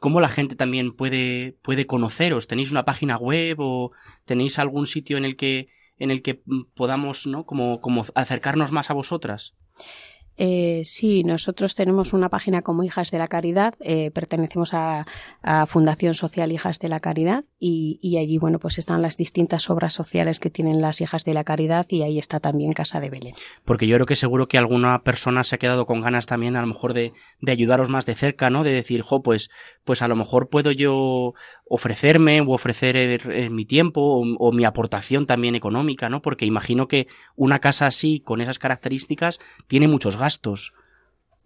cómo 0.00 0.20
la 0.20 0.28
gente 0.28 0.56
también 0.56 0.92
puede, 0.92 1.56
puede 1.62 1.86
conoceros. 1.86 2.48
¿Tenéis 2.48 2.72
una 2.72 2.84
página 2.84 3.16
web 3.16 3.56
o 3.60 3.92
tenéis 4.24 4.58
algún 4.58 4.88
sitio 4.88 5.16
en 5.16 5.24
el 5.24 5.36
que, 5.36 5.68
en 5.98 6.10
el 6.10 6.22
que 6.22 6.42
podamos, 6.74 7.26
¿no? 7.28 7.44
Como, 7.46 7.80
como 7.80 8.04
acercarnos 8.14 8.72
más 8.72 8.90
a 8.90 8.94
vosotras? 8.94 9.54
Eh, 10.42 10.80
sí, 10.86 11.22
nosotros 11.22 11.74
tenemos 11.74 12.14
una 12.14 12.30
página 12.30 12.62
como 12.62 12.82
Hijas 12.82 13.10
de 13.10 13.18
la 13.18 13.28
Caridad, 13.28 13.74
eh, 13.80 14.10
pertenecemos 14.10 14.72
a, 14.72 15.04
Fundación 15.66 16.14
Social 16.14 16.52
Hijas 16.52 16.78
de 16.78 16.88
la 16.88 17.00
Caridad 17.00 17.44
y, 17.58 18.16
allí, 18.18 18.38
bueno, 18.38 18.58
pues 18.58 18.78
están 18.78 19.02
las 19.02 19.16
distintas 19.16 19.68
obras 19.68 19.92
sociales 19.92 20.38
que 20.38 20.48
tienen 20.48 20.80
las 20.80 21.00
Hijas 21.00 21.24
de 21.24 21.34
la 21.34 21.44
Caridad 21.44 21.86
y 21.88 22.02
ahí 22.02 22.18
está 22.18 22.40
también 22.40 22.72
Casa 22.72 23.00
de 23.00 23.10
Belén. 23.10 23.34
Porque 23.64 23.86
yo 23.86 23.96
creo 23.96 24.06
que 24.06 24.16
seguro 24.16 24.48
que 24.48 24.58
alguna 24.58 25.02
persona 25.02 25.44
se 25.44 25.56
ha 25.56 25.58
quedado 25.58 25.86
con 25.86 26.00
ganas 26.00 26.26
también 26.26 26.56
a 26.56 26.60
lo 26.60 26.66
mejor 26.68 26.94
de, 26.94 27.12
ayudaros 27.46 27.90
más 27.90 28.06
de 28.06 28.14
cerca, 28.14 28.48
¿no? 28.48 28.64
De 28.64 28.72
decir, 28.72 29.02
jo, 29.02 29.22
pues, 29.22 29.50
pues 29.84 30.00
a 30.02 30.08
lo 30.08 30.16
mejor 30.16 30.48
puedo 30.48 30.70
yo 30.70 31.34
ofrecerme 31.66 32.40
o 32.40 32.50
ofrecer 32.50 33.50
mi 33.50 33.64
tiempo 33.64 34.00
o, 34.00 34.24
o, 34.38 34.52
mi 34.52 34.64
aportación 34.64 35.26
también 35.26 35.54
económica, 35.54 36.08
¿no? 36.08 36.22
Porque 36.22 36.46
imagino 36.46 36.86
que 36.88 37.08
una 37.34 37.58
casa 37.58 37.86
así, 37.86 38.20
con 38.20 38.40
esas 38.40 38.58
características, 38.58 39.38
tiene 39.66 39.88
muchos 39.88 40.16
gastos 40.16 40.29
gastos. 40.30 40.72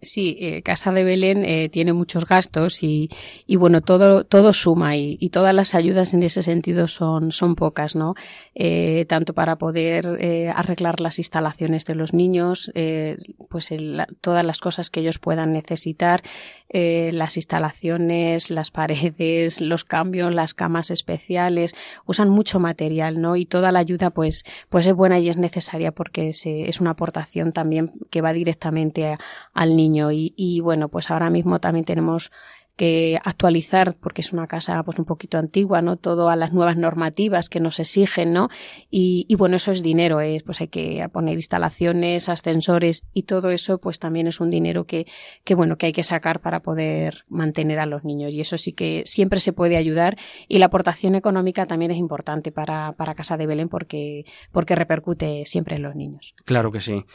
Sí, 0.05 0.37
eh, 0.39 0.61
Casa 0.61 0.91
de 0.91 1.03
Belén 1.03 1.43
eh, 1.43 1.69
tiene 1.69 1.93
muchos 1.93 2.25
gastos 2.25 2.83
y, 2.83 3.09
y, 3.45 3.55
bueno, 3.55 3.81
todo, 3.81 4.23
todo 4.23 4.53
suma 4.53 4.95
y, 4.95 5.29
todas 5.29 5.53
las 5.53 5.75
ayudas 5.75 6.13
en 6.13 6.23
ese 6.23 6.43
sentido 6.43 6.87
son, 6.87 7.31
son 7.31 7.55
pocas, 7.55 7.95
¿no? 7.95 8.13
Eh, 8.53 9.05
tanto 9.09 9.33
para 9.33 9.57
poder 9.57 10.17
eh, 10.19 10.49
arreglar 10.55 11.01
las 11.01 11.17
instalaciones 11.17 11.85
de 11.85 11.95
los 11.95 12.13
niños, 12.13 12.71
eh, 12.75 13.17
pues 13.49 13.71
el, 13.71 14.05
todas 14.21 14.45
las 14.45 14.59
cosas 14.59 14.89
que 14.89 15.01
ellos 15.01 15.19
puedan 15.19 15.51
necesitar, 15.51 16.21
las 16.67 17.37
instalaciones, 17.37 18.49
las 18.49 18.69
paredes, 18.69 19.61
los 19.61 19.85
cambios, 19.85 20.33
las 20.33 20.53
camas 20.53 20.91
especiales, 20.91 21.73
usan 22.05 22.29
mucho 22.29 22.59
material, 22.59 23.21
¿no? 23.21 23.37
Y 23.37 23.45
toda 23.45 23.71
la 23.71 23.79
ayuda 23.79 24.09
pues, 24.09 24.43
pues 24.67 24.85
es 24.85 24.93
buena 24.93 25.19
y 25.19 25.29
es 25.29 25.37
necesaria 25.37 25.93
porque 25.93 26.33
se, 26.33 26.67
es 26.67 26.81
una 26.81 26.91
aportación 26.91 27.53
también 27.53 27.91
que 28.09 28.21
va 28.21 28.33
directamente 28.33 29.07
a, 29.07 29.19
al 29.53 29.77
niño 29.77 29.94
y, 30.11 30.33
y, 30.35 30.59
bueno, 30.61 30.89
pues 30.89 31.11
ahora 31.11 31.29
mismo 31.29 31.59
también 31.59 31.85
tenemos 31.85 32.31
que 32.75 33.19
actualizar 33.23 33.95
porque 33.95 34.21
es 34.21 34.33
una 34.33 34.47
casa 34.47 34.83
pues 34.83 34.99
un 34.99 35.05
poquito 35.05 35.37
antigua, 35.37 35.81
¿no? 35.81 35.95
Todo 35.95 36.29
a 36.29 36.35
las 36.35 36.51
nuevas 36.51 36.75
normativas 36.77 37.47
que 37.49 37.59
nos 37.59 37.79
exigen, 37.79 38.33
¿no? 38.33 38.49
Y, 38.89 39.33
bueno, 39.37 39.55
eso 39.55 39.71
es 39.71 39.81
dinero, 39.81 40.19
¿eh? 40.21 40.41
pues 40.45 40.61
hay 40.61 40.67
que 40.67 41.07
poner 41.11 41.35
instalaciones, 41.35 42.27
ascensores 42.27 43.03
y 43.13 43.23
todo 43.23 43.49
eso 43.49 43.79
pues 43.79 43.99
también 43.99 44.27
es 44.27 44.39
un 44.39 44.51
dinero 44.51 44.85
que, 44.85 45.05
que 45.43 45.55
bueno, 45.55 45.77
que 45.77 45.87
hay 45.87 45.93
que 45.93 46.03
sacar 46.03 46.41
para 46.41 46.61
poder 46.61 47.23
mantener 47.29 47.79
a 47.79 47.85
los 47.85 48.03
niños 48.03 48.33
y 48.33 48.41
eso 48.41 48.57
sí 48.57 48.73
que 48.73 49.03
siempre 49.05 49.39
se 49.39 49.53
puede 49.53 49.77
ayudar 49.77 50.17
y 50.47 50.57
la 50.59 50.65
aportación 50.65 51.15
económica 51.15 51.65
también 51.65 51.91
es 51.91 51.97
importante 51.97 52.51
para, 52.51 52.93
para 52.93 53.15
Casa 53.15 53.37
de 53.37 53.47
Belén 53.47 53.69
porque, 53.69 54.25
porque 54.51 54.75
repercute 54.75 55.45
siempre 55.45 55.77
en 55.77 55.83
los 55.83 55.95
niños. 55.95 56.35
Claro 56.43 56.71
que 56.71 56.81
sí. 56.81 57.05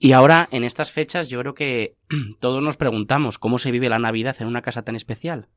Y 0.00 0.12
ahora, 0.12 0.48
en 0.52 0.64
estas 0.64 0.92
fechas, 0.92 1.28
yo 1.28 1.40
creo 1.40 1.54
que 1.54 1.96
todos 2.40 2.62
nos 2.62 2.76
preguntamos 2.76 3.38
cómo 3.38 3.58
se 3.58 3.70
vive 3.70 3.88
la 3.88 3.98
Navidad 3.98 4.36
en 4.40 4.46
una 4.46 4.62
casa 4.62 4.82
tan 4.82 4.94
especial. 4.96 5.48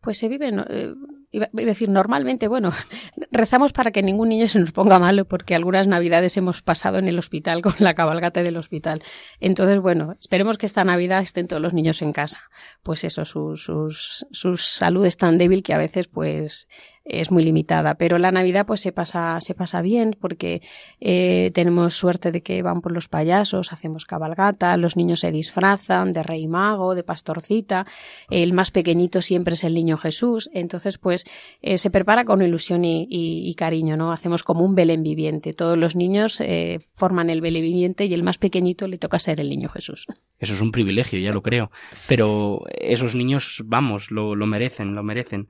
Pues 0.00 0.18
se 0.18 0.28
vive, 0.28 0.48
eh, 0.48 0.94
iba 1.30 1.48
decir, 1.52 1.88
normalmente, 1.88 2.48
bueno, 2.48 2.72
rezamos 3.30 3.72
para 3.72 3.92
que 3.92 4.02
ningún 4.02 4.30
niño 4.30 4.48
se 4.48 4.58
nos 4.58 4.72
ponga 4.72 4.98
malo, 4.98 5.26
porque 5.26 5.54
algunas 5.54 5.86
navidades 5.86 6.36
hemos 6.36 6.62
pasado 6.62 6.98
en 6.98 7.06
el 7.06 7.16
hospital 7.20 7.62
con 7.62 7.74
la 7.78 7.94
cabalgata 7.94 8.42
del 8.42 8.56
hospital. 8.56 9.04
Entonces, 9.38 9.78
bueno, 9.78 10.14
esperemos 10.20 10.58
que 10.58 10.66
esta 10.66 10.82
Navidad 10.82 11.22
estén 11.22 11.46
todos 11.46 11.62
los 11.62 11.74
niños 11.74 12.02
en 12.02 12.12
casa. 12.12 12.40
Pues 12.82 13.04
eso, 13.04 13.24
su, 13.24 13.54
sus, 13.54 14.26
su 14.32 14.56
salud 14.56 15.06
es 15.06 15.16
tan 15.16 15.38
débil 15.38 15.62
que 15.62 15.74
a 15.74 15.78
veces, 15.78 16.08
pues, 16.08 16.66
es 17.04 17.30
muy 17.30 17.42
limitada, 17.42 17.96
pero 17.96 18.18
la 18.18 18.30
Navidad 18.30 18.66
pues 18.66 18.80
se 18.80 18.92
pasa, 18.92 19.40
se 19.40 19.54
pasa 19.54 19.82
bien 19.82 20.16
porque 20.18 20.62
eh, 21.00 21.50
tenemos 21.52 21.94
suerte 21.94 22.30
de 22.30 22.42
que 22.42 22.62
van 22.62 22.80
por 22.80 22.92
los 22.92 23.08
payasos, 23.08 23.72
hacemos 23.72 24.04
cabalgata, 24.04 24.76
los 24.76 24.96
niños 24.96 25.20
se 25.20 25.32
disfrazan 25.32 26.12
de 26.12 26.22
rey 26.22 26.46
mago, 26.46 26.94
de 26.94 27.02
pastorcita, 27.02 27.86
el 28.30 28.52
más 28.52 28.70
pequeñito 28.70 29.20
siempre 29.20 29.54
es 29.54 29.64
el 29.64 29.74
niño 29.74 29.96
Jesús, 29.96 30.48
entonces 30.52 30.98
pues 30.98 31.24
eh, 31.60 31.78
se 31.78 31.90
prepara 31.90 32.24
con 32.24 32.42
ilusión 32.42 32.84
y, 32.84 33.54
cariño, 33.56 33.96
¿no? 33.96 34.12
Hacemos 34.12 34.42
como 34.42 34.64
un 34.64 34.74
Belén 34.74 35.02
viviente, 35.02 35.52
todos 35.52 35.76
los 35.76 35.94
niños 35.94 36.40
eh, 36.40 36.80
forman 36.94 37.30
el 37.30 37.40
Belén 37.40 37.62
viviente 37.62 38.06
y 38.06 38.14
el 38.14 38.22
más 38.22 38.38
pequeñito 38.38 38.88
le 38.88 38.98
toca 38.98 39.18
ser 39.18 39.40
el 39.40 39.48
niño 39.48 39.68
Jesús. 39.68 40.06
Eso 40.38 40.54
es 40.54 40.60
un 40.60 40.72
privilegio, 40.72 41.18
ya 41.18 41.32
lo 41.32 41.42
creo, 41.42 41.70
pero 42.08 42.62
esos 42.70 43.14
niños, 43.14 43.62
vamos, 43.64 44.10
lo, 44.10 44.34
lo 44.34 44.46
merecen, 44.46 44.94
lo 44.94 45.02
merecen. 45.02 45.48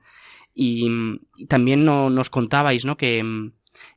Y, 0.53 0.87
y 1.37 1.45
también 1.47 1.85
no, 1.85 2.09
nos 2.09 2.29
contabais, 2.29 2.85
¿no? 2.85 2.97
Que, 2.97 3.51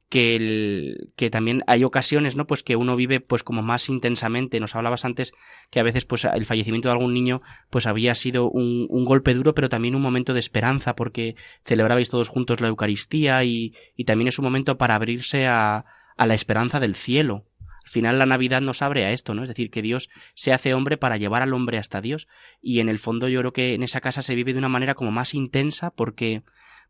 que, 0.08 0.36
el, 0.36 1.12
que 1.16 1.30
también 1.30 1.62
hay 1.66 1.84
ocasiones, 1.84 2.36
¿no? 2.36 2.46
Pues 2.46 2.62
que 2.62 2.76
uno 2.76 2.96
vive 2.96 3.20
pues 3.20 3.42
como 3.42 3.62
más 3.62 3.88
intensamente. 3.88 4.60
Nos 4.60 4.74
hablabas 4.74 5.04
antes 5.04 5.32
que 5.70 5.80
a 5.80 5.82
veces 5.82 6.04
pues 6.04 6.24
el 6.24 6.46
fallecimiento 6.46 6.88
de 6.88 6.92
algún 6.92 7.14
niño 7.14 7.42
pues 7.70 7.86
había 7.86 8.14
sido 8.14 8.48
un, 8.48 8.86
un 8.88 9.04
golpe 9.04 9.34
duro, 9.34 9.54
pero 9.54 9.68
también 9.68 9.94
un 9.94 10.02
momento 10.02 10.34
de 10.34 10.40
esperanza 10.40 10.94
porque 10.94 11.36
celebrabais 11.64 12.08
todos 12.08 12.28
juntos 12.28 12.60
la 12.60 12.68
Eucaristía 12.68 13.42
y, 13.44 13.74
y 13.96 14.04
también 14.04 14.28
es 14.28 14.38
un 14.38 14.44
momento 14.44 14.78
para 14.78 14.94
abrirse 14.94 15.46
a, 15.46 15.84
a 16.16 16.26
la 16.26 16.34
esperanza 16.34 16.80
del 16.80 16.94
cielo. 16.94 17.44
Al 17.86 17.90
final 17.90 18.18
la 18.18 18.26
Navidad 18.26 18.60
nos 18.60 18.82
abre 18.82 19.04
a 19.04 19.12
esto, 19.12 19.32
¿no? 19.32 19.44
Es 19.44 19.48
decir, 19.48 19.70
que 19.70 19.80
Dios 19.80 20.10
se 20.34 20.52
hace 20.52 20.74
hombre 20.74 20.96
para 20.96 21.18
llevar 21.18 21.42
al 21.42 21.54
hombre 21.54 21.78
hasta 21.78 22.00
Dios. 22.00 22.26
Y 22.60 22.80
en 22.80 22.88
el 22.88 22.98
fondo 22.98 23.28
yo 23.28 23.38
creo 23.40 23.52
que 23.52 23.74
en 23.74 23.84
esa 23.84 24.00
casa 24.00 24.22
se 24.22 24.34
vive 24.34 24.52
de 24.52 24.58
una 24.58 24.68
manera 24.68 24.94
como 24.94 25.12
más 25.12 25.34
intensa 25.34 25.90
porque 25.90 26.42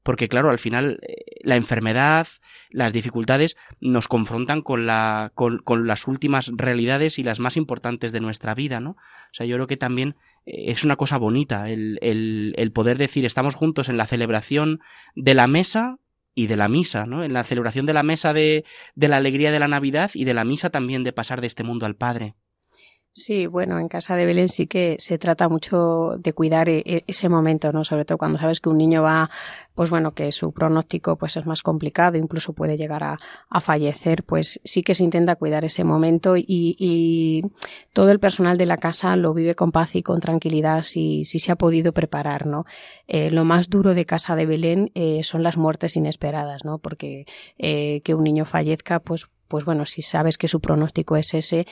porque 0.03 0.29
claro, 0.29 0.51
al 0.51 0.61
final 0.61 1.01
eh, 1.03 1.17
la 1.43 1.57
enfermedad, 1.57 2.29
las 2.71 2.93
dificultades 2.93 3.57
nos 3.81 4.07
confrontan 4.07 4.63
con, 4.63 4.87
la, 4.87 5.33
con, 5.35 5.59
con, 5.59 5.89
las 5.89 6.07
últimas 6.07 6.53
realidades 6.55 7.19
y 7.19 7.25
las 7.25 7.41
más 7.41 7.57
importantes 7.57 8.13
de 8.13 8.21
nuestra 8.21 8.55
vida, 8.55 8.79
¿no? 8.79 8.91
O 8.91 9.33
sea, 9.33 9.47
yo 9.47 9.57
creo 9.57 9.67
que 9.67 9.77
también 9.77 10.15
eh, 10.47 10.71
es 10.71 10.85
una 10.85 10.95
cosa 10.95 11.19
bonita 11.19 11.69
el, 11.69 11.99
el, 12.03 12.55
el 12.57 12.71
poder 12.71 12.99
decir 12.99 13.25
estamos 13.25 13.57
juntos 13.57 13.89
en 13.89 13.97
la 13.97 14.07
celebración 14.07 14.79
de 15.17 15.35
la 15.35 15.49
mesa 15.49 15.99
y 16.37 16.47
de 16.47 16.57
la 16.57 16.69
misa, 16.69 17.07
¿no? 17.07 17.25
En 17.25 17.33
la 17.33 17.43
celebración 17.43 17.87
de 17.87 17.95
la 17.95 18.05
mesa 18.05 18.33
de, 18.33 18.65
de 18.95 19.09
la 19.09 19.17
alegría 19.17 19.51
de 19.51 19.59
la 19.59 19.67
Navidad 19.67 20.11
y 20.15 20.25
de 20.25 20.35
la 20.35 20.45
misa 20.45 20.71
también 20.71 21.03
de 21.03 21.13
pasar 21.13 21.41
de 21.41 21.49
este 21.49 21.65
mundo 21.65 21.87
al 21.87 21.97
Padre. 21.97 22.37
Sí, 23.19 23.47
bueno, 23.47 23.79
en 23.79 23.89
casa 23.89 24.15
de 24.15 24.27
Belén 24.27 24.51
sí 24.51 24.67
que 24.67 24.97
se 24.99 25.17
trata 25.17 25.49
mucho 25.49 26.19
de 26.19 26.35
cuidar 26.35 26.69
e, 26.69 26.83
e, 26.85 27.05
ese 27.07 27.31
momento, 27.31 27.73
¿no? 27.73 27.83
Sobre 27.83 28.05
todo 28.05 28.19
cuando 28.19 28.39
sabes 28.39 28.61
que 28.61 28.69
un 28.69 28.77
niño 28.77 29.03
va, 29.03 29.31
pues 29.75 29.89
bueno, 29.89 30.13
que 30.13 30.31
su 30.33 30.53
pronóstico 30.53 31.17
pues 31.17 31.39
es 31.39 31.47
más 31.47 31.63
complicado, 31.63 32.19
incluso 32.19 32.53
puede 32.53 32.77
llegar 32.77 33.03
a, 33.05 33.17
fallecer, 33.63 34.23
pues 34.23 34.61
sí 34.65 34.83
que 34.83 34.95
se 34.95 35.03
intenta 35.03 35.37
cuidar 35.37 35.65
ese 35.65 35.83
momento 35.83 36.35
y, 36.37 37.43
todo 37.95 38.11
el 38.11 38.21
personal 38.21 38.59
de 38.59 38.67
la 38.67 38.77
casa 38.77 39.17
lo 39.17 39.33
vive 39.33 39.55
con 39.55 39.73
paz 39.73 39.97
y 39.97 40.03
con 40.03 40.21
tranquilidad 40.21 40.83
si, 40.83 41.25
si 41.25 41.39
se 41.39 41.51
ha 41.53 41.57
podido 41.57 41.95
preparar, 41.95 42.45
¿no? 42.45 42.67
Eh, 43.09 43.31
lo 43.31 43.47
más 43.47 43.71
duro 43.71 43.95
de 43.95 44.05
casa 44.05 44.37
de 44.37 44.45
Belén 44.45 44.91
eh, 44.95 45.23
son 45.23 45.43
las 45.43 45.57
muertes 45.57 45.97
inesperadas, 45.97 46.67
¿no? 46.67 46.77
Porque 46.81 47.25
eh, 47.57 48.03
que 48.05 48.15
un 48.15 48.25
niño 48.25 48.45
fallezca, 48.45 49.01
pues 49.01 49.27
pues 49.49 49.65
bueno, 49.65 49.85
si 49.85 50.03
sabes 50.03 50.39
que 50.39 50.49
su 50.49 50.61
pronóstico 50.61 51.17
es 51.17 51.33
ese, 51.35 51.67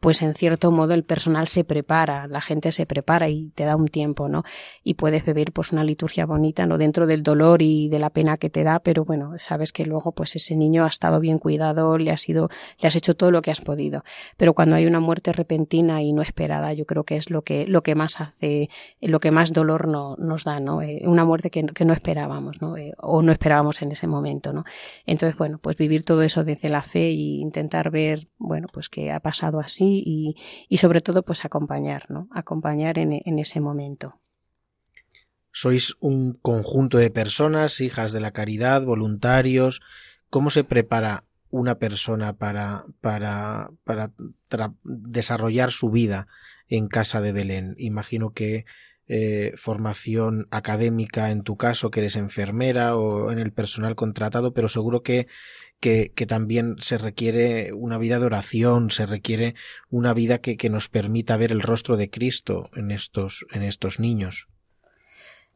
pues 0.00 0.20
en 0.22 0.34
cierto 0.34 0.70
modo 0.70 0.94
el 0.94 1.04
personal 1.04 1.48
se 1.48 1.64
prepara, 1.64 2.26
la 2.26 2.40
gente 2.40 2.70
se 2.70 2.86
prepara 2.86 3.28
y 3.28 3.50
te 3.54 3.64
da 3.64 3.76
un 3.76 3.88
tiempo, 3.88 4.28
¿no? 4.28 4.44
Y 4.84 4.94
puedes 4.94 5.24
beber 5.24 5.52
pues 5.52 5.72
una 5.72 5.84
liturgia 5.84 6.26
bonita, 6.26 6.66
¿no? 6.66 6.76
Dentro 6.76 7.06
del 7.06 7.22
dolor 7.22 7.62
y 7.62 7.88
de 7.88 7.98
la 7.98 8.10
pena 8.10 8.36
que 8.36 8.50
te 8.50 8.62
da, 8.62 8.80
pero 8.80 9.04
bueno, 9.04 9.32
sabes 9.38 9.72
que 9.72 9.86
luego 9.86 10.12
pues 10.12 10.36
ese 10.36 10.54
niño 10.54 10.84
ha 10.84 10.88
estado 10.88 11.18
bien 11.18 11.38
cuidado, 11.38 11.96
le 11.96 12.10
has 12.10 12.20
sido, 12.20 12.50
le 12.78 12.88
has 12.88 12.96
hecho 12.96 13.16
todo 13.16 13.30
lo 13.30 13.40
que 13.40 13.50
has 13.50 13.62
podido. 13.62 14.04
Pero 14.36 14.52
cuando 14.52 14.76
hay 14.76 14.86
una 14.86 15.00
muerte 15.00 15.32
repentina 15.32 16.02
y 16.02 16.12
no 16.12 16.20
esperada, 16.20 16.72
yo 16.74 16.84
creo 16.84 17.04
que 17.04 17.16
es 17.16 17.30
lo 17.30 17.42
que, 17.42 17.66
lo 17.66 17.82
que 17.82 17.94
más 17.94 18.20
hace, 18.20 18.68
lo 19.00 19.18
que 19.18 19.30
más 19.30 19.52
dolor 19.52 19.88
no, 19.88 20.16
nos 20.18 20.44
da, 20.44 20.60
¿no? 20.60 20.82
Eh, 20.82 21.02
una 21.06 21.24
muerte 21.24 21.50
que, 21.50 21.64
que, 21.66 21.84
no 21.86 21.94
esperábamos, 21.94 22.60
¿no? 22.60 22.76
Eh, 22.76 22.92
o 22.98 23.22
no 23.22 23.32
esperábamos 23.32 23.80
en 23.80 23.92
ese 23.92 24.06
momento, 24.06 24.52
¿no? 24.52 24.64
Entonces, 25.06 25.38
bueno, 25.38 25.58
pues 25.58 25.76
vivir 25.76 26.04
todo 26.04 26.22
eso 26.22 26.44
desde 26.44 26.68
la 26.68 26.82
fe 26.82 27.08
e 27.08 27.12
intentar 27.12 27.90
ver, 27.90 28.28
bueno, 28.38 28.66
pues 28.72 28.88
que 28.88 29.10
ha 29.10 29.20
pasado 29.20 29.58
así 29.58 29.85
y, 30.68 30.76
sobre 30.78 31.00
todo 31.00 31.22
pues 31.22 31.44
acompañar, 31.44 32.10
¿no? 32.10 32.28
Acompañar 32.32 32.98
en, 32.98 33.20
en 33.24 33.38
ese 33.38 33.60
momento. 33.60 34.20
Sois 35.52 35.96
un 36.00 36.34
conjunto 36.34 36.98
de 36.98 37.10
personas, 37.10 37.80
hijas 37.80 38.12
de 38.12 38.20
la 38.20 38.32
caridad, 38.32 38.84
voluntarios. 38.84 39.80
¿Cómo 40.28 40.50
se 40.50 40.64
prepara 40.64 41.24
una 41.50 41.76
persona 41.78 42.34
para, 42.34 42.84
para, 43.00 43.70
para 43.84 44.74
desarrollar 44.84 45.70
su 45.70 45.90
vida 45.90 46.26
en 46.68 46.88
casa 46.88 47.22
de 47.22 47.32
Belén? 47.32 47.74
Imagino 47.78 48.34
que 48.34 48.66
eh, 49.08 49.52
formación 49.56 50.48
académica 50.50 51.30
en 51.30 51.42
tu 51.42 51.56
caso, 51.56 51.92
que 51.92 52.00
eres 52.00 52.16
enfermera 52.16 52.96
o 52.96 53.30
en 53.30 53.38
el 53.38 53.52
personal 53.52 53.94
contratado, 53.94 54.52
pero 54.52 54.68
seguro 54.68 55.02
que 55.02 55.28
que, 55.86 56.10
que, 56.16 56.26
también 56.26 56.74
se 56.80 56.98
requiere 56.98 57.72
una 57.72 57.96
vida 57.96 58.18
de 58.18 58.26
oración, 58.26 58.90
se 58.90 59.06
requiere 59.06 59.54
una 59.88 60.14
vida 60.14 60.38
que, 60.38 60.56
que 60.56 60.68
nos 60.68 60.88
permita 60.88 61.36
ver 61.36 61.52
el 61.52 61.62
rostro 61.62 61.96
de 61.96 62.10
Cristo 62.10 62.70
en 62.74 62.90
estos, 62.90 63.46
en 63.52 63.62
estos 63.62 64.00
niños. 64.00 64.48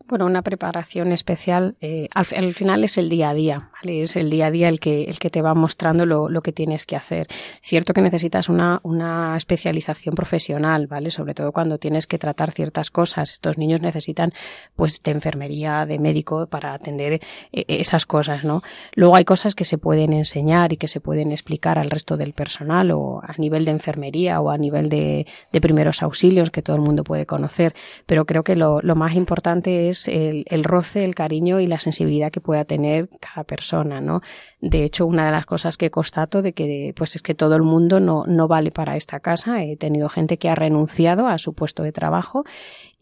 Bueno, 0.07 0.27
una 0.27 0.43
preparación 0.43 1.13
especial, 1.13 1.77
eh, 1.81 2.09
al, 2.13 2.27
al, 2.37 2.53
final 2.55 2.83
es 2.83 2.99
el 2.99 3.09
día 3.09 3.31
a 3.31 3.35
día, 3.35 3.71
¿vale? 3.75 4.03
es 4.03 4.17
el 4.17 4.29
día 4.29 4.47
a 4.47 4.51
día 4.51 4.69
el 4.69 4.81
que, 4.81 5.05
el 5.05 5.21
que 5.21 5.31
te 5.31 5.41
va 5.41 5.55
mostrando 5.55 6.05
lo, 6.05 6.29
lo 6.29 6.43
que 6.43 6.53
tienes 6.53 6.85
que 6.85 6.97
hacer. 6.97 7.29
Cierto 7.63 7.93
que 7.93 8.01
necesitas 8.01 8.49
una, 8.49 8.81
una 8.83 9.37
especialización 9.37 10.17
profesional, 10.17 10.89
¿vale? 10.89 11.11
Sobre 11.11 11.35
todo 11.35 11.53
cuando 11.53 11.79
tienes 11.79 12.07
que 12.09 12.19
tratar 12.19 12.51
ciertas 12.51 12.91
cosas. 12.91 13.33
Estos 13.33 13.57
niños 13.57 13.83
necesitan, 13.83 14.33
pues, 14.75 15.01
de 15.03 15.13
enfermería, 15.13 15.87
de 15.87 15.99
médico 15.99 16.47
para 16.47 16.73
atender 16.73 17.21
eh, 17.53 17.65
esas 17.69 18.05
cosas, 18.07 18.43
¿no? 18.43 18.63
Luego 18.95 19.15
hay 19.15 19.25
cosas 19.25 19.55
que 19.55 19.65
se 19.65 19.79
pueden 19.79 20.13
enseñar 20.13 20.73
y 20.73 20.77
que 20.77 20.89
se 20.89 21.01
pueden 21.01 21.31
explicar 21.31 21.79
al 21.79 21.91
resto 21.91 22.17
del 22.17 22.33
personal 22.33 22.91
o 22.91 23.21
a 23.23 23.35
nivel 23.39 23.65
de 23.65 23.73
enfermería 23.73 24.41
o 24.41 24.51
a 24.51 24.59
nivel 24.59 24.89
de, 24.89 25.27
de 25.53 25.61
primeros 25.61 26.03
auxilios 26.03 26.51
que 26.51 26.63
todo 26.63 26.75
el 26.75 26.83
mundo 26.83 27.05
puede 27.05 27.27
conocer, 27.27 27.75
pero 28.07 28.25
creo 28.25 28.43
que 28.43 28.57
lo, 28.57 28.81
lo 28.81 28.97
más 28.97 29.15
importante 29.15 29.89
es 29.89 29.90
el, 30.09 30.45
el, 30.49 30.65
roce, 30.65 31.05
el 31.05 31.15
cariño 31.15 31.61
y 31.61 31.67
la 31.67 31.79
sensibilidad 31.79 32.31
que 32.31 32.41
pueda 32.41 32.65
tener 32.65 33.09
cada 33.21 33.45
persona, 33.45 34.01
¿no? 34.01 34.21
De 34.61 34.85
hecho, 34.85 35.07
una 35.07 35.27
de 35.27 35.33
las 35.33 35.47
cosas 35.47 35.77
que 35.77 35.91
constato 35.91 36.43
de 36.43 36.53
que, 36.53 36.93
pues 36.97 37.17
es 37.17 37.23
que 37.23 37.35
todo 37.35 37.57
el 37.57 37.63
mundo 37.63 38.01
no, 38.01 38.25
no 38.27 38.49
vale 38.49 38.71
para 38.71 38.97
esta 38.97 39.21
casa. 39.21 39.63
He 39.63 39.77
tenido 39.77 40.09
gente 40.09 40.39
que 40.39 40.49
ha 40.49 40.55
renunciado 40.55 41.27
a 41.27 41.39
su 41.39 41.55
puesto 41.55 41.83
de 41.83 41.93
trabajo 41.93 42.45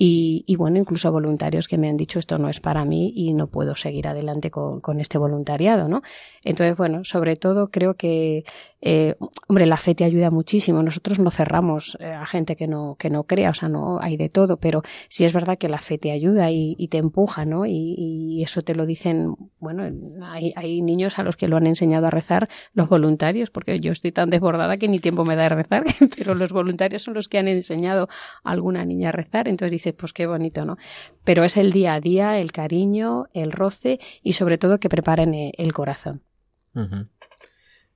y, 0.01 0.45
y, 0.47 0.55
bueno, 0.55 0.79
incluso 0.79 1.11
voluntarios 1.11 1.67
que 1.67 1.77
me 1.77 1.89
han 1.89 1.97
dicho 1.97 2.21
esto 2.21 2.39
no 2.39 2.49
es 2.49 2.61
para 2.61 2.85
mí 2.85 3.13
y 3.17 3.33
no 3.33 3.49
puedo 3.49 3.75
seguir 3.75 4.07
adelante 4.07 4.49
con, 4.49 4.79
con 4.79 5.01
este 5.01 5.19
voluntariado, 5.19 5.89
¿no? 5.89 6.03
Entonces, 6.45 6.77
bueno, 6.77 7.05
sobre 7.05 7.35
todo 7.35 7.73
creo 7.73 7.95
que, 7.95 8.45
eh, 8.81 9.17
hombre, 9.49 9.67
la 9.67 9.77
fe 9.77 9.97
te 9.97 10.05
ayuda 10.05 10.31
muchísimo. 10.31 10.85
Nosotros 10.85 11.19
no 11.19 11.33
cerramos 11.33 11.99
eh, 12.01 12.07
a 12.07 12.27
gente 12.27 12.55
que 12.55 12.69
no, 12.69 12.95
que 12.97 13.11
no 13.11 13.25
crea, 13.25 13.51
o 13.51 13.55
sea, 13.55 13.69
no 13.69 13.99
hay 14.01 14.17
de 14.17 14.29
todo, 14.29 14.59
pero 14.59 14.83
sí 15.09 15.25
es 15.25 15.33
verdad 15.33 15.59
que 15.59 15.69
la 15.69 15.79
fe 15.79 15.99
te 15.99 16.13
ayuda 16.13 16.51
y, 16.53 16.77
te 16.89 16.99
empuja, 16.99 17.45
¿no? 17.45 17.67
Y, 17.67 17.95
y, 17.99 18.43
eso 18.45 18.63
te 18.63 18.75
lo 18.77 18.87
dicen, 18.87 19.35
bueno, 19.59 19.83
hay, 20.23 20.53
hay 20.55 20.81
niños 20.81 21.19
a 21.19 21.25
los 21.25 21.37
que 21.37 21.49
lo 21.49 21.57
han 21.57 21.67
enseñado 21.67 22.07
a 22.07 22.11
rezar 22.11 22.49
los 22.73 22.89
voluntarios, 22.89 23.51
porque 23.51 23.81
yo 23.81 23.91
estoy 23.91 24.13
tan 24.13 24.31
desbordada 24.31 24.77
que 24.77 24.89
ni 24.89 25.01
tiempo 25.01 25.25
me 25.25 25.35
da 25.35 25.43
de 25.43 25.49
rezar, 25.51 25.85
pero 26.17 26.35
los 26.37 26.53
voluntarios 26.53 27.03
son 27.03 27.15
los 27.15 27.29
que 27.29 27.39
han 27.39 27.49
enseñado 27.49 28.09
a 28.45 28.53
alguna 28.53 28.85
niña 28.85 29.09
a 29.09 29.13
rezar, 29.13 29.49
entonces 29.49 29.73
pues 29.93 30.13
qué 30.13 30.27
bonito, 30.27 30.65
¿no? 30.65 30.77
Pero 31.25 31.45
es 31.45 31.57
el 31.57 31.73
día 31.73 31.95
a 31.95 32.01
día, 32.01 32.39
el 32.39 32.53
cariño, 32.53 33.27
el 33.35 33.53
roce 33.53 33.99
y 34.23 34.35
sobre 34.35 34.59
todo 34.59 34.81
que 34.81 34.89
preparen 34.89 35.35
el 35.35 35.73
corazón. 35.73 36.23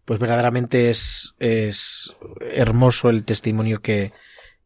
Pues 0.05 0.19
verdaderamente 0.19 0.91
es, 0.91 1.35
es, 1.39 2.15
hermoso 2.41 3.11
el 3.11 3.25
testimonio 3.25 3.81
que, 3.81 4.13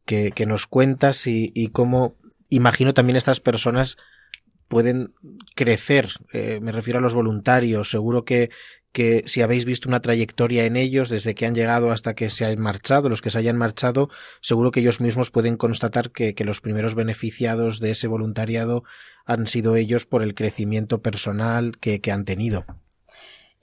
que, 0.05 0.33
que 0.33 0.47
nos 0.47 0.67
cuentas 0.67 1.27
y, 1.27 1.53
y, 1.55 1.69
cómo 1.69 2.17
imagino 2.49 2.95
también 2.95 3.17
estas 3.17 3.41
personas 3.41 3.99
pueden 4.69 5.15
crecer. 5.55 6.09
Eh, 6.33 6.59
me 6.61 6.73
refiero 6.73 6.99
a 6.99 7.03
los 7.03 7.15
voluntarios. 7.15 7.91
Seguro 7.91 8.25
que, 8.25 8.51
que 8.93 9.23
si 9.27 9.43
habéis 9.43 9.65
visto 9.65 9.89
una 9.89 10.01
trayectoria 10.01 10.65
en 10.65 10.77
ellos 10.77 11.11
desde 11.11 11.35
que 11.35 11.47
han 11.47 11.55
llegado 11.55 11.93
hasta 11.93 12.15
que 12.15 12.31
se 12.31 12.45
han 12.45 12.61
marchado, 12.61 13.09
los 13.09 13.23
que 13.23 13.31
se 13.31 13.39
hayan 13.39 13.57
marchado, 13.57 14.09
seguro 14.41 14.71
que 14.71 14.81
ellos 14.81 15.01
mismos 15.01 15.31
pueden 15.31 15.57
constatar 15.57 16.11
que, 16.11 16.35
que 16.35 16.45
los 16.45 16.61
primeros 16.61 16.95
beneficiados 16.95 17.79
de 17.81 17.91
ese 17.91 18.09
voluntariado 18.09 18.85
han 19.25 19.47
sido 19.47 19.77
ellos 19.77 20.07
por 20.07 20.23
el 20.23 20.35
crecimiento 20.35 21.03
personal 21.03 21.79
que, 21.79 22.01
que 22.01 22.13
han 22.13 22.25
tenido. 22.25 22.65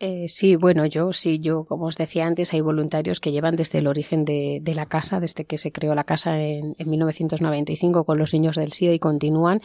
Eh, 0.06 0.28
sí, 0.28 0.58
bueno, 0.58 0.86
yo 0.86 1.14
sí, 1.14 1.40
yo, 1.40 1.64
como 1.64 1.86
os 1.86 1.96
decía 1.96 2.28
antes, 2.28 2.54
hay 2.54 2.60
voluntarios 2.60 3.22
que 3.22 3.32
llevan 3.32 3.56
desde 3.56 3.80
el 3.80 3.88
origen 3.88 4.26
de, 4.26 4.60
de 4.62 4.76
la 4.76 4.86
casa, 4.88 5.20
desde 5.20 5.46
que 5.46 5.58
se 5.58 5.72
creó 5.72 5.96
la 5.96 6.04
casa 6.04 6.42
en, 6.42 6.76
en, 6.78 6.90
1995 6.90 8.04
con 8.04 8.18
los 8.18 8.34
niños 8.34 8.58
del 8.58 8.74
SIDA 8.74 8.94
y 8.94 9.00
continúan. 9.00 9.62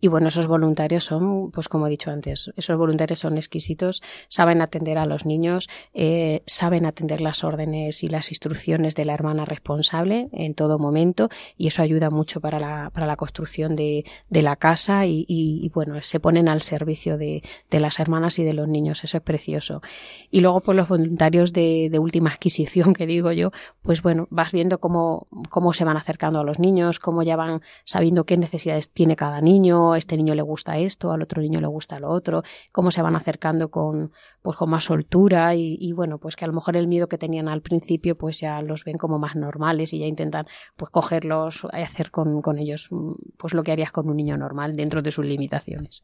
Y 0.00 0.08
bueno, 0.08 0.28
esos 0.28 0.46
voluntarios 0.46 1.04
son, 1.04 1.50
pues 1.50 1.68
como 1.68 1.86
he 1.86 1.90
dicho 1.90 2.10
antes, 2.10 2.50
esos 2.56 2.76
voluntarios 2.78 3.18
son 3.18 3.36
exquisitos, 3.36 4.02
saben 4.28 4.62
atender 4.62 4.96
a 4.98 5.06
los 5.06 5.26
niños, 5.26 5.68
eh, 5.92 6.42
saben 6.46 6.86
atender 6.86 7.20
las 7.20 7.44
órdenes 7.44 8.02
y 8.02 8.08
las 8.08 8.30
instrucciones 8.30 8.94
de 8.94 9.04
la 9.04 9.14
hermana 9.14 9.44
responsable 9.44 10.28
en 10.32 10.54
todo 10.54 10.78
momento 10.78 11.28
y 11.56 11.66
eso 11.66 11.82
ayuda 11.82 12.10
mucho 12.10 12.40
para 12.40 12.58
la, 12.58 12.90
para 12.94 13.06
la 13.06 13.16
construcción 13.16 13.76
de, 13.76 14.04
de 14.28 14.42
la 14.42 14.56
casa 14.56 15.06
y, 15.06 15.24
y, 15.28 15.68
bueno, 15.74 16.00
se 16.02 16.20
ponen 16.20 16.48
al 16.48 16.62
servicio 16.62 17.18
de, 17.18 17.42
de 17.70 17.80
las 17.80 17.98
hermanas 17.98 18.38
y 18.38 18.44
de 18.44 18.54
los 18.54 18.68
niños, 18.68 19.04
eso 19.04 19.18
es 19.18 19.22
precioso. 19.22 19.82
Y 20.30 20.40
luego, 20.40 20.60
pues 20.60 20.76
los 20.76 20.88
voluntarios 20.88 21.52
de, 21.52 21.88
de 21.90 21.98
última 21.98 22.30
adquisición, 22.30 22.94
que 22.94 23.06
digo 23.06 23.32
yo, 23.32 23.50
pues 23.82 24.02
bueno, 24.02 24.28
vas 24.30 24.52
viendo 24.52 24.78
cómo, 24.78 25.28
cómo 25.50 25.72
se 25.72 25.84
van 25.84 25.96
acercando 25.96 26.40
a 26.40 26.44
los 26.44 26.58
niños, 26.58 26.98
cómo 26.98 27.22
ya 27.22 27.36
van 27.36 27.60
sabiendo 27.84 28.24
qué 28.24 28.36
necesidades 28.36 28.90
tiene 28.90 29.16
cada 29.16 29.40
niño, 29.40 29.89
a 29.92 29.98
este 29.98 30.16
niño 30.16 30.34
le 30.34 30.42
gusta 30.42 30.78
esto, 30.78 31.12
al 31.12 31.22
otro 31.22 31.42
niño 31.42 31.60
le 31.60 31.66
gusta 31.66 31.98
lo 32.00 32.10
otro, 32.10 32.42
cómo 32.72 32.90
se 32.90 33.02
van 33.02 33.16
acercando 33.16 33.70
con, 33.70 34.12
pues 34.42 34.56
con 34.56 34.70
más 34.70 34.84
soltura 34.84 35.54
y, 35.54 35.92
bueno, 35.92 36.18
pues 36.18 36.36
que 36.36 36.44
a 36.44 36.48
lo 36.48 36.54
mejor 36.54 36.76
el 36.76 36.86
miedo 36.86 37.08
que 37.08 37.18
tenían 37.18 37.48
al 37.48 37.62
principio, 37.62 38.16
pues 38.16 38.40
ya 38.40 38.60
los 38.60 38.84
ven 38.84 38.98
como 38.98 39.18
más 39.18 39.36
normales 39.36 39.92
y 39.92 39.98
ya 39.98 40.06
intentan 40.06 40.46
pues 40.76 40.90
cogerlos 40.90 41.66
y 41.72 41.82
hacer 41.82 42.10
con, 42.10 42.42
con 42.42 42.58
ellos 42.58 42.88
mm, 42.90 43.12
pues 43.36 43.54
lo 43.54 43.62
que 43.62 43.72
harías 43.72 43.92
con 43.92 44.08
un 44.08 44.16
niño 44.16 44.36
normal 44.36 44.76
dentro 44.76 45.02
de 45.02 45.10
sus 45.10 45.24
limitaciones. 45.24 46.02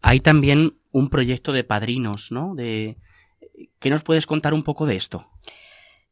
Hay 0.00 0.20
también 0.20 0.78
un 0.92 1.10
proyecto 1.10 1.52
de 1.52 1.64
padrinos, 1.64 2.30
¿no? 2.30 2.54
De... 2.54 2.98
¿Qué 3.80 3.90
nos 3.90 4.02
puedes 4.02 4.26
contar 4.26 4.54
un 4.54 4.62
poco 4.62 4.86
de 4.86 4.96
esto? 4.96 5.26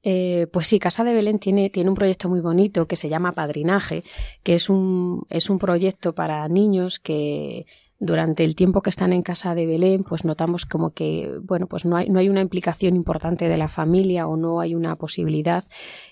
Eh, 0.08 0.46
pues 0.52 0.68
sí, 0.68 0.78
Casa 0.78 1.02
de 1.02 1.12
Belén 1.12 1.40
tiene, 1.40 1.68
tiene 1.68 1.90
un 1.90 1.96
proyecto 1.96 2.28
muy 2.28 2.40
bonito 2.40 2.86
que 2.86 2.94
se 2.94 3.08
llama 3.08 3.32
Padrinaje, 3.32 4.04
que 4.44 4.54
es 4.54 4.70
un, 4.70 5.26
es 5.30 5.50
un 5.50 5.58
proyecto 5.58 6.14
para 6.14 6.46
niños 6.46 7.00
que 7.00 7.66
durante 7.98 8.44
el 8.44 8.54
tiempo 8.56 8.82
que 8.82 8.90
están 8.90 9.12
en 9.12 9.22
casa 9.22 9.54
de 9.54 9.66
Belén, 9.66 10.04
pues 10.04 10.24
notamos 10.24 10.66
como 10.66 10.90
que, 10.90 11.32
bueno, 11.42 11.66
pues 11.66 11.84
no 11.84 11.96
hay, 11.96 12.08
no 12.08 12.18
hay 12.18 12.28
una 12.28 12.42
implicación 12.42 12.94
importante 12.94 13.48
de 13.48 13.56
la 13.56 13.68
familia 13.68 14.26
o 14.26 14.36
no 14.36 14.60
hay 14.60 14.74
una 14.74 14.96
posibilidad. 14.96 15.64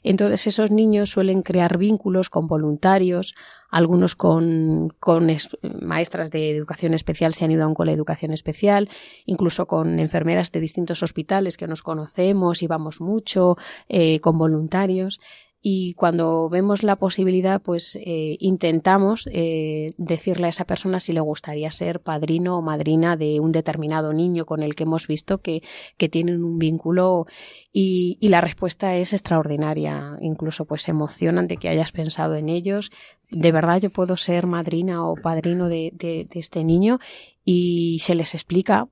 Entonces 0.03 0.47
esos 0.47 0.71
niños 0.71 1.11
suelen 1.11 1.43
crear 1.43 1.77
vínculos 1.77 2.31
con 2.31 2.47
voluntarios, 2.47 3.35
algunos 3.71 4.15
con, 4.15 4.95
con 5.01 5.31
es, 5.31 5.49
maestras 5.83 6.31
de 6.31 6.51
educación 6.51 6.95
especial 6.95 7.35
se 7.35 7.45
han 7.45 7.51
ido 7.51 7.65
a 7.65 7.67
un 7.67 7.75
cole 7.75 7.91
de 7.93 7.97
educación 7.97 8.31
especial, 8.31 8.89
incluso 9.27 9.67
con 9.67 9.99
enfermeras 9.99 10.53
de 10.53 10.61
distintos 10.61 11.03
hospitales 11.03 11.57
que 11.57 11.67
nos 11.67 11.83
conocemos 11.83 12.63
y 12.63 12.67
vamos 12.67 13.01
mucho, 13.01 13.57
eh, 13.89 14.21
con 14.21 14.39
voluntarios 14.39 15.21
y 15.67 15.95
cuando 15.95 16.51
vemos 16.51 16.83
la 16.83 16.97
posibilidad, 16.97 17.59
pues 17.63 17.97
eh, 17.97 18.37
intentamos 18.39 19.27
eh, 19.33 19.87
decirle 19.97 20.45
a 20.45 20.51
esa 20.51 20.67
persona 20.67 21.01
si 21.01 21.15
le 21.15 21.21
gustaría 21.21 21.71
ser 21.71 22.01
padrino 22.01 22.59
o 22.59 22.61
madrina 22.61 23.17
de 23.17 23.41
un 23.41 23.51
determinado 23.51 24.13
niño 24.13 24.45
con 24.45 24.63
el 24.63 24.75
que 24.75 24.83
hemos 24.83 25.07
visto 25.07 25.39
que, 25.39 25.63
que 25.97 26.11
tienen 26.11 26.45
un 26.45 26.59
vínculo 26.59 27.27
y, 27.73 28.19
y, 28.21 28.29
la 28.29 28.43
respuesta 28.43 28.95
es 28.95 29.15
extraordinaria. 29.15 30.19
Incluso 30.21 30.67
pues 30.67 30.83
se 30.83 30.91
emocionan 30.91 31.49
de 31.49 31.57
que 31.57 31.71
hayas 31.71 31.93
pensado 31.93 32.35
en 32.35 32.51
ellos. 32.51 32.93
De 33.31 33.51
verdad 33.51 33.81
yo 33.81 33.89
puedo 33.89 34.19
ser 34.19 34.47
madrina 34.47 35.09
o 35.09 35.15
padrino 35.15 35.71
de, 35.71 35.93
de, 35.95 36.29
de 36.31 36.41
este 36.41 36.63
niño 36.63 37.01
y 37.45 37.99
se 38.01 38.15
les 38.15 38.35
explica, 38.35 38.89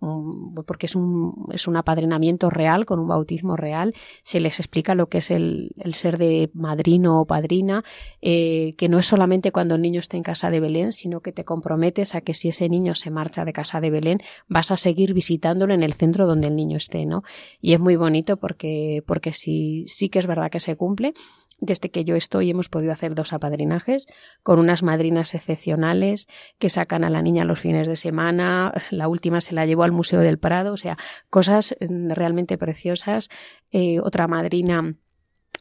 porque 0.66 0.86
es 0.86 0.94
un, 0.94 1.46
es 1.53 1.66
un 1.66 1.76
apadrinamiento 1.76 2.50
real, 2.50 2.84
con 2.84 2.98
un 2.98 3.09
bautismo 3.09 3.57
real, 3.57 3.94
se 4.22 4.40
les 4.40 4.61
explica 4.61 4.94
lo 4.94 5.09
que 5.09 5.18
es 5.18 5.30
el, 5.30 5.72
el 5.78 5.94
ser 5.94 6.18
de 6.18 6.50
madrino 6.53 7.20
o 7.20 7.26
padrina, 7.26 7.82
eh, 8.20 8.74
que 8.76 8.88
no 8.88 8.98
es 8.98 9.07
solamente 9.07 9.53
cuando 9.53 9.74
el 9.74 9.82
niño 9.82 10.00
esté 10.00 10.18
en 10.18 10.22
casa 10.22 10.50
de 10.50 10.61
Belén, 10.61 10.92
sino 10.92 11.20
que 11.20 11.32
te 11.32 11.44
comprometes 11.44 12.14
a 12.14 12.20
que 12.20 12.34
si 12.34 12.48
ese 12.48 12.68
niño 12.68 12.94
se 12.94 13.11
marcha 13.11 13.44
de 13.44 13.53
casa 13.53 13.80
de 13.80 13.90
Belén, 13.90 14.20
vas 14.48 14.70
a 14.70 14.76
seguir 14.76 15.14
visitándolo 15.14 15.72
en 15.72 15.82
el 15.82 15.94
centro 15.94 16.26
donde 16.26 16.48
el 16.48 16.57
niño 16.57 16.76
esté, 16.76 17.07
¿no? 17.07 17.22
Y 17.61 17.72
es 17.72 17.80
muy 17.80 17.96
bonito 17.96 18.36
porque, 18.36 19.03
porque 19.07 19.32
sí, 19.32 19.84
sí 19.86 20.09
que 20.09 20.18
es 20.18 20.26
verdad 20.26 20.50
que 20.50 20.61
se 20.61 20.76
cumple 20.76 21.14
desde 21.62 21.90
que 21.90 22.04
yo 22.04 22.16
estoy 22.16 22.50
hemos 22.50 22.68
podido 22.68 22.92
hacer 22.92 23.14
dos 23.14 23.32
apadrinajes 23.32 24.06
con 24.42 24.58
unas 24.58 24.82
madrinas 24.82 25.32
excepcionales 25.34 26.26
que 26.58 26.68
sacan 26.68 27.04
a 27.04 27.10
la 27.10 27.22
niña 27.22 27.44
los 27.44 27.60
fines 27.60 27.86
de 27.86 27.96
semana. 27.96 28.74
La 28.90 29.08
última 29.08 29.40
se 29.40 29.54
la 29.54 29.64
llevó 29.64 29.84
al 29.84 29.92
Museo 29.92 30.20
del 30.20 30.38
Prado, 30.38 30.72
o 30.72 30.76
sea, 30.76 30.98
cosas 31.30 31.76
mm, 31.80 32.10
realmente 32.10 32.58
preciosas. 32.58 33.28
Eh, 33.70 34.00
otra 34.00 34.26
madrina 34.26 34.96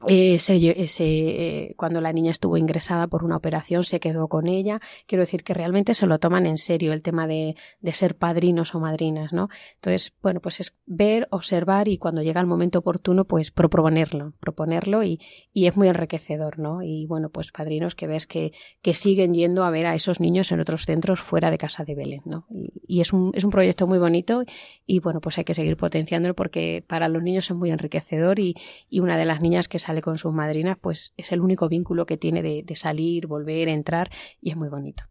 eh, 0.07 0.39
se, 0.39 0.87
se, 0.87 1.03
eh, 1.03 1.73
cuando 1.77 2.01
la 2.01 2.13
niña 2.13 2.31
estuvo 2.31 2.57
ingresada 2.57 3.07
por 3.07 3.23
una 3.23 3.37
operación 3.37 3.83
se 3.83 3.99
quedó 3.99 4.27
con 4.27 4.47
ella. 4.47 4.79
Quiero 5.05 5.21
decir 5.21 5.43
que 5.43 5.53
realmente 5.53 5.93
se 5.93 6.07
lo 6.07 6.19
toman 6.19 6.45
en 6.45 6.57
serio 6.57 6.93
el 6.93 7.01
tema 7.01 7.27
de, 7.27 7.55
de, 7.81 7.93
ser 7.93 8.15
padrinos 8.15 8.73
o 8.73 8.79
madrinas, 8.79 9.33
¿no? 9.33 9.49
Entonces, 9.75 10.13
bueno, 10.21 10.39
pues 10.39 10.59
es 10.59 10.75
ver, 10.85 11.27
observar 11.31 11.87
y 11.87 11.97
cuando 11.97 12.21
llega 12.21 12.41
el 12.41 12.47
momento 12.47 12.79
oportuno, 12.79 13.25
pues 13.25 13.51
proponerlo, 13.51 14.33
proponerlo 14.39 15.03
y, 15.03 15.19
y 15.53 15.67
es 15.67 15.77
muy 15.77 15.87
enriquecedor, 15.87 16.57
¿no? 16.59 16.81
Y 16.81 17.05
bueno, 17.05 17.29
pues 17.29 17.51
padrinos 17.51 17.95
que 17.95 18.07
ves 18.07 18.27
que, 18.27 18.53
que 18.81 18.93
siguen 18.93 19.33
yendo 19.33 19.63
a 19.63 19.71
ver 19.71 19.85
a 19.85 19.95
esos 19.95 20.19
niños 20.19 20.51
en 20.51 20.59
otros 20.59 20.85
centros 20.85 21.19
fuera 21.19 21.51
de 21.51 21.57
casa 21.57 21.83
de 21.83 21.95
Belén, 21.95 22.21
¿no? 22.25 22.47
Y, 22.49 22.73
y 22.87 23.01
es, 23.01 23.13
un, 23.13 23.31
es 23.35 23.43
un 23.43 23.51
proyecto 23.51 23.87
muy 23.87 23.99
bonito 23.99 24.43
y 24.85 24.99
bueno, 24.99 25.21
pues 25.21 25.37
hay 25.37 25.43
que 25.43 25.53
seguir 25.53 25.77
potenciándolo 25.77 26.35
porque 26.35 26.83
para 26.87 27.07
los 27.07 27.21
niños 27.21 27.49
es 27.49 27.55
muy 27.55 27.71
enriquecedor 27.71 28.39
y, 28.39 28.55
y 28.89 28.99
una 28.99 29.17
de 29.17 29.25
las 29.25 29.41
niñas 29.41 29.67
que 29.67 29.79
con 29.99 30.17
sus 30.17 30.31
madrinas, 30.31 30.77
pues 30.79 31.13
es 31.17 31.33
el 31.33 31.41
único 31.41 31.67
vínculo 31.67 32.05
que 32.05 32.15
tiene 32.15 32.41
de, 32.41 32.63
de, 32.63 32.75
salir, 32.75 33.27
volver, 33.27 33.67
entrar 33.67 34.09
y 34.39 34.51
es 34.51 34.55
muy 34.55 34.69
bonito. 34.69 35.03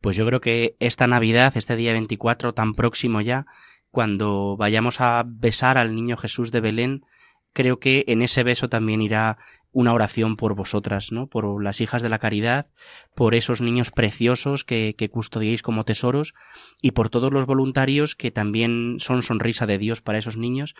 Pues 0.00 0.16
yo 0.16 0.26
creo 0.26 0.40
que 0.40 0.76
esta 0.80 1.06
Navidad, 1.06 1.56
este 1.56 1.76
día 1.76 1.92
24 1.92 2.52
tan 2.52 2.74
próximo 2.74 3.20
ya, 3.20 3.46
cuando 3.90 4.56
vayamos 4.56 5.00
a 5.00 5.22
besar 5.24 5.78
al 5.78 5.94
niño 5.94 6.16
Jesús 6.16 6.50
de 6.50 6.60
Belén, 6.60 7.06
creo 7.52 7.78
que 7.78 8.04
en 8.08 8.20
ese 8.20 8.42
beso 8.42 8.68
también 8.68 9.00
irá 9.00 9.38
una 9.74 9.92
oración 9.92 10.36
por 10.36 10.54
vosotras, 10.54 11.12
¿no? 11.12 11.26
Por 11.26 11.62
las 11.62 11.80
hijas 11.80 12.00
de 12.00 12.08
la 12.08 12.20
caridad, 12.20 12.68
por 13.14 13.34
esos 13.34 13.60
niños 13.60 13.90
preciosos 13.90 14.64
que, 14.64 14.94
que, 14.96 15.10
custodiéis 15.10 15.62
como 15.62 15.84
tesoros 15.84 16.32
y 16.80 16.92
por 16.92 17.10
todos 17.10 17.32
los 17.32 17.44
voluntarios 17.44 18.14
que 18.14 18.30
también 18.30 18.96
son 19.00 19.22
sonrisa 19.22 19.66
de 19.66 19.78
Dios 19.78 20.00
para 20.00 20.18
esos 20.18 20.36
niños 20.36 20.74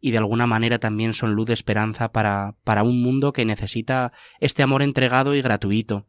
y 0.00 0.12
de 0.12 0.18
alguna 0.18 0.46
manera 0.46 0.78
también 0.78 1.12
son 1.12 1.34
luz 1.34 1.46
de 1.46 1.52
esperanza 1.52 2.10
para, 2.10 2.54
para 2.64 2.82
un 2.82 3.02
mundo 3.02 3.32
que 3.32 3.44
necesita 3.44 4.12
este 4.40 4.62
amor 4.62 4.82
entregado 4.82 5.34
y 5.34 5.42
gratuito. 5.42 6.06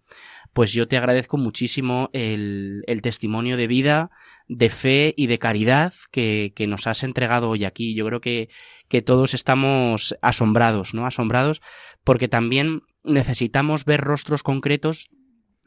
Pues 0.54 0.74
yo 0.74 0.88
te 0.88 0.98
agradezco 0.98 1.38
muchísimo 1.38 2.10
el, 2.14 2.84
testimonio 3.02 3.56
de 3.56 3.68
vida, 3.68 4.10
de 4.48 4.70
fe 4.70 5.14
y 5.16 5.28
de 5.28 5.40
caridad 5.40 5.94
que, 6.12 6.54
que, 6.56 6.68
nos 6.68 6.88
has 6.88 7.04
entregado 7.04 7.50
hoy 7.50 7.66
aquí. 7.66 7.94
Yo 7.94 8.06
creo 8.06 8.22
que, 8.22 8.50
que 8.88 9.02
todos 9.02 9.34
estamos 9.34 10.16
asombrados, 10.22 10.94
¿no? 10.94 11.06
Asombrados 11.06 11.62
porque 12.04 12.28
también 12.28 12.82
necesitamos 13.04 13.86
ver 13.86 14.02
rostros 14.02 14.44
concretos 14.44 15.10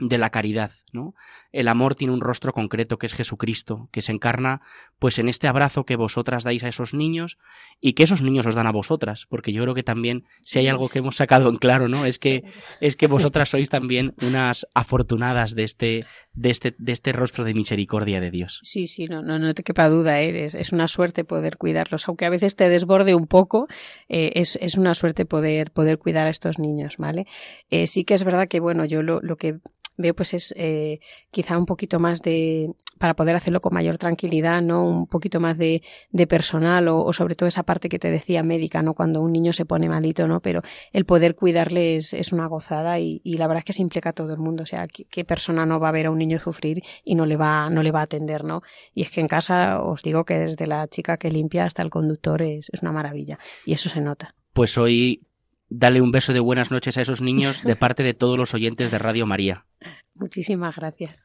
de 0.09 0.19
la 0.19 0.31
caridad, 0.31 0.73
¿no? 0.93 1.15
El 1.53 1.69
amor 1.69 1.95
tiene 1.95 2.13
un 2.13 2.21
rostro 2.21 2.53
concreto 2.53 2.99
que 2.99 3.07
es 3.07 3.15
Jesucristo, 3.15 3.89
que 3.93 4.03
se 4.03 4.13
encarna 4.13 4.61
pues 4.99 5.19
en 5.19 5.29
este 5.29 5.49
abrazo 5.49 5.85
que 5.85 5.97
vosotras 5.97 6.45
dais 6.45 6.65
a 6.65 6.69
esos 6.69 6.95
niños 6.95 7.39
y 7.81 7.93
que 7.93 8.03
esos 8.03 8.23
niños 8.23 8.47
os 8.47 8.55
dan 8.55 8.67
a 8.67 8.73
vosotras, 8.73 9.27
porque 9.29 9.53
yo 9.53 9.63
creo 9.63 9.75
que 9.75 9.83
también 9.83 10.25
si 10.41 10.59
hay 10.59 10.69
algo 10.69 10.89
que 10.89 10.99
hemos 10.99 11.17
sacado 11.17 11.49
en 11.49 11.57
claro, 11.57 11.89
¿no? 11.89 12.05
Es 12.05 12.19
que 12.19 12.45
es 12.81 12.97
que 12.97 13.07
vosotras 13.07 13.51
sois 13.51 13.69
también 13.69 14.15
unas 14.23 14.67
afortunadas 14.75 15.55
de 15.55 15.63
este 15.63 16.07
de 16.35 16.51
este 16.51 16.75
de 16.79 16.93
este 16.93 17.13
rostro 17.13 17.45
de 17.45 17.55
misericordia 17.55 18.21
de 18.21 18.31
Dios. 18.31 18.61
Sí, 18.63 18.87
sí, 18.87 19.07
no 19.07 19.23
no, 19.23 19.39
no 19.39 19.55
te 19.55 19.63
quepa 19.63 19.89
duda, 19.89 20.21
¿eh? 20.23 20.45
es, 20.45 20.73
una 20.73 20.89
suerte 20.89 21.25
poder 21.25 21.57
cuidarlos, 21.57 22.09
aunque 22.09 22.25
a 22.25 22.31
veces 22.31 22.57
te 22.57 22.69
desborde 22.69 23.15
un 23.15 23.27
poco, 23.27 23.67
eh, 24.09 24.33
es, 24.35 24.57
es 24.61 24.77
una 24.77 24.95
suerte 24.95 25.27
poder 25.27 25.71
poder 25.71 25.99
cuidar 25.99 26.27
a 26.27 26.31
estos 26.31 26.59
niños, 26.59 26.97
¿vale? 26.97 27.27
Eh, 27.71 27.87
sí 27.87 28.05
que 28.05 28.15
es 28.15 28.25
verdad 28.25 28.49
que 28.49 28.61
bueno, 28.61 28.85
yo 28.85 29.03
lo, 29.03 29.21
lo 29.21 29.37
que 29.37 29.59
veo 29.97 30.15
pues 30.15 30.35
es 30.35 30.55
eh, 30.57 31.01
quizá 31.31 31.59
un 31.59 31.67
poquito 31.67 31.99
más 31.99 32.23
de 32.23 32.71
para 33.03 33.15
poder 33.15 33.35
hacerlo 33.35 33.61
con 33.61 33.75
mayor 33.75 33.99
tranquilidad, 33.99 34.63
¿no? 34.63 34.87
Un 34.87 35.09
poquito 35.09 35.41
más 35.41 35.59
de, 35.59 35.83
de 36.13 36.29
personal 36.29 36.87
o, 36.87 37.03
o, 37.03 37.13
sobre 37.13 37.35
todo 37.35 37.49
esa 37.49 37.65
parte 37.65 37.89
que 37.89 37.99
te 37.99 38.13
decía 38.13 38.45
médica, 38.45 38.81
¿no? 38.81 38.95
Cuando 38.95 39.21
un 39.21 39.33
niño 39.33 39.53
se 39.53 39.65
pone 39.65 39.89
malito, 39.89 40.29
¿no? 40.29 40.39
Pero 40.39 40.63
el 40.93 41.05
poder 41.05 41.35
cuidarle 41.35 41.97
es, 41.97 42.15
es 42.15 42.33
una 42.33 42.47
gozada 42.47 43.01
y, 43.01 43.21
y, 43.25 43.39
la 43.39 43.49
verdad 43.49 43.63
es 43.63 43.65
que 43.65 43.73
se 43.73 43.83
implica 43.83 44.11
a 44.11 44.13
todo 44.13 44.33
el 44.33 44.39
mundo. 44.39 44.63
O 44.63 44.67
sea, 44.67 44.87
¿qué, 44.87 45.05
¿qué, 45.07 45.25
persona 45.25 45.67
no 45.67 45.81
va 45.81 45.89
a 45.89 45.91
ver 45.91 46.07
a 46.07 46.13
un 46.13 46.19
niño 46.19 46.39
sufrir 46.39 46.81
y 47.05 47.17
no 47.17 47.27
le 47.27 47.37
va, 47.37 47.71
no 47.71 47.83
le 47.83 47.91
va 47.91 47.99
a 47.99 48.05
atender, 48.05 48.45
¿no? 48.45 48.63
Y 48.95 49.03
es 49.03 49.11
que 49.11 49.21
en 49.21 49.27
casa 49.27 49.83
os 49.83 50.05
digo 50.05 50.25
que 50.25 50.39
desde 50.39 50.69
la 50.69 50.87
chica 50.87 51.17
que 51.17 51.29
limpia 51.29 51.65
hasta 51.65 51.83
el 51.83 51.91
conductor 51.91 52.41
es, 52.41 52.71
es 52.73 52.83
una 52.83 52.93
maravilla. 52.93 53.41
Y 53.67 53.73
eso 53.73 53.89
se 53.89 54.01
nota. 54.01 54.37
Pues 54.53 54.79
hoy 54.79 55.27
dale 55.69 56.01
un 56.01 56.13
beso 56.13 56.33
de 56.33 56.39
buenas 56.39 56.71
noches 56.71 56.97
a 56.99 57.01
esos 57.01 57.21
niños 57.21 57.65
de 57.65 57.75
parte 57.75 58.05
de 58.05 58.15
todos 58.15 58.39
los 58.39 58.55
oyentes 58.55 58.93
de 58.93 58.99
Radio 59.01 59.27
María. 59.27 59.67
Muchísimas 60.15 60.77
gracias. 60.77 61.25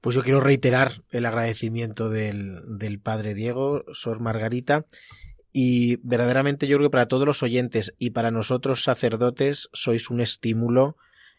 Pues 0.00 0.16
yo 0.16 0.22
quiero 0.22 0.40
reiterar 0.40 1.02
el 1.10 1.26
agradecimiento 1.26 2.08
del, 2.08 2.62
del 2.66 2.98
padre 2.98 3.34
Diego, 3.34 3.84
Sor 3.92 4.20
Margarita, 4.20 4.86
y 5.52 5.96
verdaderamente 5.96 6.66
yo 6.66 6.76
creo 6.76 6.88
que 6.88 6.92
para 6.92 7.08
todos 7.08 7.26
los 7.26 7.42
oyentes 7.42 7.94
y 7.98 8.10
para 8.10 8.30
nosotros 8.30 8.84
sacerdotes 8.84 9.68
sois 9.72 10.08
un 10.10 10.20
estímulo 10.20 10.96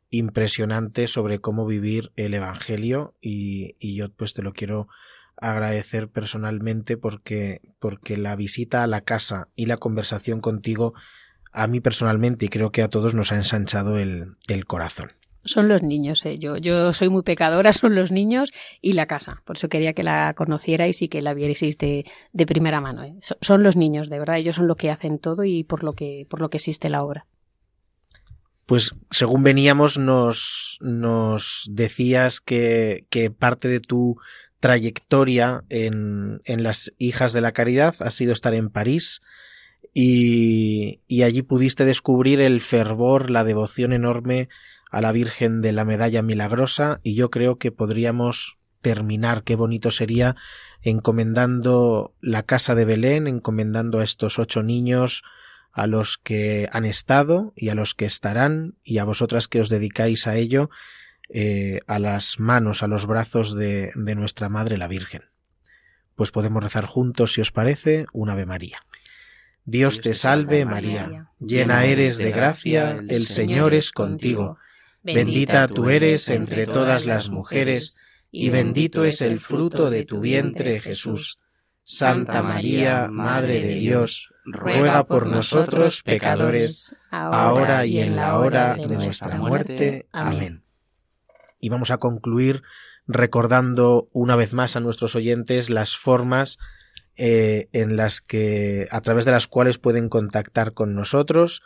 impresionante 0.09 1.07
sobre 1.07 1.39
cómo 1.39 1.65
vivir 1.65 2.11
el 2.17 2.33
Evangelio 2.33 3.13
y, 3.21 3.75
y 3.79 3.95
yo 3.95 4.09
pues 4.11 4.33
te 4.33 4.43
lo 4.43 4.51
quiero 4.51 4.89
agradecer 5.37 6.09
personalmente 6.09 6.97
porque, 6.97 7.61
porque 7.79 8.17
la 8.17 8.35
visita 8.35 8.83
a 8.83 8.87
la 8.87 9.01
casa 9.01 9.47
y 9.55 9.65
la 9.65 9.77
conversación 9.77 10.41
contigo 10.41 10.93
a 11.53 11.67
mí 11.67 11.79
personalmente 11.79 12.45
y 12.45 12.49
creo 12.49 12.71
que 12.71 12.83
a 12.83 12.89
todos 12.89 13.13
nos 13.13 13.31
ha 13.31 13.35
ensanchado 13.35 13.97
el, 13.97 14.35
el 14.47 14.65
corazón. 14.65 15.11
Son 15.43 15.67
los 15.67 15.81
niños, 15.81 16.25
eh. 16.25 16.37
yo, 16.37 16.57
yo 16.57 16.93
soy 16.93 17.09
muy 17.09 17.23
pecadora, 17.23 17.73
son 17.73 17.95
los 17.95 18.11
niños 18.11 18.51
y 18.81 18.93
la 18.93 19.05
casa. 19.07 19.41
Por 19.45 19.57
eso 19.57 19.69
quería 19.69 19.93
que 19.93 20.03
la 20.03 20.33
conocierais 20.35 21.01
y 21.01 21.07
que 21.09 21.21
la 21.21 21.33
vierais 21.33 21.77
de, 21.77 22.05
de 22.33 22.45
primera 22.45 22.79
mano. 22.81 23.03
eh. 23.03 23.15
So- 23.21 23.37
Son 23.41 23.63
los 23.63 23.75
niños, 23.75 24.09
de 24.09 24.19
verdad, 24.19 24.37
ellos 24.37 24.55
son 24.57 24.67
lo 24.67 24.75
que 24.75 24.89
hacen 24.91 25.19
todo 25.19 25.43
y 25.43 25.63
por 25.63 25.83
lo 25.83 25.93
que, 25.93 26.25
por 26.29 26.41
lo 26.41 26.49
que 26.49 26.57
existe 26.57 26.89
la 26.89 27.03
obra. 27.03 27.25
Pues 28.65 28.93
según 29.09 29.43
veníamos 29.43 29.97
nos, 29.97 30.77
nos 30.79 31.65
decías 31.69 32.39
que, 32.39 33.05
que 33.09 33.29
parte 33.31 33.67
de 33.67 33.79
tu 33.81 34.17
trayectoria 34.61 35.63
en, 35.69 36.39
en 36.45 36.63
las 36.63 36.93
Hijas 36.97 37.33
de 37.33 37.41
la 37.41 37.51
Caridad 37.51 37.95
ha 37.99 38.11
sido 38.11 38.31
estar 38.31 38.53
en 38.53 38.69
París 38.69 39.21
y, 39.93 41.01
y 41.07 41.23
allí 41.23 41.41
pudiste 41.41 41.83
descubrir 41.83 42.39
el 42.39 42.61
fervor, 42.61 43.29
la 43.29 43.43
devoción 43.43 43.91
enorme 43.91 44.47
a 44.91 45.01
la 45.01 45.11
Virgen 45.11 45.61
de 45.61 45.71
la 45.71 45.85
Medalla 45.85 46.21
Milagrosa 46.21 46.99
y 47.01 47.15
yo 47.15 47.31
creo 47.31 47.57
que 47.57 47.71
podríamos 47.71 48.57
terminar, 48.81 49.43
qué 49.43 49.55
bonito 49.55 49.89
sería, 49.89 50.35
encomendando 50.81 52.13
la 52.19 52.43
Casa 52.43 52.75
de 52.75 52.85
Belén, 52.85 53.27
encomendando 53.27 53.99
a 53.99 54.03
estos 54.03 54.37
ocho 54.37 54.63
niños, 54.63 55.23
a 55.71 55.87
los 55.87 56.17
que 56.17 56.67
han 56.73 56.83
estado 56.83 57.53
y 57.55 57.69
a 57.69 57.75
los 57.75 57.93
que 57.93 58.05
estarán 58.05 58.75
y 58.83 58.97
a 58.97 59.05
vosotras 59.05 59.47
que 59.47 59.61
os 59.61 59.69
dedicáis 59.69 60.27
a 60.27 60.35
ello, 60.35 60.69
eh, 61.29 61.79
a 61.87 61.97
las 61.97 62.39
manos, 62.39 62.83
a 62.83 62.87
los 62.87 63.07
brazos 63.07 63.55
de, 63.55 63.91
de 63.95 64.15
nuestra 64.15 64.49
Madre 64.49 64.77
la 64.77 64.89
Virgen. 64.89 65.23
Pues 66.15 66.31
podemos 66.31 66.61
rezar 66.61 66.85
juntos, 66.85 67.33
si 67.33 67.41
os 67.41 67.51
parece, 67.51 68.05
un 68.11 68.29
Ave 68.29 68.45
María. 68.45 68.79
Dios 69.63 70.01
te 70.01 70.13
salve 70.13 70.65
María, 70.65 71.29
llena 71.39 71.85
eres 71.85 72.17
de 72.17 72.31
gracia, 72.31 72.99
el 73.07 73.27
Señor 73.27 73.73
es 73.73 73.91
contigo, 73.91 74.57
bendita 75.03 75.67
tú 75.67 75.89
eres 75.89 76.29
entre 76.29 76.65
todas 76.65 77.05
las 77.05 77.29
mujeres, 77.29 77.97
y 78.31 78.49
bendito 78.49 79.03
es 79.03 79.21
el 79.21 79.39
fruto 79.39 79.89
de 79.89 80.05
tu 80.05 80.21
vientre 80.21 80.79
Jesús. 80.79 81.37
Santa 81.83 82.41
María, 82.41 83.09
Madre 83.09 83.59
de 83.59 83.75
Dios, 83.75 84.31
ruega 84.45 85.03
por 85.05 85.27
nosotros 85.27 86.03
pecadores, 86.03 86.95
ahora 87.09 87.85
y 87.85 87.99
en 87.99 88.15
la 88.15 88.37
hora 88.37 88.75
de 88.75 88.87
nuestra 88.87 89.35
muerte. 89.37 90.07
Amén. 90.11 90.63
Y 91.59 91.69
vamos 91.69 91.91
a 91.91 91.97
concluir 91.97 92.63
recordando 93.07 94.07
una 94.13 94.35
vez 94.35 94.53
más 94.53 94.75
a 94.75 94.79
nuestros 94.79 95.15
oyentes 95.15 95.69
las 95.69 95.97
formas 95.97 96.57
eh, 97.17 97.67
en 97.73 97.97
las 97.97 98.21
que 98.21 98.87
a 98.89 99.01
través 99.01 99.25
de 99.25 99.31
las 99.31 99.47
cuales 99.47 99.77
pueden 99.77 100.07
contactar 100.07 100.73
con 100.73 100.95
nosotros 100.95 101.61